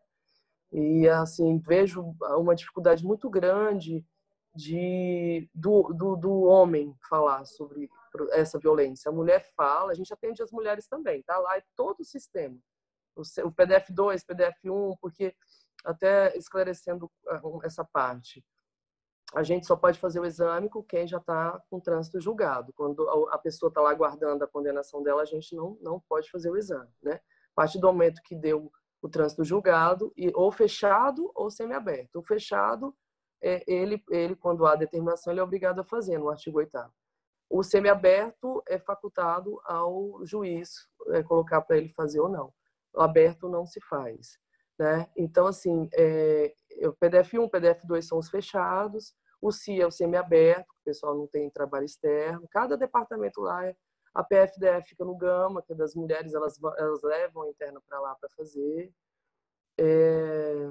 E 0.72 1.06
assim, 1.10 1.60
vejo 1.60 2.16
uma 2.38 2.56
dificuldade 2.56 3.06
muito 3.06 3.30
grande 3.30 4.06
de 4.56 5.50
do, 5.54 5.92
do, 5.94 6.16
do 6.16 6.44
homem 6.44 6.96
falar 7.10 7.44
sobre 7.44 7.90
essa 8.32 8.58
violência. 8.58 9.10
A 9.10 9.14
mulher 9.14 9.46
fala, 9.54 9.92
a 9.92 9.96
gente 9.96 10.14
atende 10.14 10.42
as 10.42 10.52
mulheres 10.52 10.88
também, 10.88 11.22
tá? 11.24 11.38
Lá 11.38 11.58
é 11.58 11.64
todo 11.76 12.00
o 12.00 12.06
sistema. 12.06 12.58
O 13.18 13.52
PDF 13.52 13.90
2, 13.90 14.24
PDF 14.24 14.64
1, 14.64 14.96
porque 15.02 15.36
até 15.84 16.38
esclarecendo 16.38 17.12
ah, 17.28 17.42
essa 17.64 17.84
parte 17.84 18.42
a 19.36 19.44
gente 19.44 19.68
só 19.68 19.76
pode 19.76 20.00
fazer 20.00 20.22
o 20.22 20.26
exame 20.26 20.70
com 20.70 20.82
quem 20.82 21.06
já 21.06 21.18
está 21.18 21.62
com 21.70 21.78
trânsito 21.78 22.22
julgado. 22.22 22.72
Quando 22.74 23.06
a 23.30 23.38
pessoa 23.38 23.68
está 23.68 23.82
lá 23.82 23.92
aguardando 23.92 24.46
a 24.46 24.48
condenação 24.48 25.04
dela, 25.04 25.22
a 25.22 25.26
gente 25.26 25.54
não, 25.54 25.78
não 25.82 26.00
pode 26.08 26.32
fazer 26.32 26.50
o 26.50 26.56
exame. 26.56 26.90
Né? 27.04 27.16
A 27.16 27.56
partir 27.56 27.78
do 27.78 27.88
momento 27.88 28.22
que 28.24 28.34
deu 28.34 28.72
o 29.02 29.10
trânsito 29.10 29.44
julgado, 29.44 30.14
e, 30.16 30.32
ou 30.34 30.50
fechado 30.54 31.30
ou 31.36 31.52
semiaberto. 31.52 32.20
O 32.20 32.24
fechado, 32.24 32.96
é, 33.44 33.62
ele, 33.68 34.02
ele, 34.10 34.38
quando 34.38 34.66
há 34.66 34.74
determinação, 34.74 35.34
ele 35.34 35.42
é 35.42 35.44
obrigado 35.44 35.80
a 35.80 35.84
fazer, 35.84 36.18
no 36.18 36.30
artigo 36.30 36.60
8 36.60 36.72
O 37.50 37.62
semiaberto 37.62 38.64
é 38.66 38.80
facultado 38.80 39.60
ao 39.66 40.26
juiz 40.26 40.88
é, 41.10 41.22
colocar 41.22 41.62
para 41.62 41.78
ele 41.78 41.90
fazer 41.90 42.22
ou 42.22 42.30
não. 42.30 42.54
O 42.96 43.02
aberto 43.02 43.50
não 43.50 43.66
se 43.66 43.82
faz. 43.82 44.40
Né? 44.80 45.10
Então, 45.18 45.46
assim, 45.46 45.90
é, 45.94 46.56
o 46.84 46.94
PDF 46.94 47.34
1, 47.34 47.44
o 47.44 47.50
PDF 47.50 47.84
2 47.84 48.08
são 48.08 48.18
os 48.18 48.30
fechados, 48.30 49.14
o 49.42 49.52
CIA 49.52 49.84
é 49.84 49.88
o 49.88 49.92
semi-aberto, 49.92 50.70
o 50.70 50.84
pessoal 50.84 51.16
não 51.16 51.28
tem 51.28 51.50
trabalho 51.50 51.86
externo. 51.86 52.48
Cada 52.50 52.78
departamento 52.78 53.42
lá, 53.42 53.66
é, 53.66 53.76
a 54.14 54.24
PFDF 54.24 54.90
fica 54.90 55.04
no 55.04 55.16
Gama, 55.16 55.62
que 55.62 55.74
é 55.74 55.76
das 55.76 55.96
mulheres, 55.96 56.34
elas, 56.34 56.58
elas 56.78 57.02
levam 57.04 57.44
a 57.44 57.50
interna 57.50 57.82
para 57.88 58.00
lá 58.00 58.16
para 58.16 58.30
fazer. 58.30 58.92
É, 59.78 60.70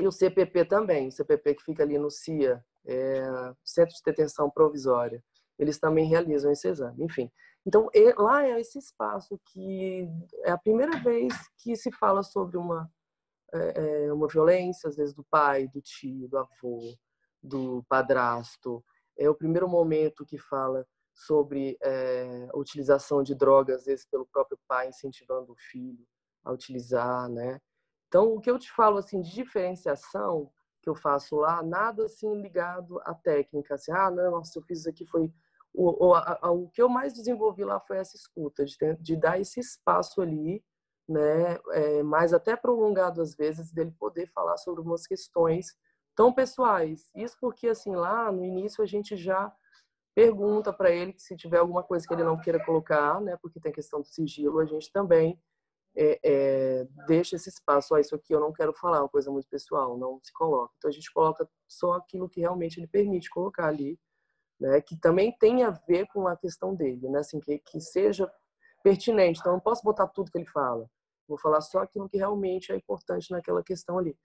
e 0.00 0.06
o 0.06 0.12
CPP 0.12 0.64
também, 0.66 1.08
o 1.08 1.12
CPP 1.12 1.54
que 1.54 1.64
fica 1.64 1.82
ali 1.82 1.98
no 1.98 2.10
CIA, 2.10 2.64
é, 2.86 3.22
Centro 3.64 3.94
de 3.94 4.02
Detenção 4.04 4.50
Provisória. 4.50 5.22
Eles 5.58 5.78
também 5.78 6.06
realizam 6.06 6.52
esse 6.52 6.68
exame, 6.68 7.04
enfim. 7.04 7.30
Então, 7.66 7.90
lá 8.16 8.46
é 8.46 8.60
esse 8.60 8.78
espaço 8.78 9.38
que 9.46 10.08
é 10.44 10.50
a 10.50 10.58
primeira 10.58 10.96
vez 11.02 11.34
que 11.58 11.74
se 11.76 11.90
fala 11.90 12.22
sobre 12.22 12.56
uma 12.56 12.88
é, 13.52 14.06
é, 14.06 14.12
uma 14.12 14.28
violência, 14.28 14.88
às 14.88 14.96
vezes 14.96 15.14
do 15.14 15.24
pai, 15.24 15.68
do 15.68 15.80
tio, 15.80 16.28
do 16.28 16.38
avô, 16.38 16.94
do 17.42 17.84
padrasto. 17.88 18.84
É 19.16 19.28
o 19.28 19.34
primeiro 19.34 19.68
momento 19.68 20.26
que 20.26 20.38
fala 20.38 20.86
sobre 21.14 21.76
é, 21.82 22.48
a 22.52 22.56
utilização 22.58 23.22
de 23.22 23.34
drogas, 23.34 23.80
às 23.80 23.84
vezes 23.86 24.06
pelo 24.06 24.26
próprio 24.26 24.58
pai 24.68 24.88
incentivando 24.88 25.52
o 25.52 25.56
filho 25.56 26.06
a 26.44 26.52
utilizar, 26.52 27.28
né? 27.28 27.60
Então, 28.06 28.34
o 28.34 28.40
que 28.40 28.50
eu 28.50 28.58
te 28.58 28.70
falo 28.70 28.98
assim 28.98 29.20
de 29.20 29.34
diferenciação 29.34 30.50
que 30.80 30.88
eu 30.88 30.94
faço 30.94 31.36
lá, 31.36 31.62
nada 31.62 32.04
assim 32.04 32.40
ligado 32.40 33.00
à 33.00 33.12
técnica, 33.14 33.74
assim, 33.74 33.90
ah, 33.92 34.10
não, 34.10 34.30
nossa, 34.30 34.58
eu 34.58 34.62
fiz 34.62 34.80
isso 34.80 34.88
aqui 34.88 35.04
foi 35.04 35.30
o, 35.74 36.06
o, 36.06 36.14
a, 36.14 36.50
o 36.50 36.68
que 36.68 36.80
eu 36.80 36.88
mais 36.88 37.12
desenvolvi 37.12 37.64
lá 37.64 37.78
foi 37.80 37.98
essa 37.98 38.16
escuta, 38.16 38.64
de, 38.64 38.76
de 39.00 39.16
dar 39.16 39.40
esse 39.40 39.60
espaço 39.60 40.20
ali 40.20 40.64
né, 41.08 41.58
é, 41.70 42.02
mais 42.02 42.34
até 42.34 42.56
prolongado 42.56 43.22
às 43.22 43.34
vezes, 43.34 43.72
dele 43.72 43.94
poder 43.98 44.26
falar 44.28 44.56
sobre 44.58 44.80
algumas 44.80 45.06
questões 45.06 45.74
tão 46.18 46.32
pessoais. 46.32 47.12
Isso 47.14 47.36
porque, 47.40 47.68
assim, 47.68 47.94
lá 47.94 48.32
no 48.32 48.44
início 48.44 48.82
a 48.82 48.86
gente 48.86 49.16
já 49.16 49.54
pergunta 50.16 50.72
para 50.72 50.90
ele 50.90 51.12
que 51.12 51.22
se 51.22 51.36
tiver 51.36 51.58
alguma 51.58 51.84
coisa 51.84 52.04
que 52.04 52.12
ele 52.12 52.24
não 52.24 52.36
queira 52.36 52.62
colocar, 52.64 53.20
né, 53.20 53.38
porque 53.40 53.60
tem 53.60 53.70
questão 53.70 54.00
do 54.00 54.08
sigilo, 54.08 54.58
a 54.58 54.66
gente 54.66 54.90
também 54.90 55.40
é, 55.96 56.18
é, 56.24 56.88
deixa 57.06 57.36
esse 57.36 57.48
espaço. 57.48 57.94
Ah, 57.94 58.00
isso 58.00 58.16
aqui 58.16 58.34
eu 58.34 58.40
não 58.40 58.52
quero 58.52 58.72
falar, 58.74 58.98
uma 58.98 59.08
coisa 59.08 59.30
muito 59.30 59.46
pessoal, 59.48 59.96
não 59.96 60.18
se 60.20 60.32
coloca. 60.32 60.74
Então 60.76 60.88
a 60.88 60.92
gente 60.92 61.08
coloca 61.12 61.48
só 61.68 61.92
aquilo 61.92 62.28
que 62.28 62.40
realmente 62.40 62.80
ele 62.80 62.88
permite 62.88 63.30
colocar 63.30 63.68
ali, 63.68 63.96
né, 64.58 64.80
que 64.80 64.98
também 64.98 65.30
tem 65.38 65.62
a 65.62 65.70
ver 65.70 66.08
com 66.08 66.26
a 66.26 66.36
questão 66.36 66.74
dele, 66.74 67.08
né, 67.08 67.20
assim, 67.20 67.38
que, 67.38 67.60
que 67.60 67.80
seja 67.80 68.28
pertinente. 68.82 69.38
Então, 69.38 69.52
não 69.52 69.60
posso 69.60 69.84
botar 69.84 70.08
tudo 70.08 70.32
que 70.32 70.38
ele 70.38 70.46
fala. 70.46 70.90
Vou 71.28 71.38
falar 71.38 71.60
só 71.60 71.78
aquilo 71.78 72.08
que 72.08 72.16
realmente 72.16 72.72
é 72.72 72.76
importante 72.76 73.30
naquela 73.30 73.62
questão 73.62 73.98
ali. 73.98 74.18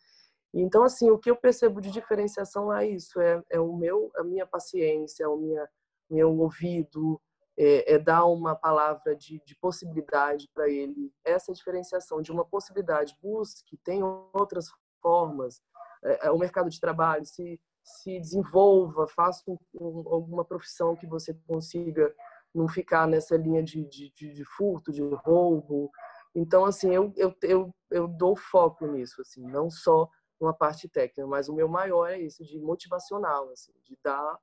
Então, 0.54 0.84
assim, 0.84 1.10
o 1.10 1.18
que 1.18 1.32
eu 1.32 1.36
percebo 1.36 1.82
de 1.82 1.90
diferenciação 1.90 2.72
é 2.72 2.88
isso, 2.88 3.20
é, 3.20 3.42
é 3.50 3.60
o 3.60 3.76
meu, 3.76 4.12
a 4.16 4.24
minha 4.24 4.46
paciência, 4.46 5.28
o 5.28 5.38
minha, 5.38 5.68
meu 6.10 6.38
ouvido, 6.38 7.20
é, 7.58 7.94
é 7.96 8.00
dar 8.00 8.26
uma 8.26 8.56
palavra 8.56 9.16
de, 9.16 9.42
de 9.46 9.56
possibilidade 9.56 10.48
para 10.54 10.70
ele. 10.70 11.12
Essa 11.26 11.54
diferenciação 11.54 12.22
de 12.22 12.32
uma 12.32 12.46
possibilidade, 12.46 13.18
busque, 13.22 13.78
tem 13.84 14.04
outras 14.04 14.68
formas, 15.02 15.62
é, 16.04 16.28
é, 16.28 16.32
o 16.32 16.38
mercado 16.38 16.70
de 16.70 16.80
trabalho, 16.80 17.26
se, 17.26 17.60
se 17.84 18.20
desenvolva, 18.20 19.08
faça 19.08 19.44
um, 19.48 19.58
um, 19.74 20.04
alguma 20.08 20.46
profissão 20.46 20.96
que 20.96 21.08
você 21.08 21.34
consiga 21.48 22.14
não 22.54 22.68
ficar 22.68 23.08
nessa 23.08 23.36
linha 23.36 23.64
de, 23.64 23.84
de, 23.86 24.12
de, 24.12 24.46
furto, 24.46 24.92
de 24.92 25.02
roubo. 25.02 25.90
Então, 26.36 26.66
assim, 26.66 26.94
eu, 26.94 27.12
eu, 27.16 27.36
eu, 27.42 27.76
eu 27.90 28.08
dou 28.08 28.36
foco 28.36 28.86
nisso, 28.86 29.22
assim, 29.22 29.42
não 29.48 29.70
só 29.70 30.08
uma 30.40 30.54
parte 30.54 30.90
técnica, 30.90 31.26
mas 31.28 31.48
o 31.48 31.54
meu 31.54 31.68
maior 31.68 32.08
é 32.08 32.20
isso, 32.20 32.44
de 32.44 32.60
motivacional, 32.60 33.50
assim, 33.50 33.72
de 33.84 33.98
dar 34.04 34.38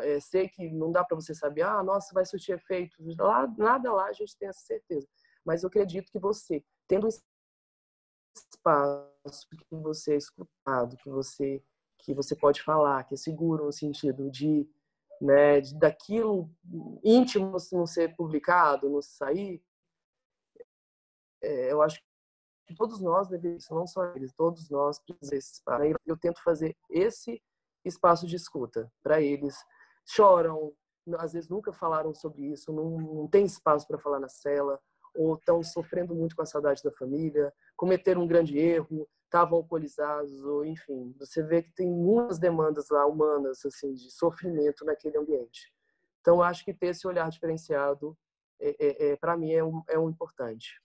é, 0.00 0.18
sei 0.20 0.48
que 0.48 0.70
não 0.70 0.90
dá 0.90 1.04
para 1.04 1.14
você 1.14 1.34
saber, 1.34 1.62
ah, 1.62 1.82
nossa, 1.82 2.14
vai 2.14 2.24
surtir 2.24 2.54
efeito. 2.54 2.96
Lá, 3.18 3.46
nada 3.58 3.92
lá 3.92 4.06
a 4.06 4.12
gente 4.12 4.36
tem 4.36 4.48
essa 4.48 4.60
certeza. 4.60 5.06
Mas 5.44 5.62
eu 5.62 5.68
acredito 5.68 6.10
que 6.10 6.18
você, 6.18 6.64
tendo 6.88 7.06
espaço 8.34 9.46
que 9.50 9.64
você 9.70 10.14
é 10.14 10.16
escutado, 10.16 10.96
que 10.96 11.10
você 11.10 11.62
que 11.98 12.12
você 12.12 12.36
pode 12.36 12.60
falar, 12.62 13.04
que 13.04 13.14
é 13.14 13.16
seguro 13.16 13.64
no 13.64 13.72
sentido 13.72 14.30
de, 14.30 14.68
né, 15.18 15.58
de 15.62 15.74
daquilo 15.78 16.50
íntimo 17.02 17.56
não 17.72 17.86
ser 17.86 18.14
publicado, 18.14 18.90
não 18.90 19.00
sair, 19.00 19.62
é, 21.42 21.72
eu 21.72 21.80
acho 21.80 21.98
todos 22.72 23.00
nós 23.00 23.28
devemos, 23.28 23.68
não 23.70 23.86
só 23.86 24.04
eles, 24.14 24.32
todos 24.32 24.70
nós 24.70 24.98
precisamos. 25.00 25.60
Eu, 25.84 25.96
eu 26.06 26.16
tento 26.16 26.42
fazer 26.42 26.76
esse 26.88 27.42
espaço 27.84 28.26
de 28.26 28.36
escuta 28.36 28.90
para 29.02 29.20
eles. 29.20 29.56
Choram, 30.06 30.72
às 31.18 31.32
vezes 31.32 31.48
nunca 31.48 31.72
falaram 31.72 32.14
sobre 32.14 32.42
isso, 32.42 32.72
não, 32.72 32.90
não 32.90 33.28
tem 33.28 33.44
espaço 33.44 33.86
para 33.86 33.98
falar 33.98 34.18
na 34.18 34.28
cela, 34.28 34.80
ou 35.14 35.34
estão 35.34 35.62
sofrendo 35.62 36.14
muito 36.14 36.34
com 36.34 36.42
a 36.42 36.46
saudade 36.46 36.82
da 36.82 36.90
família, 36.90 37.52
cometeram 37.76 38.22
um 38.22 38.26
grande 38.26 38.58
erro, 38.58 39.08
estavam 39.24 39.58
alcoolizados, 39.58 40.42
ou 40.44 40.64
enfim, 40.64 41.14
você 41.18 41.42
vê 41.42 41.62
que 41.62 41.72
tem 41.72 41.90
muitas 41.90 42.38
demandas 42.38 42.88
lá 42.90 43.06
humanas 43.06 43.64
assim 43.64 43.92
de 43.94 44.10
sofrimento 44.10 44.84
naquele 44.84 45.18
ambiente. 45.18 45.72
Então 46.20 46.42
acho 46.42 46.64
que 46.64 46.72
ter 46.72 46.88
esse 46.88 47.06
olhar 47.06 47.28
diferenciado 47.30 48.16
é, 48.60 48.76
é, 48.78 49.12
é 49.12 49.16
para 49.16 49.36
mim 49.36 49.52
é 49.52 49.62
um, 49.62 49.82
é 49.88 49.98
um 49.98 50.08
importante. 50.08 50.80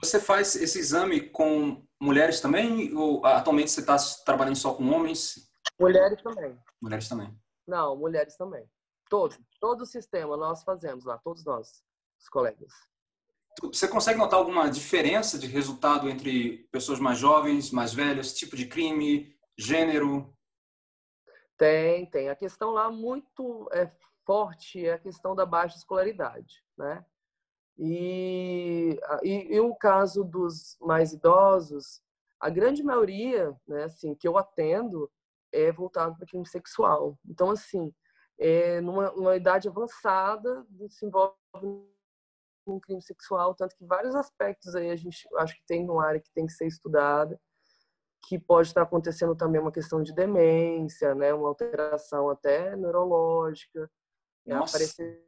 Você 0.00 0.20
faz 0.20 0.54
esse 0.54 0.78
exame 0.78 1.28
com 1.30 1.84
mulheres 2.00 2.40
também 2.40 2.94
ou 2.94 3.24
atualmente 3.24 3.70
você 3.70 3.80
está 3.80 3.96
trabalhando 4.24 4.56
só 4.56 4.74
com 4.74 4.90
homens? 4.90 5.50
Mulheres 5.78 6.22
também. 6.22 6.58
Mulheres 6.80 7.08
também. 7.08 7.36
Não, 7.66 7.96
mulheres 7.96 8.36
também. 8.36 8.64
Todo, 9.10 9.36
todo 9.60 9.82
o 9.82 9.86
sistema 9.86 10.36
nós 10.36 10.62
fazemos 10.62 11.04
lá, 11.04 11.18
todos 11.18 11.44
nós, 11.44 11.82
os 12.20 12.28
colegas. 12.28 12.72
Você 13.62 13.88
consegue 13.88 14.18
notar 14.18 14.38
alguma 14.38 14.70
diferença 14.70 15.38
de 15.38 15.46
resultado 15.46 16.08
entre 16.08 16.68
pessoas 16.70 17.00
mais 17.00 17.18
jovens, 17.18 17.72
mais 17.72 17.92
velhas, 17.92 18.32
tipo 18.32 18.56
de 18.56 18.66
crime, 18.66 19.36
gênero? 19.56 20.32
Tem, 21.56 22.06
tem. 22.06 22.28
A 22.28 22.36
questão 22.36 22.70
lá 22.70 22.90
muito 22.90 23.68
é, 23.72 23.90
forte 24.24 24.86
é 24.86 24.92
a 24.92 24.98
questão 24.98 25.34
da 25.34 25.44
baixa 25.44 25.76
escolaridade, 25.76 26.62
né? 26.76 27.04
E, 27.78 28.98
e, 29.22 29.54
e, 29.54 29.60
o 29.60 29.74
caso 29.74 30.24
dos 30.24 30.76
mais 30.80 31.12
idosos, 31.12 32.02
a 32.40 32.50
grande 32.50 32.82
maioria, 32.82 33.56
né, 33.66 33.84
assim, 33.84 34.14
que 34.16 34.26
eu 34.26 34.36
atendo 34.36 35.10
é 35.52 35.70
voltado 35.70 36.16
para 36.16 36.26
crime 36.26 36.46
sexual. 36.46 37.16
Então, 37.24 37.50
assim, 37.50 37.94
é, 38.38 38.80
numa, 38.80 39.12
numa 39.12 39.36
idade 39.36 39.68
avançada, 39.68 40.66
se 40.90 41.06
envolve 41.06 41.36
um 42.66 42.80
crime 42.80 43.00
sexual, 43.00 43.54
tanto 43.54 43.76
que 43.76 43.84
vários 43.84 44.14
aspectos 44.14 44.74
aí 44.74 44.90
a 44.90 44.96
gente 44.96 45.26
acho 45.36 45.54
que 45.54 45.62
tem 45.66 45.88
uma 45.88 46.04
área 46.04 46.20
que 46.20 46.30
tem 46.34 46.46
que 46.46 46.52
ser 46.52 46.66
estudada, 46.66 47.40
que 48.26 48.38
pode 48.38 48.68
estar 48.68 48.82
acontecendo 48.82 49.34
também 49.34 49.60
uma 49.60 49.72
questão 49.72 50.02
de 50.02 50.12
demência, 50.12 51.14
né, 51.14 51.32
uma 51.32 51.48
alteração 51.48 52.28
até 52.28 52.76
neurológica, 52.76 53.90
né, 54.44 54.56
aparecer 54.56 55.24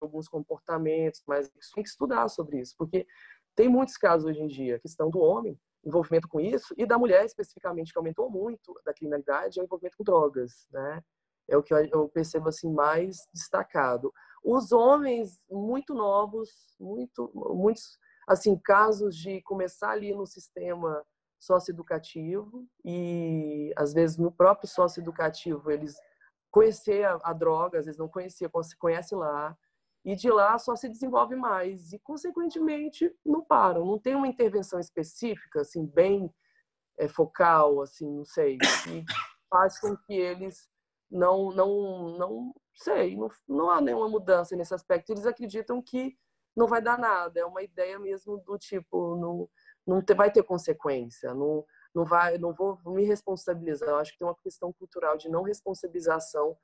alguns 0.00 0.28
comportamentos, 0.28 1.22
mas 1.26 1.50
tem 1.74 1.82
que 1.82 1.88
estudar 1.88 2.28
sobre 2.28 2.60
isso, 2.60 2.74
porque 2.76 3.06
tem 3.54 3.68
muitos 3.68 3.96
casos 3.96 4.26
hoje 4.26 4.40
em 4.40 4.46
dia, 4.46 4.78
questão 4.80 5.10
do 5.10 5.18
homem, 5.18 5.58
envolvimento 5.84 6.28
com 6.28 6.40
isso, 6.40 6.74
e 6.76 6.84
da 6.84 6.98
mulher 6.98 7.24
especificamente, 7.24 7.92
que 7.92 7.98
aumentou 7.98 8.30
muito 8.30 8.74
da 8.84 8.92
criminalidade, 8.92 9.58
é 9.58 9.62
o 9.62 9.64
envolvimento 9.64 9.96
com 9.96 10.04
drogas, 10.04 10.66
né? 10.70 11.02
É 11.48 11.56
o 11.56 11.62
que 11.62 11.72
eu 11.72 12.08
percebo 12.08 12.48
assim 12.48 12.72
mais 12.72 13.18
destacado. 13.32 14.12
Os 14.44 14.72
homens 14.72 15.40
muito 15.48 15.94
novos, 15.94 16.50
muito, 16.78 17.30
muitos 17.34 17.98
assim 18.26 18.58
casos 18.58 19.16
de 19.16 19.40
começar 19.42 19.90
ali 19.90 20.12
no 20.12 20.26
sistema 20.26 21.04
socioeducativo 21.38 22.66
e 22.84 23.72
às 23.76 23.92
vezes 23.92 24.16
no 24.16 24.32
próprio 24.32 24.68
socioeducativo 24.68 25.70
eles 25.70 25.94
conhecer 26.50 27.04
a, 27.04 27.20
a 27.22 27.32
droga, 27.32 27.78
às 27.78 27.84
vezes 27.84 27.98
não 27.98 28.08
conhecia, 28.08 28.50
se 28.62 28.76
conhece 28.76 29.14
lá, 29.14 29.56
e 30.06 30.14
de 30.14 30.30
lá 30.30 30.56
só 30.56 30.76
se 30.76 30.88
desenvolve 30.88 31.34
mais. 31.34 31.92
E 31.92 31.98
consequentemente 31.98 33.12
não 33.24 33.44
param. 33.44 33.84
Não 33.84 33.98
tem 33.98 34.14
uma 34.14 34.28
intervenção 34.28 34.78
específica 34.78 35.62
assim 35.62 35.84
bem 35.84 36.32
é, 36.96 37.08
focal 37.08 37.82
assim 37.82 38.08
não 38.08 38.24
sei 38.24 38.56
que 38.56 39.04
faz 39.50 39.80
com 39.80 39.96
que 39.96 40.14
eles 40.14 40.68
não 41.10 41.50
não 41.50 42.16
não 42.16 42.54
sei 42.76 43.16
não, 43.16 43.28
não 43.48 43.68
há 43.68 43.80
nenhuma 43.80 44.08
mudança 44.08 44.54
nesse 44.54 44.72
aspecto. 44.72 45.10
Eles 45.10 45.26
acreditam 45.26 45.82
que 45.82 46.16
não 46.56 46.68
vai 46.68 46.80
dar 46.80 46.96
nada. 46.96 47.40
É 47.40 47.44
uma 47.44 47.62
ideia 47.64 47.98
mesmo 47.98 48.38
do 48.38 48.56
tipo 48.56 49.16
não 49.16 49.48
não 49.84 50.00
ter, 50.00 50.14
vai 50.14 50.30
ter 50.30 50.44
consequência 50.44 51.34
não 51.34 51.64
não 51.92 52.04
vai 52.04 52.38
não 52.38 52.54
vou 52.54 52.78
me 52.86 53.04
responsabilizar. 53.04 53.88
Eu 53.88 53.96
acho 53.96 54.12
que 54.12 54.18
tem 54.18 54.28
uma 54.28 54.36
questão 54.36 54.72
cultural 54.72 55.16
de 55.16 55.28
não 55.28 55.42
responsabilização 55.42 56.56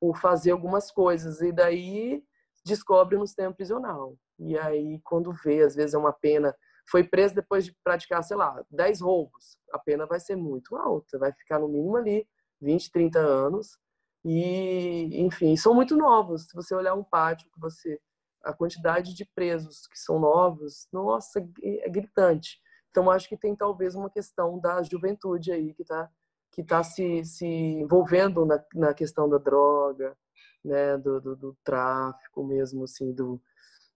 por 0.00 0.16
fazer 0.16 0.52
algumas 0.52 0.92
coisas. 0.92 1.40
E 1.40 1.50
daí 1.50 2.24
descobre 2.64 3.16
no 3.16 3.26
sistema 3.26 3.52
prisional. 3.52 4.16
E 4.38 4.58
aí, 4.58 5.00
quando 5.04 5.32
vê, 5.32 5.62
às 5.62 5.74
vezes 5.74 5.94
é 5.94 5.98
uma 5.98 6.12
pena. 6.12 6.54
Foi 6.88 7.04
preso 7.04 7.34
depois 7.34 7.64
de 7.64 7.74
praticar, 7.82 8.22
sei 8.24 8.36
lá, 8.36 8.62
10 8.70 9.00
roubos. 9.00 9.58
A 9.72 9.78
pena 9.78 10.06
vai 10.06 10.20
ser 10.20 10.36
muito 10.36 10.76
alta, 10.76 11.18
vai 11.18 11.32
ficar 11.32 11.58
no 11.58 11.68
mínimo 11.68 11.96
ali 11.96 12.26
20, 12.60 12.90
30 12.90 13.18
anos. 13.18 13.78
E, 14.24 15.20
enfim, 15.20 15.56
são 15.56 15.74
muito 15.74 15.96
novos. 15.96 16.46
Se 16.46 16.54
você 16.54 16.74
olhar 16.74 16.94
um 16.94 17.04
pátio, 17.04 17.50
que 17.52 17.60
você 17.60 18.00
a 18.42 18.52
quantidade 18.52 19.14
de 19.14 19.24
presos 19.24 19.86
que 19.86 19.98
são 19.98 20.18
novos, 20.18 20.86
nossa, 20.92 21.40
é 21.62 21.88
gritante. 21.88 22.60
Então, 22.90 23.10
acho 23.10 23.28
que 23.28 23.36
tem 23.36 23.56
talvez 23.56 23.94
uma 23.94 24.10
questão 24.10 24.58
da 24.58 24.82
juventude 24.82 25.50
aí 25.50 25.72
que 25.74 25.82
está 25.82 26.10
que 26.52 26.62
tá 26.62 26.84
se, 26.84 27.24
se 27.24 27.44
envolvendo 27.44 28.46
na, 28.46 28.64
na 28.74 28.94
questão 28.94 29.28
da 29.28 29.38
droga, 29.38 30.16
né, 30.64 30.96
do, 30.96 31.20
do, 31.20 31.36
do 31.36 31.56
tráfico 31.62 32.44
mesmo, 32.44 32.84
assim, 32.84 33.12
do, 33.12 33.40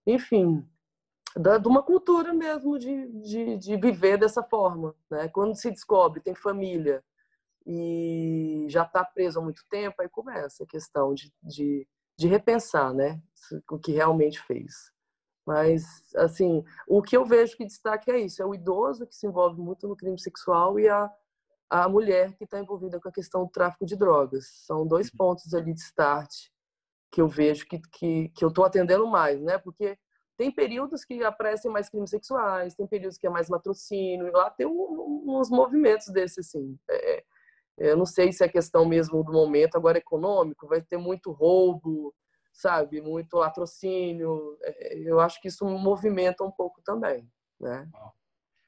enfim, 0.07 0.67
da, 1.37 1.59
de 1.59 1.69
uma 1.69 1.83
cultura 1.83 2.33
mesmo 2.33 2.79
de, 2.79 3.09
de, 3.21 3.57
de, 3.57 3.77
viver 3.77 4.19
dessa 4.19 4.43
forma, 4.43 4.95
né? 5.11 5.29
Quando 5.29 5.55
se 5.55 5.71
descobre, 5.71 6.21
tem 6.21 6.35
família 6.35 7.03
e 7.67 8.67
já 8.69 8.83
está 8.83 9.05
preso 9.05 9.39
há 9.39 9.43
muito 9.43 9.65
tempo, 9.71 10.01
aí 10.01 10.09
começa 10.09 10.65
a 10.65 10.67
questão 10.67 11.13
de, 11.13 11.33
de, 11.43 11.87
de 12.17 12.27
repensar, 12.27 12.95
né, 12.95 13.21
o 13.71 13.79
que 13.79 13.93
realmente 13.93 14.41
fez. 14.41 14.91
Mas, 15.47 15.85
assim, 16.17 16.63
o 16.87 17.03
que 17.03 17.17
eu 17.17 17.25
vejo 17.25 17.57
que 17.57 17.65
destaque 17.65 18.11
é 18.11 18.19
isso: 18.19 18.43
é 18.43 18.47
o 18.47 18.55
idoso 18.55 19.07
que 19.07 19.17
se 19.17 19.27
envolve 19.27 19.61
muito 19.61 19.89
no 19.89 19.97
crime 19.97 20.19
sexual 20.19 20.79
e 20.79 20.89
a, 20.89 21.11
a 21.71 21.89
mulher 21.89 22.35
que 22.37 22.45
está 22.45 22.59
envolvida 22.59 23.01
com 23.01 23.09
a 23.09 23.13
questão 23.13 23.45
do 23.45 23.51
tráfico 23.51 23.87
de 23.87 23.97
drogas. 23.97 24.47
São 24.67 24.87
dois 24.87 25.11
pontos 25.11 25.55
ali 25.55 25.73
de 25.73 25.81
start 25.81 26.49
que 27.11 27.21
eu 27.21 27.29
vejo 27.29 27.67
que, 27.67 27.81
que, 27.93 28.29
que 28.31 28.45
eu 28.45 28.49
estou 28.49 28.65
atendendo 28.65 29.07
mais, 29.07 29.41
né? 29.41 29.59
Porque 29.59 29.99
tem 30.37 30.53
períodos 30.53 31.05
que 31.05 31.23
aparecem 31.25 31.71
mais 31.71 31.89
crimes 31.89 32.11
sexuais, 32.11 32.75
tem 32.75 32.87
períodos 32.87 33.19
que 33.19 33.27
é 33.27 33.31
mais 33.31 33.49
latrocínio, 33.49 34.31
lá 34.33 34.49
tem 34.51 34.67
um, 34.67 35.25
uns 35.27 35.51
movimentos 35.51 36.09
desses, 36.09 36.47
assim. 36.47 36.79
É, 36.89 37.17
é, 37.17 37.25
eu 37.79 37.97
não 37.97 38.07
sei 38.07 38.33
se 38.33 38.45
é 38.45 38.49
questão 38.49 38.87
mesmo 38.87 39.23
do 39.25 39.33
momento 39.33 39.77
agora 39.77 39.99
econômico, 39.99 40.69
vai 40.69 40.81
ter 40.81 40.97
muito 40.97 41.33
roubo, 41.33 42.15
sabe? 42.53 43.01
Muito 43.01 43.37
latrocínio. 43.37 44.57
É, 44.63 44.99
eu 44.99 45.19
acho 45.19 45.41
que 45.41 45.49
isso 45.49 45.65
movimenta 45.65 46.45
um 46.45 46.51
pouco 46.51 46.81
também, 46.83 47.29
né? 47.61 47.89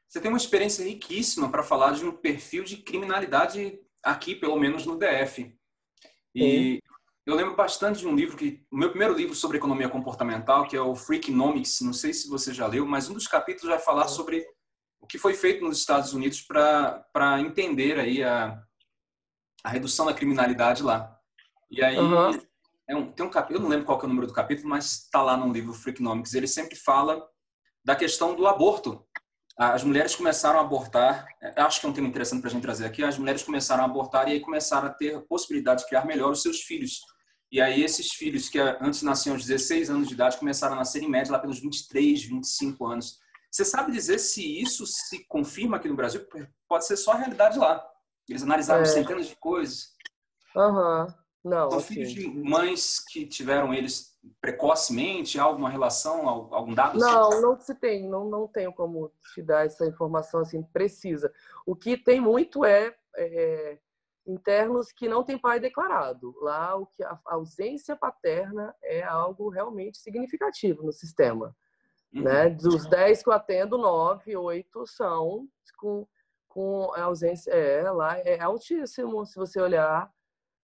Você 0.09 0.21
tem 0.21 0.29
uma 0.29 0.39
experiência 0.39 0.85
riquíssima 0.85 1.51
para 1.51 1.63
falar 1.63 1.93
de 1.93 2.05
um 2.05 2.11
perfil 2.11 2.65
de 2.65 2.79
criminalidade 2.79 3.81
aqui, 4.03 4.35
pelo 4.35 4.57
menos 4.59 4.85
no 4.85 4.99
DF. 4.99 5.57
E 6.35 6.81
eu 7.31 7.37
lembro 7.37 7.55
bastante 7.55 8.01
de 8.01 8.09
um 8.09 8.15
livro 8.15 8.37
que 8.37 8.65
o 8.71 8.77
meu 8.77 8.91
primeiro 8.91 9.15
livro 9.15 9.35
sobre 9.35 9.57
economia 9.57 9.89
comportamental, 9.89 10.67
que 10.67 10.77
é 10.77 10.81
o 10.81 10.97
Freakonomics, 10.97 11.81
não 11.81 11.93
sei 11.93 12.13
se 12.13 12.29
você 12.29 12.53
já 12.53 12.67
leu, 12.67 12.85
mas 12.85 13.09
um 13.09 13.15
dos 13.15 13.29
capítulos 13.29 13.71
vai 13.71 13.79
falar 13.79 14.09
sobre 14.09 14.45
o 15.01 15.07
que 15.07 15.19
foi 15.19 15.35
feito 15.35 15.65
nos 15.65 15.79
Estados 15.79 16.13
Unidos 16.13 16.41
para 16.43 17.41
entender 17.41 17.99
aí 17.99 18.23
a, 18.23 18.61
a 19.63 19.69
redução 19.69 20.07
da 20.07 20.15
criminalidade 20.15 20.83
lá. 20.83 21.17
E 21.71 21.83
aí, 21.83 21.99
uhum. 21.99 22.41
é 22.89 22.97
um, 22.97 23.13
tem 23.13 23.25
um 23.25 23.31
capítulo, 23.31 23.59
eu 23.59 23.63
não 23.63 23.71
lembro 23.71 23.87
qual 23.87 24.01
é 24.01 24.05
o 24.05 24.09
número 24.09 24.27
do 24.27 24.33
capítulo, 24.33 24.69
mas 24.69 25.05
está 25.05 25.23
lá 25.23 25.37
no 25.37 25.53
livro 25.53 25.73
Freakonomics, 25.73 26.35
ele 26.35 26.49
sempre 26.49 26.75
fala 26.75 27.25
da 27.85 27.95
questão 27.95 28.35
do 28.35 28.47
aborto. 28.47 29.07
As 29.57 29.85
mulheres 29.85 30.17
começaram 30.17 30.59
a 30.59 30.63
abortar, 30.63 31.27
é, 31.41 31.61
acho 31.61 31.81
que 31.81 31.87
é 31.87 31.89
um 31.89 31.93
tema 31.93 32.09
interessante 32.09 32.41
para 32.41 32.51
a 32.51 32.53
gente 32.53 32.63
trazer 32.63 32.87
aqui, 32.87 33.05
as 33.05 33.19
mulheres 33.19 33.43
começaram 33.43 33.83
a 33.83 33.87
abortar 33.87 34.27
e 34.27 34.33
aí 34.33 34.41
começaram 34.41 34.89
a 34.89 34.91
ter 34.91 35.15
a 35.15 35.21
possibilidade 35.21 35.83
de 35.83 35.89
criar 35.89 36.05
melhor 36.07 36.33
os 36.33 36.43
seus 36.43 36.63
filhos. 36.63 37.01
E 37.51 37.61
aí 37.61 37.83
esses 37.83 38.13
filhos 38.13 38.49
que 38.49 38.59
antes 38.59 39.03
nasciam 39.03 39.35
aos 39.35 39.45
16 39.45 39.91
anos 39.91 40.09
de 40.09 40.15
idade 40.15 40.39
começaram 40.39 40.75
a 40.75 40.79
nascer 40.79 41.03
em 41.03 41.11
média 41.11 41.33
lá 41.33 41.39
pelos 41.39 41.61
23, 41.61 42.25
25 42.25 42.87
anos. 42.87 43.19
Você 43.51 43.65
sabe 43.65 43.91
dizer 43.91 44.19
se 44.19 44.61
isso 44.61 44.87
se 44.87 45.27
confirma 45.27 45.77
aqui 45.77 45.89
no 45.89 45.97
Brasil? 45.97 46.25
Pode 46.69 46.87
ser 46.87 46.97
só 46.97 47.13
a 47.13 47.17
realidade 47.17 47.59
lá. 47.59 47.85
Eles 48.29 48.45
analisaram 48.45 48.83
é. 48.83 48.87
centenas 48.87 49.27
de 49.27 49.37
coisas. 49.37 49.89
Aham. 50.57 51.07
Uhum. 51.07 51.21
Não, 51.43 51.71
São 51.71 51.79
assim... 51.79 51.95
filhos 51.95 52.13
de 52.13 52.29
mães 52.29 53.03
que 53.03 53.27
tiveram 53.27 53.73
eles 53.73 54.11
precocemente, 54.43 55.41
alguma 55.41 55.71
relação, 55.71 56.29
algum 56.29 56.75
dado? 56.75 56.99
Não, 56.99 57.29
assim? 57.29 57.41
não 57.41 57.59
se 57.59 57.75
tem, 57.75 58.07
não, 58.07 58.29
não 58.29 58.47
tenho 58.47 58.73
como 58.73 59.11
te 59.33 59.43
dar 59.43 59.65
essa 59.65 59.87
informação 59.87 60.41
assim 60.41 60.63
precisa. 60.63 61.33
O 61.65 61.75
que 61.75 61.97
tem 61.97 62.21
muito 62.21 62.63
é, 62.63 62.95
é 63.17 63.79
internos 64.31 64.93
que 64.93 65.09
não 65.09 65.25
têm 65.25 65.39
pai 65.39 65.61
declarado. 65.61 66.35
Lá 66.41 66.77
o 66.77 66.87
que 66.87 67.03
a 67.03 67.19
ausência 67.27 67.97
paterna 67.97 68.75
é 68.83 69.03
algo 69.03 69.49
realmente 69.49 69.99
significativo 69.99 70.83
no 70.83 70.93
sistema. 70.93 71.55
Uhum. 72.13 72.23
Né? 72.23 72.51
Dos 72.51 72.87
10 72.87 73.23
que 73.23 73.29
eu 73.29 73.33
atendo, 73.33 73.79
9, 73.79 74.37
8 74.37 74.87
são 74.87 75.47
com, 75.79 76.07
com 76.49 76.93
ausência. 76.95 77.51
É, 77.51 77.91
lá 77.91 78.19
é 78.19 78.41
altíssimo 78.41 79.25
se 79.27 79.37
você 79.37 79.61
olhar 79.61 80.11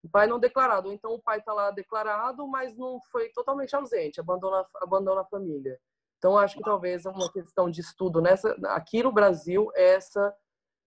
o 0.03 0.09
pai 0.09 0.27
não 0.27 0.39
declarado. 0.39 0.91
Então 0.91 1.13
o 1.13 1.21
pai 1.21 1.39
está 1.39 1.53
lá 1.53 1.71
declarado, 1.71 2.47
mas 2.47 2.75
não 2.75 2.99
foi 3.11 3.29
totalmente 3.29 3.75
ausente, 3.75 4.19
abandona, 4.19 4.65
abandona 4.81 5.21
a 5.21 5.25
família. 5.25 5.77
Então 6.17 6.37
acho 6.37 6.57
que 6.57 6.63
talvez 6.63 7.05
é 7.05 7.09
uma 7.09 7.31
questão 7.31 7.69
de 7.69 7.81
estudo 7.81 8.21
nessa 8.21 8.55
aqui 8.69 9.03
no 9.03 9.11
Brasil 9.11 9.69
essa 9.75 10.33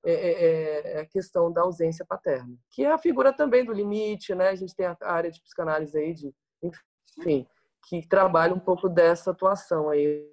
é, 0.05 0.13
é, 0.13 0.31
é, 0.31 0.93
é, 0.93 1.01
a 1.01 1.07
questão 1.07 1.53
da 1.53 1.63
ausência 1.63 2.05
paterna, 2.05 2.57
que 2.71 2.85
é 2.85 2.91
a 2.91 2.99
figura 2.99 3.33
também 3.33 3.65
do 3.65 3.73
limite, 3.73 4.35
né? 4.35 4.49
A 4.49 4.55
gente 4.55 4.75
tem 4.75 4.87
a 4.87 4.97
área 5.03 5.31
de 5.31 5.41
psicanálise 5.43 5.99
aí 5.99 6.15
de, 6.15 6.35
enfim, 7.19 7.47
que 7.87 8.07
trabalha 8.07 8.55
um 8.55 8.61
pouco 8.61 8.89
dessa 8.89 9.31
atuação 9.31 9.91
aí. 9.91 10.27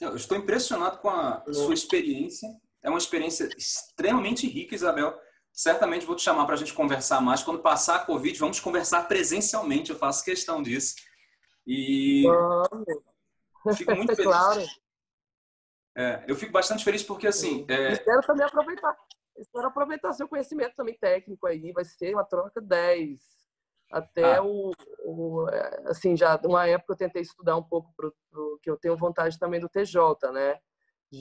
Eu 0.00 0.16
estou 0.16 0.36
impressionado 0.36 0.98
com 0.98 1.08
a 1.08 1.44
sua 1.52 1.74
experiência. 1.74 2.48
É 2.82 2.88
uma 2.88 2.98
experiência 2.98 3.48
extremamente 3.56 4.46
rica, 4.46 4.74
Isabel 4.74 5.18
certamente 5.56 6.04
vou 6.04 6.14
te 6.14 6.22
chamar 6.22 6.44
para 6.44 6.54
a 6.54 6.58
gente 6.58 6.74
conversar 6.74 7.20
mais. 7.22 7.42
Quando 7.42 7.62
passar 7.62 7.96
a 7.96 8.04
Covid, 8.04 8.38
vamos 8.38 8.60
conversar 8.60 9.08
presencialmente, 9.08 9.90
eu 9.90 9.98
faço 9.98 10.22
questão 10.22 10.62
disso. 10.62 10.94
E 11.66 12.24
fico 13.74 13.96
muito 13.96 14.14
feliz. 14.14 14.30
claro. 14.30 14.62
É, 15.96 16.24
eu 16.28 16.36
fico 16.36 16.52
bastante 16.52 16.84
feliz 16.84 17.02
porque, 17.02 17.26
assim... 17.26 17.64
É... 17.68 17.92
Espero 17.92 18.20
também 18.20 18.44
aproveitar. 18.44 18.96
Espero 19.38 19.66
aproveitar 19.66 20.12
seu 20.12 20.28
conhecimento 20.28 20.74
também 20.76 20.96
técnico 20.98 21.46
aí. 21.46 21.72
Vai 21.72 21.84
ser 21.84 22.14
uma 22.14 22.24
troca 22.24 22.60
10. 22.60 23.18
Até 23.90 24.36
ah. 24.36 24.42
o, 24.42 24.72
o, 25.04 25.48
é, 25.48 25.82
Assim, 25.86 26.16
já 26.16 26.38
uma 26.44 26.66
época 26.66 26.92
eu 26.92 26.96
tentei 26.96 27.22
estudar 27.22 27.56
um 27.56 27.62
pouco, 27.62 27.92
pro, 27.96 28.14
pro, 28.30 28.58
que 28.62 28.68
eu 28.68 28.76
tenho 28.76 28.96
vontade 28.96 29.38
também 29.38 29.60
do 29.60 29.68
TJ, 29.68 30.30
né? 30.32 30.58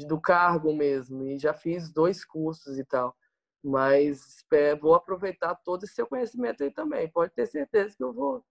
do 0.08 0.20
cargo 0.20 0.76
mesmo. 0.76 1.24
E 1.24 1.38
já 1.38 1.54
fiz 1.54 1.92
dois 1.92 2.26
cursos 2.26 2.78
e 2.78 2.84
tal. 2.84 3.16
Mas 3.64 4.44
é, 4.52 4.76
vou 4.76 4.94
aproveitar 4.94 5.56
todo 5.64 5.84
esse 5.84 5.94
seu 5.94 6.06
conhecimento 6.06 6.64
aí 6.64 6.72
também. 6.72 7.10
Pode 7.10 7.34
ter 7.34 7.46
certeza 7.46 7.96
que 7.96 8.04
eu 8.04 8.14
vou. 8.14 8.44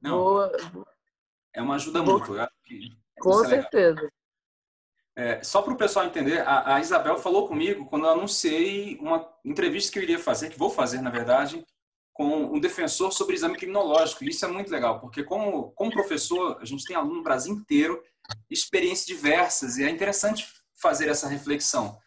Não, 0.00 0.18
vou, 0.18 0.86
é 1.54 1.60
uma 1.60 1.74
ajuda 1.74 2.02
vou, 2.02 2.18
mútua. 2.18 2.50
Com 3.20 3.44
certeza. 3.44 4.10
É, 5.14 5.42
só 5.42 5.60
para 5.60 5.74
o 5.74 5.76
pessoal 5.76 6.06
entender, 6.06 6.40
a, 6.40 6.76
a, 6.76 6.80
Isabel 6.80 7.18
falou 7.18 7.46
comigo 7.46 7.84
quando 7.86 8.06
eu 8.06 8.12
anunciei 8.12 8.96
uma 8.98 9.28
entrevista 9.44 9.92
que 9.92 9.98
eu 9.98 10.02
iria 10.02 10.18
fazer, 10.18 10.48
que 10.48 10.58
vou 10.58 10.70
fazer, 10.70 11.02
na 11.02 11.10
verdade, 11.10 11.62
com 12.14 12.44
um 12.44 12.58
defensor 12.58 13.12
sobre 13.12 13.34
exame 13.34 13.56
criminológico. 13.56 14.24
Isso 14.24 14.44
é 14.44 14.48
muito 14.48 14.70
legal, 14.70 15.00
porque 15.00 15.22
como, 15.22 15.70
como 15.72 15.90
professor, 15.90 16.58
a 16.60 16.64
gente 16.64 16.84
tem 16.84 16.96
aluno 16.96 17.16
no 17.16 17.22
Brasil 17.22 17.54
inteiro, 17.54 18.02
experiências 18.50 19.06
diversas, 19.06 19.76
e 19.76 19.84
é 19.84 19.90
interessante 19.90 20.46
fazer 20.80 21.08
essa 21.08 21.28
reflexão. 21.28 21.98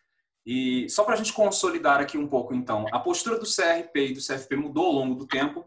E 0.45 0.87
só 0.89 1.03
para 1.03 1.15
a 1.15 1.17
gente 1.17 1.33
consolidar 1.33 1.99
aqui 1.99 2.17
um 2.17 2.27
pouco, 2.27 2.53
então, 2.53 2.85
a 2.91 2.99
postura 2.99 3.37
do 3.39 3.45
CRP 3.45 4.07
e 4.07 4.13
do 4.13 4.19
CFP 4.19 4.55
mudou 4.55 4.85
ao 4.85 4.91
longo 4.91 5.15
do 5.15 5.27
tempo, 5.27 5.65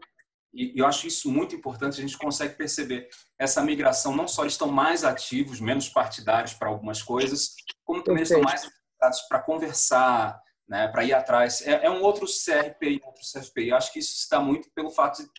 e 0.53 0.73
eu 0.75 0.85
acho 0.85 1.05
isso 1.07 1.31
muito 1.31 1.55
importante, 1.55 1.99
a 1.99 2.01
gente 2.01 2.17
consegue 2.17 2.55
perceber 2.55 3.07
essa 3.37 3.61
migração, 3.61 4.15
não 4.15 4.27
só 4.27 4.45
estão 4.45 4.67
mais 4.67 5.03
ativos, 5.03 5.59
menos 5.59 5.89
partidários 5.89 6.53
para 6.53 6.69
algumas 6.69 7.01
coisas, 7.01 7.55
como 7.83 8.03
também 8.03 8.23
estão 8.23 8.41
mais 8.41 8.61
preparados 8.61 9.21
para 9.21 9.39
conversar, 9.39 10.41
né, 10.67 10.87
para 10.87 11.03
ir 11.03 11.13
atrás. 11.13 11.61
É, 11.65 11.85
é, 11.85 11.89
um 11.89 12.01
outro 12.01 12.25
CRP 12.25 12.89
e 12.89 13.01
outro 13.03 13.21
CFP. 13.21 13.71
Eu 13.71 13.75
acho 13.75 13.91
que 13.91 13.99
isso 13.99 14.15
está 14.17 14.39
muito 14.39 14.69
pelo 14.71 14.91
fato 14.91 15.23
de, 15.23 15.29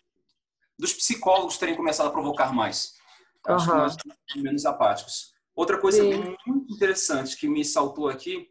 dos 0.77 0.93
psicólogos 0.93 1.57
terem 1.57 1.75
começado 1.75 2.07
a 2.07 2.11
provocar 2.11 2.53
mais. 2.53 2.93
Eu 3.47 3.55
acho 3.55 3.65
uhum. 3.69 3.71
que 3.71 3.77
nós 3.81 3.91
estamos 3.95 4.43
menos 4.43 4.65
apáticos. 4.65 5.33
Outra 5.55 5.79
coisa 5.79 6.01
Sim. 6.01 6.13
muito 6.13 6.73
interessante 6.73 7.37
que 7.37 7.47
me 7.47 7.63
saltou 7.63 8.07
aqui 8.09 8.50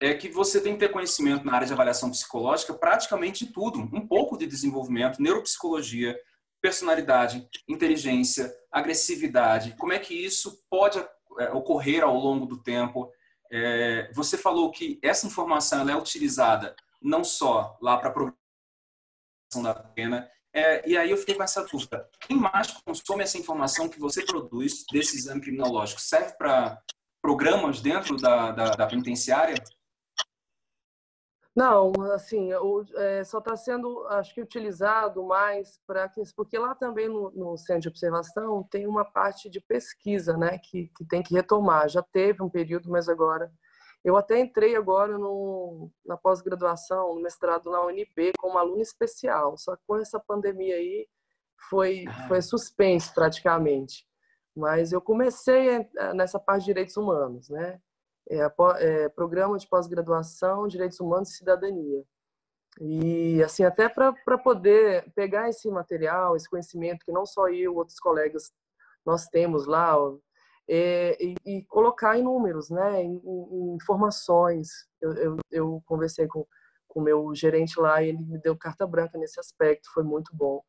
é 0.00 0.14
que 0.14 0.28
você 0.28 0.60
tem 0.60 0.74
que 0.74 0.80
ter 0.80 0.92
conhecimento 0.92 1.44
na 1.44 1.54
área 1.54 1.66
de 1.66 1.72
avaliação 1.72 2.10
psicológica 2.10 2.72
praticamente 2.72 3.46
tudo, 3.46 3.80
um 3.80 4.06
pouco 4.06 4.36
de 4.36 4.46
desenvolvimento, 4.46 5.20
neuropsicologia, 5.20 6.18
personalidade, 6.60 7.48
inteligência, 7.68 8.52
agressividade, 8.70 9.74
como 9.78 9.92
é 9.92 9.98
que 9.98 10.14
isso 10.14 10.64
pode 10.70 10.98
é, 11.38 11.50
ocorrer 11.52 12.02
ao 12.02 12.14
longo 12.14 12.46
do 12.46 12.62
tempo. 12.62 13.10
É, 13.50 14.10
você 14.12 14.36
falou 14.36 14.70
que 14.70 14.98
essa 15.02 15.26
informação 15.26 15.88
é 15.88 15.96
utilizada 15.96 16.74
não 17.00 17.24
só 17.24 17.76
lá 17.80 17.96
para 17.96 18.10
a 18.10 18.12
programação 18.12 19.62
da 19.62 19.74
pena, 19.74 20.28
é, 20.52 20.88
e 20.88 20.96
aí 20.96 21.10
eu 21.10 21.16
fiquei 21.16 21.34
com 21.34 21.42
essa 21.42 21.64
dúvida. 21.64 22.08
Quem 22.20 22.36
mais 22.36 22.72
consome 22.84 23.22
essa 23.22 23.38
informação 23.38 23.88
que 23.88 24.00
você 24.00 24.24
produz 24.24 24.84
desse 24.90 25.16
exame 25.16 25.40
criminológico? 25.40 26.00
Serve 26.00 26.32
para 26.36 26.82
programas 27.22 27.80
dentro 27.80 28.16
da, 28.16 28.50
da, 28.50 28.70
da 28.70 28.86
penitenciária? 28.86 29.54
Não, 31.58 31.90
assim, 32.12 32.50
é, 32.94 33.24
só 33.24 33.38
está 33.38 33.56
sendo, 33.56 34.06
acho 34.10 34.32
que, 34.32 34.40
utilizado 34.40 35.24
mais 35.24 35.80
para 35.84 36.08
que, 36.08 36.22
porque 36.36 36.56
lá 36.56 36.72
também 36.72 37.08
no, 37.08 37.32
no, 37.32 37.56
centro 37.58 37.82
de 37.82 37.88
observação 37.88 38.62
tem 38.70 38.86
uma 38.86 39.04
parte 39.04 39.50
de 39.50 39.60
pesquisa, 39.60 40.36
né, 40.36 40.56
que, 40.58 40.86
que 40.96 41.04
tem 41.04 41.20
que 41.20 41.34
retomar. 41.34 41.88
Já 41.88 42.00
teve 42.00 42.44
um 42.44 42.48
período, 42.48 42.88
mas 42.88 43.08
agora 43.08 43.50
eu 44.04 44.16
até 44.16 44.38
entrei 44.38 44.76
agora 44.76 45.18
no, 45.18 45.90
na 46.06 46.16
pós-graduação, 46.16 47.16
no 47.16 47.22
mestrado 47.22 47.68
na 47.72 47.84
UNB, 47.86 48.34
como 48.38 48.56
aluno 48.56 48.80
especial. 48.80 49.58
Só 49.58 49.74
que 49.74 49.82
com 49.84 49.96
essa 49.96 50.20
pandemia 50.20 50.76
aí 50.76 51.08
foi 51.68 52.04
ah. 52.06 52.28
foi 52.28 52.40
suspenso 52.40 53.12
praticamente. 53.12 54.06
Mas 54.54 54.92
eu 54.92 55.00
comecei 55.00 55.88
nessa 56.14 56.38
parte 56.38 56.60
de 56.60 56.66
direitos 56.66 56.96
humanos, 56.96 57.48
né? 57.48 57.80
É, 58.28 58.50
é, 58.78 59.08
programa 59.08 59.58
de 59.58 59.68
pós-graduação, 59.68 60.68
direitos 60.68 61.00
humanos 61.00 61.30
e 61.30 61.36
cidadania. 61.36 62.04
E 62.80 63.42
assim, 63.42 63.64
até 63.64 63.88
para 63.88 64.38
poder 64.38 65.10
pegar 65.14 65.48
esse 65.48 65.68
material, 65.70 66.36
esse 66.36 66.48
conhecimento 66.48 67.04
que 67.04 67.12
não 67.12 67.26
só 67.26 67.48
eu, 67.48 67.74
outros 67.74 67.98
colegas 67.98 68.52
nós 69.04 69.26
temos 69.26 69.66
lá, 69.66 69.96
é, 70.68 71.16
e, 71.20 71.34
e, 71.46 71.64
colocar 71.64 72.18
em 72.18 72.22
números, 72.22 72.68
né, 72.68 73.02
em, 73.02 73.20
em 73.24 73.74
informações. 73.74 74.68
Eu, 75.00 75.14
eu, 75.14 75.36
eu, 75.50 75.82
conversei 75.86 76.26
com 76.26 76.46
o 76.94 77.00
meu 77.00 77.34
gerente 77.34 77.80
lá 77.80 78.02
e 78.02 78.10
ele 78.10 78.18
me 78.18 78.38
deu 78.38 78.56
carta 78.56 78.86
branca 78.86 79.16
nesse 79.16 79.40
aspecto, 79.40 79.90
foi 79.94 80.02
muito 80.02 80.34
bom. 80.36 80.62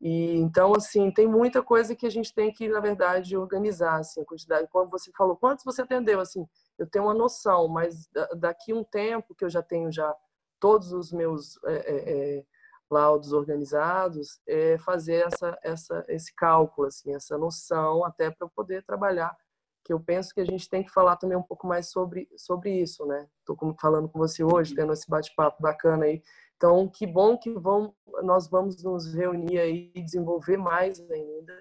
E 0.00 0.36
então 0.36 0.72
assim 0.74 1.10
tem 1.12 1.28
muita 1.28 1.62
coisa 1.62 1.94
que 1.94 2.06
a 2.06 2.10
gente 2.10 2.34
tem 2.34 2.52
que 2.52 2.68
na 2.68 2.80
verdade 2.80 3.36
organizar 3.36 4.00
assim 4.00 4.20
a 4.20 4.24
quantidade. 4.24 4.68
Como 4.70 4.90
você 4.90 5.10
falou, 5.16 5.36
quantos 5.36 5.64
você 5.64 5.82
atendeu 5.82 6.20
assim? 6.20 6.46
Eu 6.78 6.86
tenho 6.86 7.04
uma 7.04 7.14
noção, 7.14 7.68
mas 7.68 8.08
daqui 8.36 8.72
um 8.72 8.84
tempo 8.84 9.34
que 9.34 9.44
eu 9.44 9.50
já 9.50 9.62
tenho 9.62 9.90
já 9.92 10.14
todos 10.58 10.92
os 10.92 11.12
meus 11.12 11.58
é, 11.64 11.74
é, 11.74 12.38
é, 12.38 12.44
laudos 12.90 13.32
organizados, 13.32 14.40
é 14.46 14.78
fazer 14.78 15.26
essa, 15.26 15.58
essa, 15.62 16.04
esse 16.08 16.34
cálculo, 16.34 16.86
assim, 16.86 17.14
essa 17.14 17.36
noção, 17.36 18.04
até 18.04 18.30
para 18.30 18.48
poder 18.48 18.84
trabalhar, 18.84 19.36
que 19.84 19.92
eu 19.92 19.98
penso 19.98 20.32
que 20.32 20.40
a 20.40 20.44
gente 20.44 20.68
tem 20.68 20.84
que 20.84 20.92
falar 20.92 21.16
também 21.16 21.36
um 21.36 21.42
pouco 21.42 21.66
mais 21.66 21.90
sobre, 21.90 22.28
sobre 22.36 22.70
isso, 22.80 23.04
né? 23.06 23.28
Estou 23.40 23.56
falando 23.80 24.08
com 24.08 24.18
você 24.18 24.44
hoje, 24.44 24.74
tendo 24.74 24.92
esse 24.92 25.08
bate-papo 25.08 25.60
bacana 25.60 26.04
aí. 26.04 26.22
Então, 26.56 26.88
que 26.88 27.04
bom 27.04 27.36
que 27.36 27.50
vão, 27.50 27.92
nós 28.22 28.48
vamos 28.48 28.82
nos 28.84 29.12
reunir 29.12 29.58
aí 29.58 29.90
e 29.94 30.00
desenvolver 30.00 30.56
mais 30.56 31.00
ainda 31.10 31.60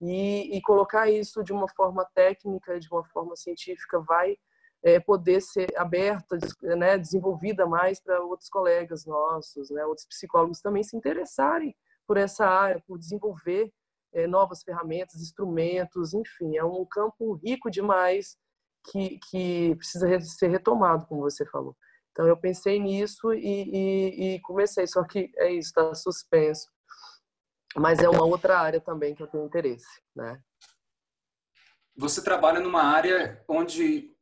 e, 0.00 0.56
e 0.56 0.60
colocar 0.62 1.08
isso 1.08 1.44
de 1.44 1.52
uma 1.52 1.68
forma 1.68 2.04
técnica, 2.14 2.80
de 2.80 2.88
uma 2.90 3.04
forma 3.04 3.36
científica, 3.36 4.00
vai 4.00 4.36
é, 4.82 4.98
poder 4.98 5.40
ser 5.40 5.68
aberta, 5.76 6.38
né, 6.62 6.96
desenvolvida 6.96 7.66
mais 7.66 8.00
para 8.00 8.22
outros 8.22 8.48
colegas 8.48 9.04
nossos, 9.04 9.70
né, 9.70 9.84
outros 9.84 10.06
psicólogos 10.06 10.60
também 10.60 10.82
se 10.82 10.96
interessarem 10.96 11.74
por 12.06 12.16
essa 12.16 12.46
área, 12.46 12.82
por 12.86 12.98
desenvolver 12.98 13.70
é, 14.12 14.26
novas 14.26 14.62
ferramentas, 14.62 15.20
instrumentos, 15.20 16.14
enfim, 16.14 16.56
é 16.56 16.64
um 16.64 16.84
campo 16.84 17.34
rico 17.34 17.70
demais 17.70 18.36
que, 18.90 19.18
que 19.30 19.74
precisa 19.76 20.20
ser 20.20 20.48
retomado, 20.48 21.06
como 21.06 21.20
você 21.20 21.46
falou. 21.46 21.76
Então 22.10 22.26
eu 22.26 22.36
pensei 22.36 22.78
nisso 22.80 23.32
e, 23.32 23.70
e, 23.72 24.34
e 24.34 24.40
comecei, 24.40 24.86
só 24.86 25.04
que 25.04 25.30
é 25.36 25.52
isso, 25.52 25.68
está 25.68 25.94
suspenso. 25.94 26.68
Mas 27.76 28.00
é 28.00 28.08
uma 28.08 28.24
outra 28.24 28.58
área 28.58 28.80
também 28.80 29.14
que 29.14 29.22
eu 29.22 29.28
tenho 29.28 29.44
interesse, 29.44 29.86
né? 30.14 30.42
Você 31.96 32.22
trabalha 32.22 32.58
numa 32.60 32.82
área 32.82 33.44
onde 33.46 34.12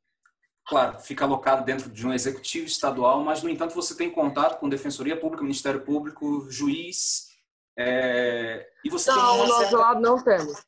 claro, 0.68 0.98
fica 0.98 1.24
alocado 1.24 1.64
dentro 1.64 1.90
de 1.90 2.06
um 2.06 2.12
executivo 2.12 2.66
estadual, 2.66 3.24
mas, 3.24 3.42
no 3.42 3.48
entanto, 3.48 3.74
você 3.74 3.96
tem 3.96 4.10
contato 4.10 4.60
com 4.60 4.68
Defensoria 4.68 5.18
Pública, 5.18 5.42
Ministério 5.42 5.80
Público, 5.80 6.48
juiz, 6.50 7.28
é... 7.76 8.70
e 8.84 8.90
você 8.90 9.10
não, 9.10 9.16
tem 9.16 9.24
uma 9.24 9.46
nosso 9.46 9.60
certa... 9.60 9.76
lado 9.78 10.00
não 10.00 10.22
temos. 10.22 10.64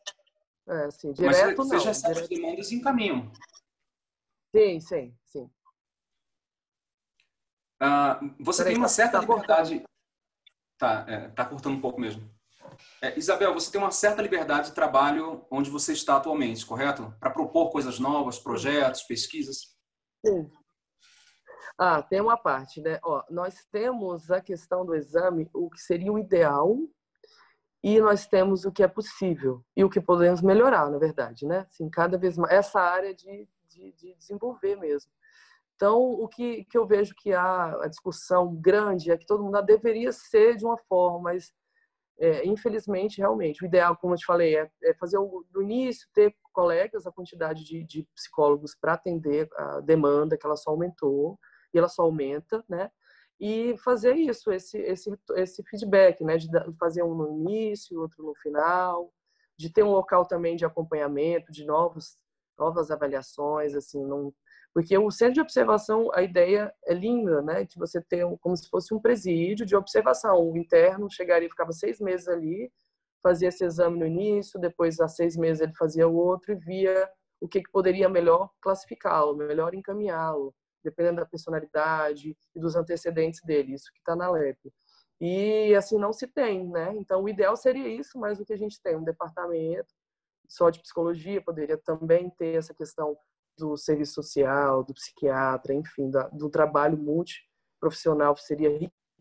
É, 0.68 0.84
assim, 0.84 1.12
direto 1.12 1.58
mas 1.58 1.68
você 1.68 1.78
já 1.80 1.88
recebe 1.90 2.14
direto... 2.14 2.28
demandas 2.30 2.72
em 2.72 2.80
caminho. 2.80 3.32
Sim, 4.56 4.80
sim, 4.80 5.14
sim. 5.24 5.50
Ah, 7.78 8.20
você 8.38 8.62
Peraí, 8.62 8.74
tem 8.74 8.80
uma 8.80 8.88
tá, 8.88 8.94
certa 8.94 9.12
tá 9.12 9.20
liberdade... 9.20 9.70
Cortando. 9.70 9.90
Tá, 10.78 11.04
é, 11.08 11.28
tá 11.28 11.44
cortando 11.44 11.74
um 11.74 11.80
pouco 11.80 12.00
mesmo. 12.00 12.30
É, 13.02 13.18
Isabel, 13.18 13.52
você 13.52 13.70
tem 13.70 13.80
uma 13.80 13.90
certa 13.90 14.22
liberdade 14.22 14.68
de 14.68 14.74
trabalho 14.74 15.44
onde 15.50 15.68
você 15.68 15.92
está 15.92 16.16
atualmente, 16.16 16.64
correto? 16.64 17.14
Para 17.20 17.30
propor 17.30 17.70
coisas 17.70 17.98
novas, 17.98 18.38
projetos, 18.38 19.02
pesquisas? 19.02 19.78
Ah, 21.78 22.02
tem 22.02 22.20
uma 22.20 22.36
parte, 22.36 22.80
né? 22.80 22.98
Ó, 23.02 23.24
nós 23.30 23.64
temos 23.72 24.30
a 24.30 24.40
questão 24.40 24.84
do 24.84 24.94
exame, 24.94 25.48
o 25.54 25.70
que 25.70 25.80
seria 25.80 26.12
o 26.12 26.18
ideal, 26.18 26.76
e 27.82 27.98
nós 28.00 28.26
temos 28.26 28.64
o 28.64 28.72
que 28.72 28.82
é 28.82 28.88
possível 28.88 29.64
e 29.74 29.82
o 29.82 29.88
que 29.88 30.00
podemos 30.00 30.42
melhorar, 30.42 30.90
na 30.90 30.98
verdade, 30.98 31.46
né? 31.46 31.66
Assim, 31.70 31.88
cada 31.88 32.18
vez 32.18 32.36
mais 32.36 32.52
essa 32.52 32.80
área 32.80 33.14
de, 33.14 33.48
de, 33.68 33.92
de 33.92 34.14
desenvolver 34.16 34.76
mesmo. 34.76 35.10
Então, 35.74 35.98
o 35.98 36.28
que, 36.28 36.64
que 36.66 36.76
eu 36.76 36.86
vejo 36.86 37.14
que 37.16 37.32
há 37.32 37.82
a 37.82 37.88
discussão 37.88 38.54
grande 38.54 39.10
é 39.10 39.16
que 39.16 39.24
todo 39.24 39.42
mundo 39.42 39.62
deveria 39.62 40.12
ser 40.12 40.56
de 40.56 40.64
uma 40.66 40.76
forma, 40.76 41.20
mas 41.20 41.54
é, 42.18 42.46
infelizmente, 42.46 43.16
realmente, 43.16 43.64
o 43.64 43.66
ideal, 43.66 43.96
como 43.96 44.12
eu 44.12 44.18
te 44.18 44.26
falei, 44.26 44.54
é, 44.54 44.70
é 44.82 44.92
fazer 44.92 45.16
o, 45.16 45.46
do 45.50 45.62
início, 45.62 46.06
ter 46.12 46.36
colegas, 46.50 47.06
a 47.06 47.12
quantidade 47.12 47.64
de, 47.64 47.84
de 47.84 48.06
psicólogos 48.14 48.74
para 48.74 48.94
atender 48.94 49.48
a 49.56 49.80
demanda, 49.80 50.36
que 50.36 50.46
ela 50.46 50.56
só 50.56 50.70
aumentou, 50.70 51.38
e 51.72 51.78
ela 51.78 51.88
só 51.88 52.02
aumenta, 52.02 52.64
né? 52.68 52.90
E 53.40 53.76
fazer 53.78 54.14
isso, 54.14 54.52
esse, 54.52 54.78
esse, 54.78 55.10
esse 55.36 55.62
feedback, 55.64 56.22
né? 56.22 56.36
De 56.36 56.48
fazer 56.78 57.02
um 57.02 57.14
no 57.14 57.28
início, 57.28 58.00
outro 58.00 58.24
no 58.24 58.34
final, 58.34 59.12
de 59.56 59.72
ter 59.72 59.82
um 59.82 59.90
local 59.90 60.26
também 60.26 60.56
de 60.56 60.64
acompanhamento, 60.64 61.52
de 61.52 61.64
novos, 61.64 62.16
novas 62.58 62.90
avaliações, 62.90 63.74
assim, 63.74 64.04
não 64.04 64.32
porque 64.72 64.96
o 64.96 65.10
centro 65.10 65.34
de 65.34 65.40
observação, 65.40 66.10
a 66.14 66.22
ideia 66.22 66.72
é 66.86 66.94
linda, 66.94 67.42
né? 67.42 67.64
De 67.64 67.76
você 67.76 68.00
ter 68.00 68.24
um, 68.24 68.36
como 68.36 68.56
se 68.56 68.68
fosse 68.68 68.94
um 68.94 69.00
presídio 69.00 69.66
de 69.66 69.74
observação. 69.74 70.48
O 70.48 70.56
interno 70.56 71.10
chegaria, 71.10 71.48
ficava 71.48 71.72
seis 71.72 72.00
meses 72.00 72.28
ali, 72.28 72.72
fazia 73.22 73.48
esse 73.48 73.64
exame 73.64 73.98
no 73.98 74.06
início, 74.06 74.60
depois, 74.60 75.00
há 75.00 75.08
seis 75.08 75.36
meses, 75.36 75.60
ele 75.60 75.74
fazia 75.74 76.08
o 76.08 76.14
outro 76.14 76.52
e 76.52 76.56
via 76.56 77.08
o 77.40 77.48
que, 77.48 77.62
que 77.62 77.70
poderia 77.70 78.08
melhor 78.08 78.50
classificá-lo, 78.60 79.36
melhor 79.36 79.74
encaminhá-lo, 79.74 80.54
dependendo 80.84 81.20
da 81.20 81.26
personalidade 81.26 82.36
e 82.54 82.60
dos 82.60 82.76
antecedentes 82.76 83.40
dele. 83.42 83.74
Isso 83.74 83.90
que 83.92 83.98
está 83.98 84.14
na 84.14 84.30
LEP. 84.30 84.58
E 85.20 85.74
assim 85.74 85.98
não 85.98 86.12
se 86.12 86.26
tem, 86.26 86.66
né? 86.68 86.94
Então, 86.96 87.22
o 87.22 87.28
ideal 87.28 87.56
seria 87.56 87.88
isso, 87.88 88.18
mas 88.18 88.40
o 88.40 88.44
que 88.44 88.52
a 88.52 88.58
gente 88.58 88.80
tem, 88.82 88.96
um 88.96 89.04
departamento 89.04 89.92
só 90.48 90.68
de 90.70 90.80
psicologia, 90.80 91.42
poderia 91.42 91.78
também 91.78 92.30
ter 92.30 92.56
essa 92.56 92.74
questão 92.74 93.16
do 93.56 93.76
serviço 93.76 94.14
social, 94.14 94.82
do 94.82 94.94
psiquiatra, 94.94 95.74
enfim, 95.74 96.10
do 96.32 96.48
trabalho 96.48 96.96
multiprofissional 96.96 98.36
seria 98.36 98.70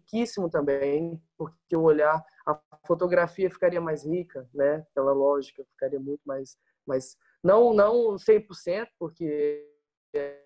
riquíssimo 0.10 0.49
também, 0.49 1.22
porque 1.38 1.76
o 1.76 1.84
olhar, 1.84 2.24
a 2.45 2.60
fotografia 2.86 3.49
ficaria 3.49 3.80
mais 3.80 4.03
rica, 4.03 4.49
né? 4.53 4.86
Pela 4.93 5.14
lógica, 5.14 5.64
ficaria 5.72 5.99
muito 5.99 6.22
mais, 6.26 6.57
mais 6.86 7.16
não 7.43 7.74
não 7.74 8.16
100%, 8.16 8.88
porque 8.97 9.66
é 10.14 10.43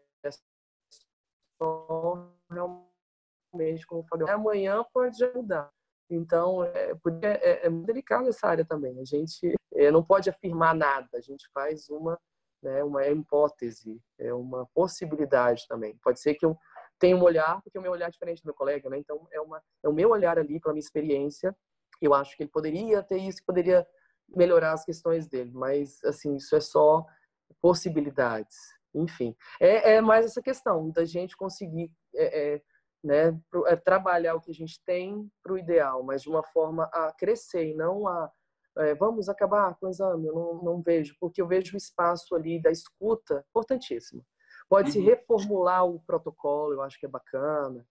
só 1.57 2.29
realmente, 2.51 3.87
como 3.87 4.05
falei, 4.07 4.29
amanhã 4.29 4.83
pode 4.93 5.17
já 5.17 5.31
mudar. 5.33 5.71
Então, 6.09 6.63
é, 6.63 6.91
é, 7.23 7.65
é 7.65 7.69
muito 7.69 7.87
delicado 7.87 8.29
essa 8.29 8.47
área 8.47 8.65
também. 8.65 8.99
A 8.99 9.05
gente 9.05 9.55
é, 9.73 9.89
não 9.89 10.03
pode 10.03 10.29
afirmar 10.29 10.75
nada, 10.75 11.09
a 11.13 11.21
gente 11.21 11.49
faz 11.53 11.89
uma 11.89 12.19
né, 12.63 12.81
uma 12.81 13.05
hipótese, 13.05 14.01
é 14.17 14.33
uma 14.33 14.65
possibilidade 14.73 15.67
também. 15.67 15.97
Pode 16.01 16.21
ser 16.21 16.35
que 16.35 16.45
eu 16.45 16.57
tenha 16.99 17.15
um 17.15 17.23
olhar, 17.23 17.61
porque 17.61 17.77
o 17.77 17.81
meu 17.81 17.91
olhar 17.91 18.07
é 18.07 18.11
diferente 18.11 18.41
do 18.41 18.45
meu 18.45 18.53
colega, 18.53 18.89
né? 18.89 18.97
Então 18.97 19.27
é 19.31 19.41
uma 19.41 19.61
é 19.83 19.89
o 19.89 19.93
meu 19.93 20.09
olhar 20.09 20.37
ali 20.37 20.59
pela 20.59 20.73
minha 20.73 20.83
experiência. 20.83 21.55
Eu 22.01 22.13
acho 22.13 22.35
que 22.35 22.43
ele 22.43 22.49
poderia 22.49 23.01
ter 23.03 23.17
isso, 23.17 23.43
poderia 23.45 23.85
melhorar 24.29 24.73
as 24.73 24.83
questões 24.83 25.27
dele, 25.27 25.51
mas 25.53 26.03
assim 26.03 26.35
isso 26.35 26.55
é 26.55 26.59
só 26.59 27.05
possibilidades. 27.61 28.57
Enfim, 28.93 29.35
é, 29.59 29.95
é 29.95 30.01
mais 30.01 30.25
essa 30.25 30.41
questão 30.41 30.91
da 30.91 31.03
gente 31.03 31.35
conseguir 31.35 31.91
é, 32.15 32.53
é, 32.55 32.61
né, 33.03 33.39
é, 33.65 33.75
trabalhar 33.75 34.35
o 34.35 34.41
que 34.41 34.51
a 34.51 34.53
gente 34.53 34.79
tem 34.85 35.29
para 35.41 35.53
o 35.53 35.57
ideal, 35.57 36.03
mas 36.03 36.21
de 36.21 36.29
uma 36.29 36.43
forma 36.43 36.85
a 36.93 37.11
crescer 37.11 37.71
e 37.71 37.73
não 37.73 38.07
a 38.07 38.31
é, 38.77 38.95
vamos 38.95 39.29
acabar 39.29 39.75
com 39.75 39.85
o 39.85 39.89
exame, 39.89 40.27
eu 40.27 40.33
não, 40.33 40.63
não 40.63 40.81
vejo, 40.81 41.15
porque 41.19 41.41
eu 41.41 41.47
vejo 41.47 41.75
o 41.75 41.77
espaço 41.77 42.33
ali 42.33 42.59
da 42.59 42.71
escuta 42.71 43.45
importantíssimo. 43.49 44.25
Pode-se 44.73 44.97
uhum. 44.97 45.05
reformular 45.05 45.85
o 45.85 45.99
protocolo, 45.99 46.73
eu 46.73 46.81
acho 46.81 46.99
que 46.99 47.05
é 47.05 47.09
bacana, 47.09 47.85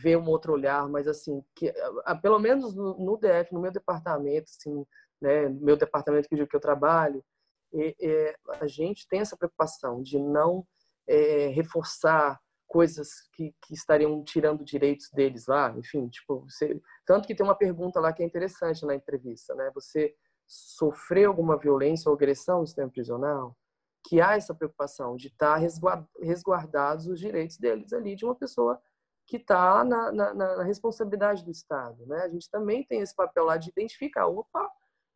ver 0.00 0.16
um 0.16 0.28
outro 0.28 0.52
olhar, 0.52 0.88
mas 0.88 1.08
assim, 1.08 1.42
que, 1.56 1.74
pelo 2.22 2.38
menos 2.38 2.72
no, 2.72 2.96
no 2.96 3.16
DF, 3.16 3.52
no 3.52 3.60
meu 3.60 3.72
departamento, 3.72 4.48
assim, 4.48 4.86
né, 5.20 5.48
meu 5.48 5.76
departamento 5.76 6.28
que 6.28 6.36
eu, 6.36 6.46
que 6.46 6.54
eu 6.54 6.60
trabalho, 6.60 7.20
a 8.60 8.66
gente 8.68 9.08
tem 9.08 9.18
essa 9.18 9.36
preocupação 9.36 10.00
de 10.04 10.20
não 10.20 10.64
é, 11.08 11.48
reforçar 11.48 12.38
coisas 12.68 13.08
que, 13.32 13.52
que 13.66 13.74
estariam 13.74 14.22
tirando 14.22 14.64
direitos 14.64 15.10
deles 15.10 15.48
lá, 15.48 15.74
enfim, 15.76 16.06
tipo, 16.08 16.48
você, 16.48 16.80
tanto 17.04 17.26
que 17.26 17.34
tem 17.34 17.44
uma 17.44 17.56
pergunta 17.56 17.98
lá 17.98 18.12
que 18.12 18.22
é 18.22 18.26
interessante 18.26 18.86
na 18.86 18.94
entrevista, 18.94 19.52
né? 19.56 19.68
Você 19.74 20.14
sofreu 20.46 21.30
alguma 21.30 21.58
violência 21.58 22.08
ou 22.08 22.14
agressão 22.14 22.60
no 22.60 22.66
sistema 22.68 22.88
prisional? 22.88 23.56
Que 24.10 24.20
há 24.20 24.34
essa 24.34 24.52
preocupação 24.52 25.14
de 25.14 25.28
estar 25.28 25.60
resguardados 26.20 27.06
os 27.06 27.20
direitos 27.20 27.56
deles 27.58 27.92
ali 27.92 28.16
de 28.16 28.24
uma 28.24 28.34
pessoa 28.34 28.82
que 29.24 29.36
está 29.36 29.84
na, 29.84 30.10
na, 30.10 30.34
na, 30.34 30.62
responsabilidade 30.64 31.44
do 31.44 31.52
Estado, 31.52 32.04
né? 32.06 32.22
A 32.22 32.28
gente 32.28 32.50
também 32.50 32.84
tem 32.84 33.00
esse 33.00 33.14
papel 33.14 33.44
lá 33.44 33.56
de 33.56 33.70
identificar, 33.70 34.26
opa, 34.26 34.68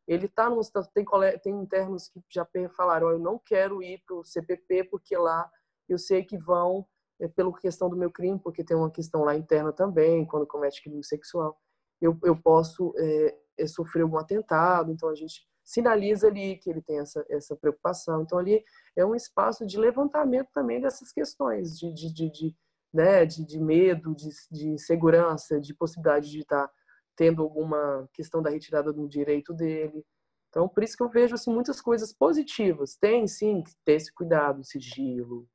ele 0.07 0.27
está 0.27 0.49
no 0.49 0.61
tem 0.95 1.05
tem 1.43 1.53
internos 1.55 2.09
que 2.09 2.23
já 2.31 2.47
falaram, 2.77 3.11
eu 3.11 3.19
não 3.19 3.41
quero 3.45 3.83
ir 3.83 4.01
para 4.07 4.15
o 4.15 4.25
CPP 4.25 4.85
porque 4.85 5.17
lá 5.17 5.51
eu 5.89 5.99
sei 5.99 6.23
que 6.23 6.39
vão 6.39 6.87
é 7.21 7.27
pela 7.27 7.53
questão 7.59 7.91
do 7.91 7.97
meu 7.97 8.11
crime, 8.11 8.39
porque 8.39 8.63
tem 8.63 8.77
uma 8.77 8.91
questão 8.91 9.25
lá 9.25 9.35
interna 9.35 9.73
também, 9.73 10.25
quando 10.25 10.47
comete 10.47 10.83
crime 10.83 11.03
sexual, 11.05 11.59
eu, 12.01 12.17
eu 12.23 12.37
posso 12.37 12.93
é, 12.97 13.39
é, 13.59 13.67
sofrer 13.67 14.03
algum 14.03 14.19
atentado, 14.19 14.93
então 14.93 15.09
a 15.09 15.15
gente 15.15 15.47
sinaliza 15.65 16.29
ali 16.29 16.57
que 16.57 16.71
ele 16.71 16.83
tem 16.83 16.99
essa, 16.99 17.25
essa 17.29 17.57
preocupação. 17.57 18.23
Então 18.23 18.39
ali 18.39 18.63
é 18.97 19.05
um 19.05 19.15
espaço 19.15 19.67
de 19.67 19.79
levantamento 19.79 20.49
também 20.53 20.81
dessas 20.81 21.13
questões 21.13 21.79
de, 21.79 21.93
de, 21.93 22.13
de, 22.13 22.31
de 22.31 22.57
né, 22.93 23.25
de, 23.25 23.45
de, 23.45 23.59
medo, 23.59 24.15
de, 24.15 24.29
de 24.51 24.69
insegurança, 24.69 25.61
de 25.61 25.75
possibilidade 25.75 26.31
de 26.31 26.41
estar 26.41 26.71
tendo 27.17 27.43
alguma 27.43 28.09
questão 28.13 28.41
da 28.43 28.51
retirada 28.51 28.93
do 28.93 29.09
direito 29.09 29.53
dele. 29.53 30.05
Então, 30.49 30.69
por 30.69 30.85
isso 30.85 30.97
que 30.97 31.03
eu 31.03 31.09
vejo 31.09 31.35
assim, 31.35 31.53
muitas 31.53 31.81
coisas 31.81 32.13
positivas. 32.13 32.97
Tem, 32.97 33.27
sim, 33.27 33.63
que 33.63 33.73
ter 33.85 33.95
esse 33.95 34.13
cuidado, 34.13 34.63
sigilo, 34.63 35.49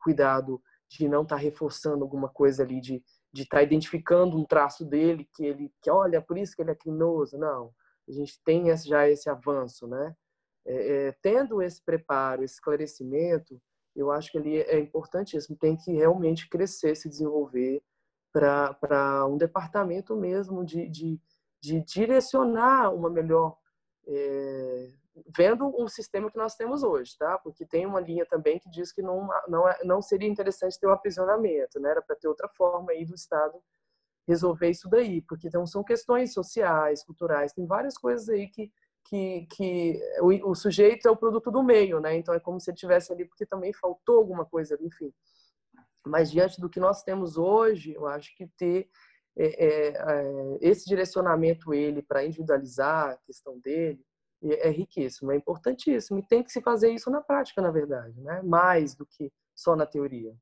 cuidado 0.00 0.62
de 0.88 1.08
não 1.08 1.22
estar 1.22 1.36
tá 1.36 1.42
reforçando 1.42 2.04
alguma 2.04 2.28
coisa 2.28 2.62
ali, 2.62 2.80
de 2.80 3.02
de 3.34 3.42
estar 3.42 3.56
tá 3.56 3.62
identificando 3.64 4.38
um 4.38 4.44
traço 4.44 4.84
dele 4.84 5.28
que 5.34 5.44
ele 5.44 5.72
que 5.82 5.90
olha 5.90 6.22
por 6.22 6.38
isso 6.38 6.54
que 6.54 6.62
ele 6.62 6.70
é 6.70 6.74
criminoso 6.74 7.36
não 7.36 7.72
a 8.08 8.12
gente 8.12 8.40
tem 8.44 8.74
já 8.76 9.08
esse 9.08 9.28
avanço 9.28 9.86
né 9.86 10.14
é, 10.66 11.08
é, 11.08 11.12
tendo 11.22 11.62
esse 11.62 11.82
preparo 11.82 12.42
esse 12.42 12.54
esclarecimento 12.54 13.60
eu 13.94 14.10
acho 14.10 14.30
que 14.32 14.38
ele 14.38 14.58
é 14.58 14.78
importantíssimo 14.78 15.56
tem 15.56 15.76
que 15.76 15.92
realmente 15.92 16.48
crescer 16.48 16.96
se 16.96 17.08
desenvolver 17.08 17.82
para 18.32 19.26
um 19.26 19.36
departamento 19.36 20.16
mesmo 20.16 20.64
de, 20.64 20.88
de, 20.88 21.20
de 21.60 21.80
direcionar 21.82 22.92
uma 22.92 23.08
melhor 23.08 23.56
é, 24.06 24.92
vendo 25.36 25.68
o 25.80 25.88
sistema 25.88 26.30
que 26.30 26.36
nós 26.36 26.56
temos 26.56 26.82
hoje, 26.82 27.16
tá? 27.16 27.38
Porque 27.38 27.64
tem 27.64 27.86
uma 27.86 28.00
linha 28.00 28.26
também 28.26 28.58
que 28.58 28.68
diz 28.68 28.92
que 28.92 29.00
não, 29.00 29.28
não, 29.48 29.68
é, 29.68 29.78
não 29.84 30.02
seria 30.02 30.28
interessante 30.28 30.78
ter 30.78 30.86
um 30.86 30.92
aprisionamento, 30.92 31.78
né? 31.78 31.90
Era 31.90 32.02
para 32.02 32.16
ter 32.16 32.28
outra 32.28 32.48
forma 32.48 32.92
aí 32.92 33.04
do 33.04 33.14
Estado 33.14 33.62
resolver 34.26 34.70
isso 34.70 34.88
daí, 34.88 35.20
porque 35.22 35.48
então 35.48 35.66
são 35.66 35.84
questões 35.84 36.32
sociais, 36.32 37.04
culturais, 37.04 37.52
tem 37.52 37.66
várias 37.66 37.96
coisas 37.96 38.28
aí 38.28 38.48
que 38.48 38.72
que, 39.06 39.46
que 39.50 40.00
o, 40.20 40.50
o, 40.50 40.54
sujeito 40.54 41.06
é 41.06 41.10
o 41.10 41.16
produto 41.16 41.50
do 41.50 41.62
meio, 41.62 42.00
né? 42.00 42.16
Então 42.16 42.34
é 42.34 42.40
como 42.40 42.58
se 42.58 42.70
ele 42.70 42.76
tivesse 42.76 43.12
ali 43.12 43.24
porque 43.26 43.44
também 43.44 43.72
faltou 43.72 44.16
alguma 44.16 44.44
coisa, 44.44 44.78
enfim. 44.80 45.12
Mas 46.06 46.30
diante 46.30 46.60
do 46.60 46.68
que 46.68 46.80
nós 46.80 47.02
temos 47.02 47.36
hoje, 47.36 47.92
eu 47.94 48.06
acho 48.06 48.34
que 48.36 48.46
ter 48.56 48.88
é, 49.36 49.66
é, 49.66 49.88
é 49.88 50.58
esse 50.60 50.86
direcionamento 50.86 51.74
ele 51.74 52.02
para 52.02 52.24
individualizar 52.24 53.10
a 53.10 53.16
questão 53.26 53.58
dele 53.58 54.00
é, 54.42 54.68
é 54.68 54.70
riquíssimo, 54.70 55.32
é 55.32 55.36
importantíssimo 55.36 56.18
e 56.18 56.26
tem 56.26 56.42
que 56.42 56.52
se 56.52 56.62
fazer 56.62 56.90
isso 56.90 57.10
na 57.10 57.20
prática, 57.20 57.60
na 57.60 57.70
verdade, 57.70 58.20
né? 58.20 58.40
Mais 58.42 58.94
do 58.94 59.04
que 59.06 59.30
só 59.54 59.76
na 59.76 59.86
teoria. 59.86 60.34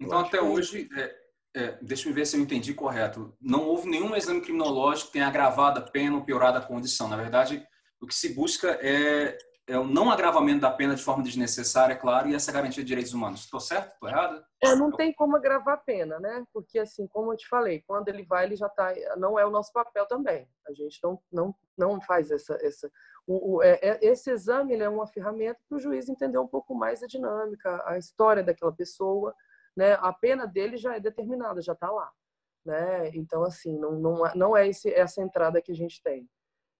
Então 0.00 0.20
até 0.20 0.40
hoje 0.40 0.88
é 0.96 1.19
é, 1.54 1.78
deixa 1.82 2.08
eu 2.08 2.14
ver 2.14 2.26
se 2.26 2.36
eu 2.36 2.40
entendi 2.40 2.72
correto. 2.72 3.34
Não 3.40 3.64
houve 3.64 3.88
nenhum 3.88 4.14
exame 4.14 4.40
criminológico 4.40 5.08
que 5.08 5.14
tenha 5.14 5.26
agravado 5.26 5.80
a 5.80 5.82
pena 5.82 6.16
ou 6.16 6.24
piorado 6.24 6.58
a 6.58 6.62
condição. 6.62 7.08
Na 7.08 7.16
verdade, 7.16 7.66
o 8.00 8.06
que 8.06 8.14
se 8.14 8.32
busca 8.34 8.78
é, 8.80 9.36
é 9.66 9.78
o 9.78 9.84
não 9.84 10.10
agravamento 10.10 10.60
da 10.60 10.70
pena 10.70 10.94
de 10.94 11.02
forma 11.02 11.24
desnecessária, 11.24 11.94
é 11.94 11.96
claro, 11.96 12.28
e 12.28 12.34
essa 12.34 12.52
garantia 12.52 12.82
de 12.82 12.88
direitos 12.88 13.12
humanos. 13.12 13.40
Estou 13.40 13.60
certo? 13.60 13.92
Estou 13.92 14.08
errado? 14.08 14.44
É, 14.62 14.74
não 14.76 14.92
tem 14.92 15.12
como 15.12 15.36
agravar 15.36 15.74
a 15.74 15.78
pena, 15.78 16.20
né? 16.20 16.44
Porque, 16.52 16.78
assim, 16.78 17.06
como 17.08 17.32
eu 17.32 17.36
te 17.36 17.48
falei, 17.48 17.82
quando 17.86 18.08
ele 18.08 18.24
vai, 18.24 18.46
ele 18.46 18.56
já 18.56 18.66
está... 18.66 18.92
Não 19.16 19.38
é 19.38 19.44
o 19.44 19.50
nosso 19.50 19.72
papel 19.72 20.06
também. 20.06 20.48
A 20.68 20.72
gente 20.72 20.98
não, 21.02 21.20
não, 21.32 21.54
não 21.76 22.00
faz 22.00 22.30
essa... 22.30 22.56
essa 22.60 22.90
o, 23.26 23.56
o, 23.56 23.62
é, 23.62 23.78
é 23.82 23.98
esse 24.02 24.30
exame 24.30 24.76
é 24.76 24.88
uma 24.88 25.06
ferramenta 25.06 25.60
para 25.68 25.76
o 25.76 25.80
juiz 25.80 26.08
entender 26.08 26.38
um 26.38 26.48
pouco 26.48 26.74
mais 26.74 27.02
a 27.02 27.06
dinâmica, 27.06 27.82
a 27.86 27.98
história 27.98 28.42
daquela 28.42 28.72
pessoa, 28.72 29.34
né? 29.76 29.94
A 29.94 30.12
pena 30.12 30.46
dele 30.46 30.76
já 30.76 30.96
é 30.96 31.00
determinada, 31.00 31.60
já 31.62 31.72
está 31.72 31.90
lá, 31.90 32.10
né? 32.64 33.10
Então 33.14 33.42
assim, 33.44 33.78
não 33.78 33.92
não 33.92 34.26
é, 34.26 34.34
não 34.34 34.56
é 34.56 34.68
esse, 34.68 34.92
essa 34.92 35.22
entrada 35.22 35.62
que 35.62 35.72
a 35.72 35.74
gente 35.74 36.02
tem. 36.02 36.28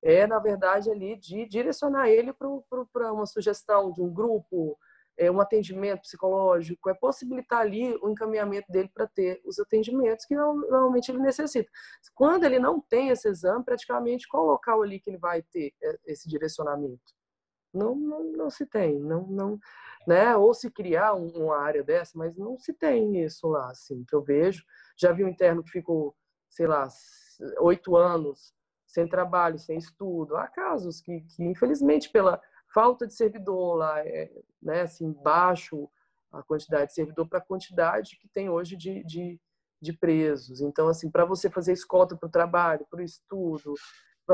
É 0.03 0.27
na 0.27 0.39
verdade 0.39 0.91
ali 0.91 1.17
de 1.17 1.47
direcionar 1.47 2.09
ele 2.09 2.33
para 2.33 3.13
uma 3.13 3.27
sugestão 3.27 3.93
de 3.93 4.01
um 4.03 4.13
grupo, 4.13 4.79
é, 5.19 5.31
um 5.31 5.41
atendimento 5.41 6.01
psicológico, 6.03 6.89
é 6.89 6.95
possibilitar 6.95 7.61
ali 7.61 7.95
o 8.03 8.09
encaminhamento 8.09 8.73
dele 8.73 8.91
para 8.93 9.07
ter 9.07 9.41
os 9.45 9.59
atendimentos 9.59 10.25
que 10.25 10.35
normalmente 10.35 11.11
ele 11.11 11.19
necessita. 11.19 11.71
Quando 12.15 12.45
ele 12.45 12.59
não 12.59 12.81
tem 12.81 13.11
esse 13.11 13.29
exame, 13.29 13.65
praticamente 13.65 14.27
qual 14.27 14.47
local 14.47 14.83
ali 14.83 14.99
que 14.99 15.11
ele 15.11 15.19
vai 15.19 15.43
ter 15.43 15.75
é, 15.83 15.99
esse 16.07 16.27
direcionamento? 16.29 17.20
Não, 17.73 17.95
não, 17.95 18.25
não 18.33 18.51
se 18.51 18.67
tem, 18.67 18.99
não, 18.99 19.27
não, 19.27 19.59
né? 20.07 20.37
Ou 20.37 20.53
se 20.53 20.71
criar 20.71 21.15
uma 21.15 21.57
área 21.57 21.85
dessa, 21.85 22.19
mas 22.19 22.37
não 22.37 22.59
se 22.59 22.73
tem 22.73 23.25
isso 23.25 23.47
lá, 23.49 23.71
assim, 23.71 24.05
que 24.05 24.15
eu 24.15 24.23
vejo. 24.23 24.65
Já 24.97 25.13
vi 25.13 25.25
um 25.25 25.29
interno 25.29 25.63
que 25.63 25.71
ficou, 25.71 26.15
sei 26.49 26.67
lá, 26.67 26.89
oito 27.61 27.97
anos 27.97 28.53
sem 28.87 29.09
trabalho, 29.09 29.59
sem 29.59 29.79
estudo. 29.79 30.37
Há 30.37 30.49
casos 30.49 31.01
que, 31.01 31.21
que 31.21 31.45
infelizmente, 31.45 32.11
pela 32.11 32.41
falta 32.75 33.07
de 33.07 33.15
servidor 33.15 33.77
lá, 33.77 34.01
é, 34.01 34.31
né, 34.63 34.83
assim, 34.83 35.13
baixo 35.13 35.89
a 36.33 36.43
quantidade 36.43 36.89
de 36.89 36.95
servidor 36.95 37.29
para 37.29 37.39
a 37.39 37.45
quantidade 37.45 38.17
que 38.21 38.29
tem 38.29 38.49
hoje 38.49 38.77
de, 38.77 39.03
de, 39.05 39.41
de 39.81 39.93
presos. 39.93 40.61
Então, 40.61 40.89
assim, 40.89 41.11
para 41.11 41.25
você 41.25 41.51
fazer 41.51 41.73
escolta 41.73 42.17
para 42.17 42.29
o 42.29 42.31
trabalho, 42.31 42.87
para 42.89 43.01
o 43.01 43.05
estudo, 43.05 43.75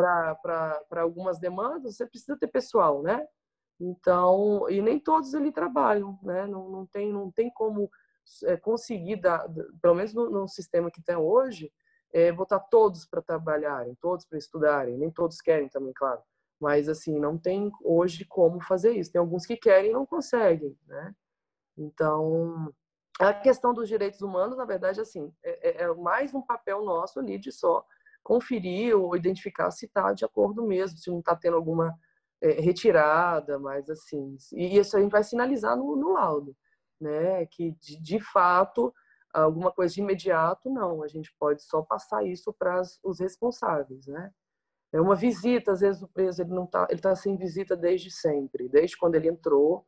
para 0.01 1.03
algumas 1.03 1.39
demandas, 1.39 1.97
você 1.97 2.07
precisa 2.07 2.37
ter 2.37 2.49
pessoal, 2.49 3.03
né? 3.03 3.27
Então, 3.81 4.69
e 4.71 4.81
nem 4.81 4.99
todos 4.99 5.35
ali 5.35 5.53
trabalham, 5.53 6.19
né? 6.23 6.47
Não, 6.47 6.69
não, 6.69 6.87
tem, 6.87 7.13
não 7.13 7.31
tem 7.31 7.51
como 7.51 7.91
é, 8.45 8.57
conseguir, 8.57 9.17
dar, 9.17 9.47
pelo 9.81 9.95
menos 9.95 10.15
no, 10.15 10.31
no, 10.31 10.49
sistema 10.49 10.91
que 10.91 11.03
tem 11.03 11.17
hoje, 11.17 11.73
é, 12.13 12.33
botar 12.33 12.61
todos 12.61 13.07
para 13.07 13.21
trabalharem, 13.23 13.95
todos 14.01 14.25
para 14.25 14.39
estudarem. 14.39 14.97
Nem 14.97 15.11
todos 15.11 15.41
querem 15.41 15.69
também, 15.69 15.93
claro. 15.93 16.23
Mas, 16.59 16.89
assim, 16.89 17.19
não 17.19 17.37
tem 17.37 17.71
hoje 17.83 18.25
como 18.25 18.61
fazer 18.61 18.93
isso. 18.93 19.13
Tem 19.13 19.21
alguns 19.21 19.45
que 19.45 19.57
querem 19.57 19.91
e 19.91 19.93
não 19.93 20.07
conseguem, 20.07 20.77
né? 20.87 21.15
Então, 21.77 22.73
a 23.19 23.35
questão 23.35 23.75
dos 23.75 23.89
direitos 23.89 24.23
humanos, 24.23 24.57
na 24.57 24.65
verdade, 24.65 25.01
assim, 25.01 25.31
é, 25.43 25.69
é, 25.69 25.83
é 25.83 25.95
mais 25.95 26.35
um 26.35 26.41
papel 26.41 26.83
nosso 26.83 27.19
ali 27.19 27.39
de 27.39 27.53
só 27.53 27.85
conferir 28.27 28.99
ou 28.99 29.15
identificar 29.15 29.71
se 29.71 29.87
está 29.87 30.13
de 30.13 30.25
acordo 30.25 30.67
mesmo, 30.67 30.99
se 30.99 31.09
não 31.09 31.21
está 31.21 31.37
tendo 31.37 31.57
alguma 31.57 31.97
é, 32.43 32.61
retirada, 32.61 33.57
mas 33.57 33.89
assim, 33.89 34.37
e 34.53 34.77
isso 34.77 34.97
a 34.97 35.01
gente 35.01 35.13
vai 35.13 35.23
sinalizar 35.23 35.77
no, 35.77 35.95
no 35.95 36.13
laudo, 36.15 36.57
né? 37.01 37.47
Que 37.47 37.71
de, 37.81 38.03
de, 38.03 38.19
fato 38.19 38.93
alguma 39.33 39.71
coisa 39.71 39.95
de 39.95 40.01
imediato 40.01 40.69
não, 40.69 41.05
a 41.05 41.09
gente 41.09 41.33
pode 41.39 41.63
só 41.63 41.83
passar 41.83 42.27
isso 42.27 42.53
para 42.53 42.83
os 43.05 43.21
responsáveis, 43.21 44.09
né? 44.09 44.33
É 44.93 45.01
uma 45.01 45.15
visita, 45.15 45.71
às 45.71 45.81
vezes 45.81 46.03
o 46.03 46.09
preso 46.09 46.43
ele 46.43 46.51
não 46.53 46.67
tá, 46.67 46.85
ele 46.91 46.99
está 46.99 47.15
sem 47.15 47.37
visita 47.37 47.77
desde 47.77 48.11
sempre, 48.11 48.69
desde 48.69 48.97
quando 48.97 49.15
ele 49.15 49.29
entrou, 49.29 49.87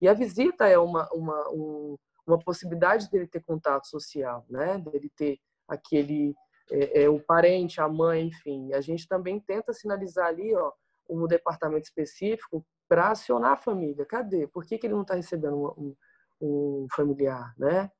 e 0.00 0.08
a 0.08 0.14
visita 0.14 0.68
é 0.68 0.78
uma 0.78 1.08
uma 1.12 1.50
um, 1.50 1.98
uma 2.24 2.38
possibilidade 2.38 3.10
dele 3.10 3.26
ter 3.26 3.42
contato 3.42 3.88
social, 3.88 4.46
né? 4.48 4.78
Dele 4.78 5.10
ter 5.16 5.40
aquele 5.66 6.36
é, 6.70 7.02
é, 7.02 7.08
o 7.08 7.20
parente, 7.20 7.80
a 7.80 7.88
mãe, 7.88 8.28
enfim. 8.28 8.72
A 8.72 8.80
gente 8.80 9.06
também 9.08 9.40
tenta 9.40 9.72
sinalizar 9.72 10.26
ali, 10.26 10.54
ó, 10.54 10.72
um 11.08 11.26
departamento 11.26 11.84
específico 11.84 12.64
para 12.88 13.10
acionar 13.10 13.52
a 13.52 13.56
família. 13.56 14.06
Cadê? 14.06 14.46
Por 14.46 14.64
que, 14.64 14.78
que 14.78 14.86
ele 14.86 14.94
não 14.94 15.02
está 15.02 15.14
recebendo 15.14 15.56
um, 15.56 15.94
um, 16.40 16.86
familiar, 16.94 17.52
né? 17.58 17.90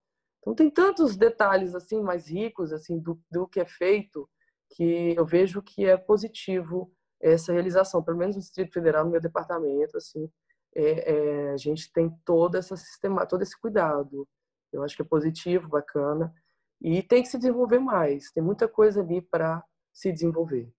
Então 0.40 0.54
tem 0.54 0.70
tantos 0.70 1.16
detalhes 1.16 1.74
assim 1.74 2.00
mais 2.00 2.28
ricos 2.28 2.72
assim 2.72 2.98
do, 2.98 3.20
do 3.30 3.46
que 3.46 3.60
é 3.60 3.66
feito 3.66 4.26
que 4.70 5.14
eu 5.14 5.26
vejo 5.26 5.60
que 5.60 5.84
é 5.84 5.96
positivo 5.96 6.90
essa 7.20 7.52
realização, 7.52 8.02
pelo 8.02 8.16
menos 8.16 8.36
no 8.36 8.40
Distrito 8.40 8.72
Federal, 8.72 9.04
no 9.04 9.10
meu 9.10 9.20
departamento, 9.20 9.96
assim, 9.98 10.30
é, 10.74 11.12
é, 11.12 11.50
a 11.50 11.56
gente 11.56 11.92
tem 11.92 12.10
toda 12.24 12.58
essa 12.58 12.76
sistema, 12.76 13.26
todo 13.26 13.42
esse 13.42 13.58
cuidado. 13.60 14.26
Eu 14.72 14.82
acho 14.82 14.96
que 14.96 15.02
é 15.02 15.04
positivo, 15.04 15.68
bacana 15.68 16.32
e 16.80 17.02
tem 17.02 17.22
que 17.22 17.28
se 17.28 17.38
desenvolver 17.38 17.78
mais. 17.78 18.30
Tem 18.32 18.42
muita 18.42 18.66
coisa 18.66 19.00
ali 19.00 19.20
para 19.20 19.62
se 19.92 20.10
desenvolver. 20.12 20.72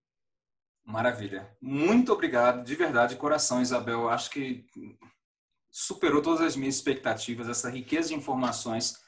Maravilha. 0.84 1.56
Muito 1.62 2.12
obrigado, 2.12 2.64
de 2.64 2.76
verdade, 2.76 3.16
coração, 3.16 3.62
Isabel. 3.62 4.10
Acho 4.10 4.30
que 4.32 4.66
superou 5.70 6.22
todas 6.22 6.42
as 6.42 6.56
minhas 6.56 6.76
expectativas, 6.76 7.48
essa 7.48 7.70
riqueza 7.70 8.10
de 8.10 8.16
informações, 8.16 9.00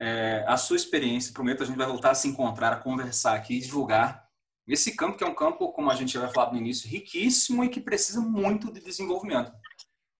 é, 0.00 0.44
a 0.48 0.56
sua 0.56 0.76
experiência. 0.76 1.32
Prometo 1.32 1.62
a 1.62 1.66
gente 1.66 1.76
vai 1.76 1.86
voltar 1.86 2.10
a 2.10 2.14
se 2.14 2.28
encontrar, 2.28 2.72
a 2.72 2.80
conversar 2.80 3.34
aqui 3.34 3.56
e 3.56 3.60
divulgar 3.60 4.26
esse 4.66 4.94
campo, 4.94 5.16
que 5.16 5.24
é 5.24 5.26
um 5.26 5.34
campo, 5.34 5.72
como 5.72 5.90
a 5.90 5.94
gente 5.94 6.12
já 6.12 6.20
vai 6.20 6.30
falar 6.30 6.52
no 6.52 6.58
início, 6.58 6.88
riquíssimo 6.88 7.64
e 7.64 7.68
que 7.68 7.80
precisa 7.80 8.20
muito 8.20 8.70
de 8.72 8.80
desenvolvimento. 8.80 9.50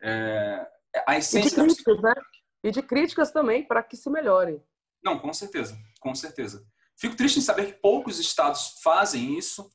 É, 0.02 0.66
a 1.06 1.18
essência 1.18 1.48
e 1.48 1.50
de 1.50 1.54
críticas, 1.54 2.00
da... 2.00 2.14
né? 2.14 2.22
E 2.64 2.70
de 2.70 2.82
críticas 2.82 3.30
também, 3.30 3.62
para 3.62 3.82
que 3.82 3.96
se 3.96 4.08
melhore. 4.08 4.62
Não, 5.02 5.18
com 5.18 5.32
certeza, 5.32 5.78
com 5.98 6.14
certeza. 6.14 6.64
Fico 6.96 7.16
triste 7.16 7.38
em 7.38 7.42
saber 7.42 7.66
que 7.66 7.80
poucos 7.80 8.18
estados 8.18 8.80
fazem 8.82 9.38
isso 9.38 9.70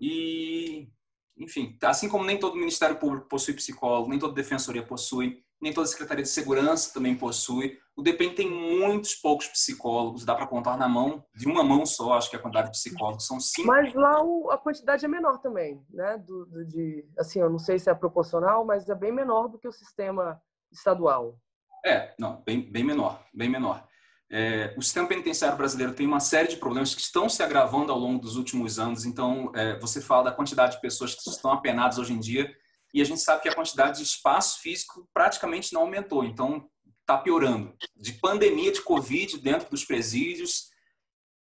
e, 0.00 0.88
enfim, 1.36 1.76
assim 1.82 2.08
como 2.08 2.24
nem 2.24 2.38
todo 2.38 2.56
Ministério 2.56 2.98
Público 2.98 3.28
possui 3.28 3.54
psicólogo, 3.54 4.10
nem 4.10 4.18
toda 4.18 4.34
Defensoria 4.34 4.84
possui, 4.84 5.42
nem 5.60 5.72
toda 5.72 5.86
Secretaria 5.86 6.22
de 6.22 6.28
Segurança 6.28 6.92
também 6.92 7.16
possui. 7.16 7.78
O 7.96 8.02
DEPEN 8.02 8.34
tem 8.34 8.48
muitos 8.48 9.14
poucos 9.16 9.48
psicólogos, 9.48 10.24
dá 10.24 10.34
para 10.34 10.46
contar 10.46 10.76
na 10.76 10.88
mão, 10.88 11.24
de 11.34 11.48
uma 11.48 11.64
mão 11.64 11.84
só, 11.84 12.14
acho 12.14 12.30
que 12.30 12.36
a 12.36 12.38
quantidade 12.38 12.68
de 12.68 12.78
psicólogos 12.78 13.26
são 13.26 13.40
cinco. 13.40 13.66
Mas 13.66 13.92
lá 13.94 14.22
o, 14.22 14.50
a 14.50 14.58
quantidade 14.58 15.04
é 15.04 15.08
menor 15.08 15.38
também, 15.38 15.84
né? 15.90 16.16
Do, 16.18 16.46
do, 16.46 16.64
de, 16.64 17.04
assim, 17.18 17.40
eu 17.40 17.50
não 17.50 17.58
sei 17.58 17.78
se 17.78 17.90
é 17.90 17.94
proporcional, 17.94 18.64
mas 18.64 18.88
é 18.88 18.94
bem 18.94 19.10
menor 19.10 19.48
do 19.48 19.58
que 19.58 19.66
o 19.66 19.72
sistema 19.72 20.40
estadual. 20.70 21.40
É, 21.84 22.14
não, 22.18 22.42
bem, 22.42 22.70
bem 22.70 22.84
menor, 22.84 23.24
bem 23.34 23.48
menor. 23.48 23.84
É, 24.30 24.74
o 24.76 24.82
sistema 24.82 25.08
penitenciário 25.08 25.56
brasileiro 25.56 25.94
tem 25.94 26.06
uma 26.06 26.20
série 26.20 26.48
de 26.48 26.56
problemas 26.56 26.94
que 26.94 27.00
estão 27.00 27.28
se 27.28 27.42
agravando 27.42 27.90
ao 27.90 27.98
longo 27.98 28.20
dos 28.20 28.36
últimos 28.36 28.78
anos. 28.78 29.04
Então, 29.04 29.50
é, 29.54 29.78
você 29.78 30.00
fala 30.00 30.24
da 30.24 30.32
quantidade 30.32 30.76
de 30.76 30.80
pessoas 30.80 31.14
que 31.14 31.28
estão 31.30 31.50
apenadas 31.50 31.98
hoje 31.98 32.12
em 32.12 32.20
dia, 32.20 32.54
e 32.92 33.00
a 33.00 33.04
gente 33.04 33.20
sabe 33.20 33.42
que 33.42 33.48
a 33.48 33.54
quantidade 33.54 33.98
de 33.98 34.02
espaço 34.02 34.60
físico 34.60 35.08
praticamente 35.12 35.72
não 35.72 35.82
aumentou. 35.82 36.24
Então, 36.24 36.68
está 37.00 37.16
piorando. 37.16 37.74
De 37.96 38.12
pandemia 38.12 38.70
de 38.70 38.82
Covid 38.82 39.38
dentro 39.38 39.70
dos 39.70 39.84
presídios, 39.84 40.68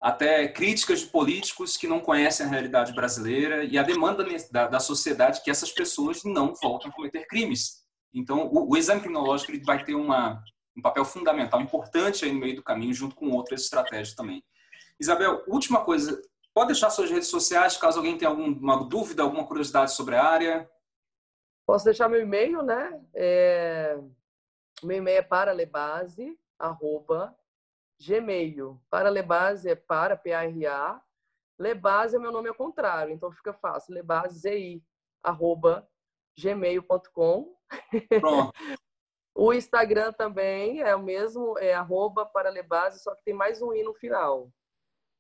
até 0.01 0.47
críticas 0.47 1.01
de 1.01 1.05
políticos 1.07 1.77
que 1.77 1.88
não 1.88 1.99
conhecem 1.99 2.45
a 2.45 2.49
realidade 2.49 2.93
brasileira 2.93 3.63
e 3.63 3.77
a 3.77 3.84
demanda 3.84 4.25
da, 4.51 4.67
da 4.67 4.79
sociedade 4.79 5.43
que 5.43 5.51
essas 5.51 5.71
pessoas 5.71 6.23
não 6.23 6.55
voltem 6.55 6.89
a 6.89 6.93
cometer 6.93 7.27
crimes. 7.27 7.82
Então, 8.11 8.47
o, 8.51 8.71
o 8.71 8.77
exame 8.77 9.01
criminológico 9.01 9.51
ele 9.51 9.63
vai 9.63 9.84
ter 9.84 9.93
uma 9.93 10.43
um 10.76 10.82
papel 10.82 11.03
fundamental, 11.05 11.61
importante 11.61 12.26
aí 12.26 12.32
no 12.32 12.39
meio 12.39 12.55
do 12.55 12.63
caminho, 12.63 12.93
junto 12.93 13.15
com 13.15 13.32
outras 13.32 13.61
estratégias 13.61 14.15
também. 14.15 14.43
Isabel, 14.99 15.43
última 15.47 15.84
coisa, 15.84 16.22
pode 16.53 16.67
deixar 16.67 16.89
suas 16.89 17.09
redes 17.09 17.28
sociais, 17.28 17.78
caso 17.78 17.99
alguém 17.99 18.17
tenha 18.17 18.30
alguma 18.30 18.84
dúvida, 18.88 19.24
alguma 19.24 19.45
curiosidade 19.45 19.93
sobre 19.93 20.15
a 20.15 20.24
área? 20.24 20.69
Posso 21.65 21.86
deixar 21.86 22.09
meu 22.09 22.22
e-mail, 22.22 22.61
né? 22.61 23.01
É... 23.13 23.99
Meu 24.84 24.97
e-mail 24.97 25.19
é 25.19 25.22
paralebase, 25.22 26.38
arroba, 26.57 27.36
gmail. 27.99 28.82
Paralebase 28.89 29.69
é 29.69 29.76
para, 29.76 30.17
P-A-R-A. 30.17 31.01
Lebase 31.59 32.15
é 32.15 32.19
meu 32.19 32.32
nome 32.32 32.49
ao 32.49 32.55
contrário, 32.55 33.13
então 33.13 33.32
fica 33.32 33.53
fácil. 33.53 33.93
Lebase, 33.93 34.84
arroba, 35.24 35.88
gmail.com. 36.38 37.55
Pronto. 38.19 38.53
o 39.41 39.51
Instagram 39.51 40.13
também 40.13 40.81
é 40.81 40.95
o 40.95 41.01
mesmo, 41.01 41.57
é 41.57 41.73
arroba 41.73 42.23
paralebase, 42.27 42.99
só 43.01 43.15
que 43.15 43.23
tem 43.23 43.33
mais 43.33 43.59
um 43.59 43.73
i 43.73 43.81
no 43.81 43.91
final. 43.91 44.51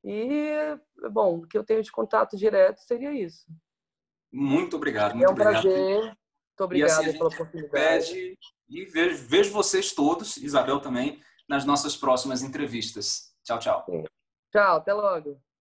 E, 0.03 0.77
bom, 1.11 1.39
o 1.39 1.47
que 1.47 1.57
eu 1.57 1.63
tenho 1.63 1.81
de 1.81 1.91
contato 1.91 2.37
direto 2.37 2.81
seria 2.81 3.11
isso. 3.11 3.47
Muito 4.31 4.75
obrigado. 4.75 5.15
Muito 5.15 5.25
é 5.25 5.27
um 5.27 5.31
obrigado. 5.31 5.63
prazer. 5.63 6.01
Muito 6.03 6.15
obrigada 6.59 7.01
assim 7.01 7.13
pela 7.13 7.29
oportunidade. 7.29 8.13
Pede, 8.13 8.39
e 8.69 8.85
vejo, 8.85 9.27
vejo 9.27 9.51
vocês 9.51 9.91
todos, 9.91 10.37
Isabel 10.37 10.79
também, 10.79 11.19
nas 11.49 11.65
nossas 11.65 11.97
próximas 11.97 12.43
entrevistas. 12.43 13.33
Tchau, 13.43 13.57
tchau. 13.57 13.85
Tchau, 14.51 14.77
até 14.77 14.93
logo. 14.93 15.41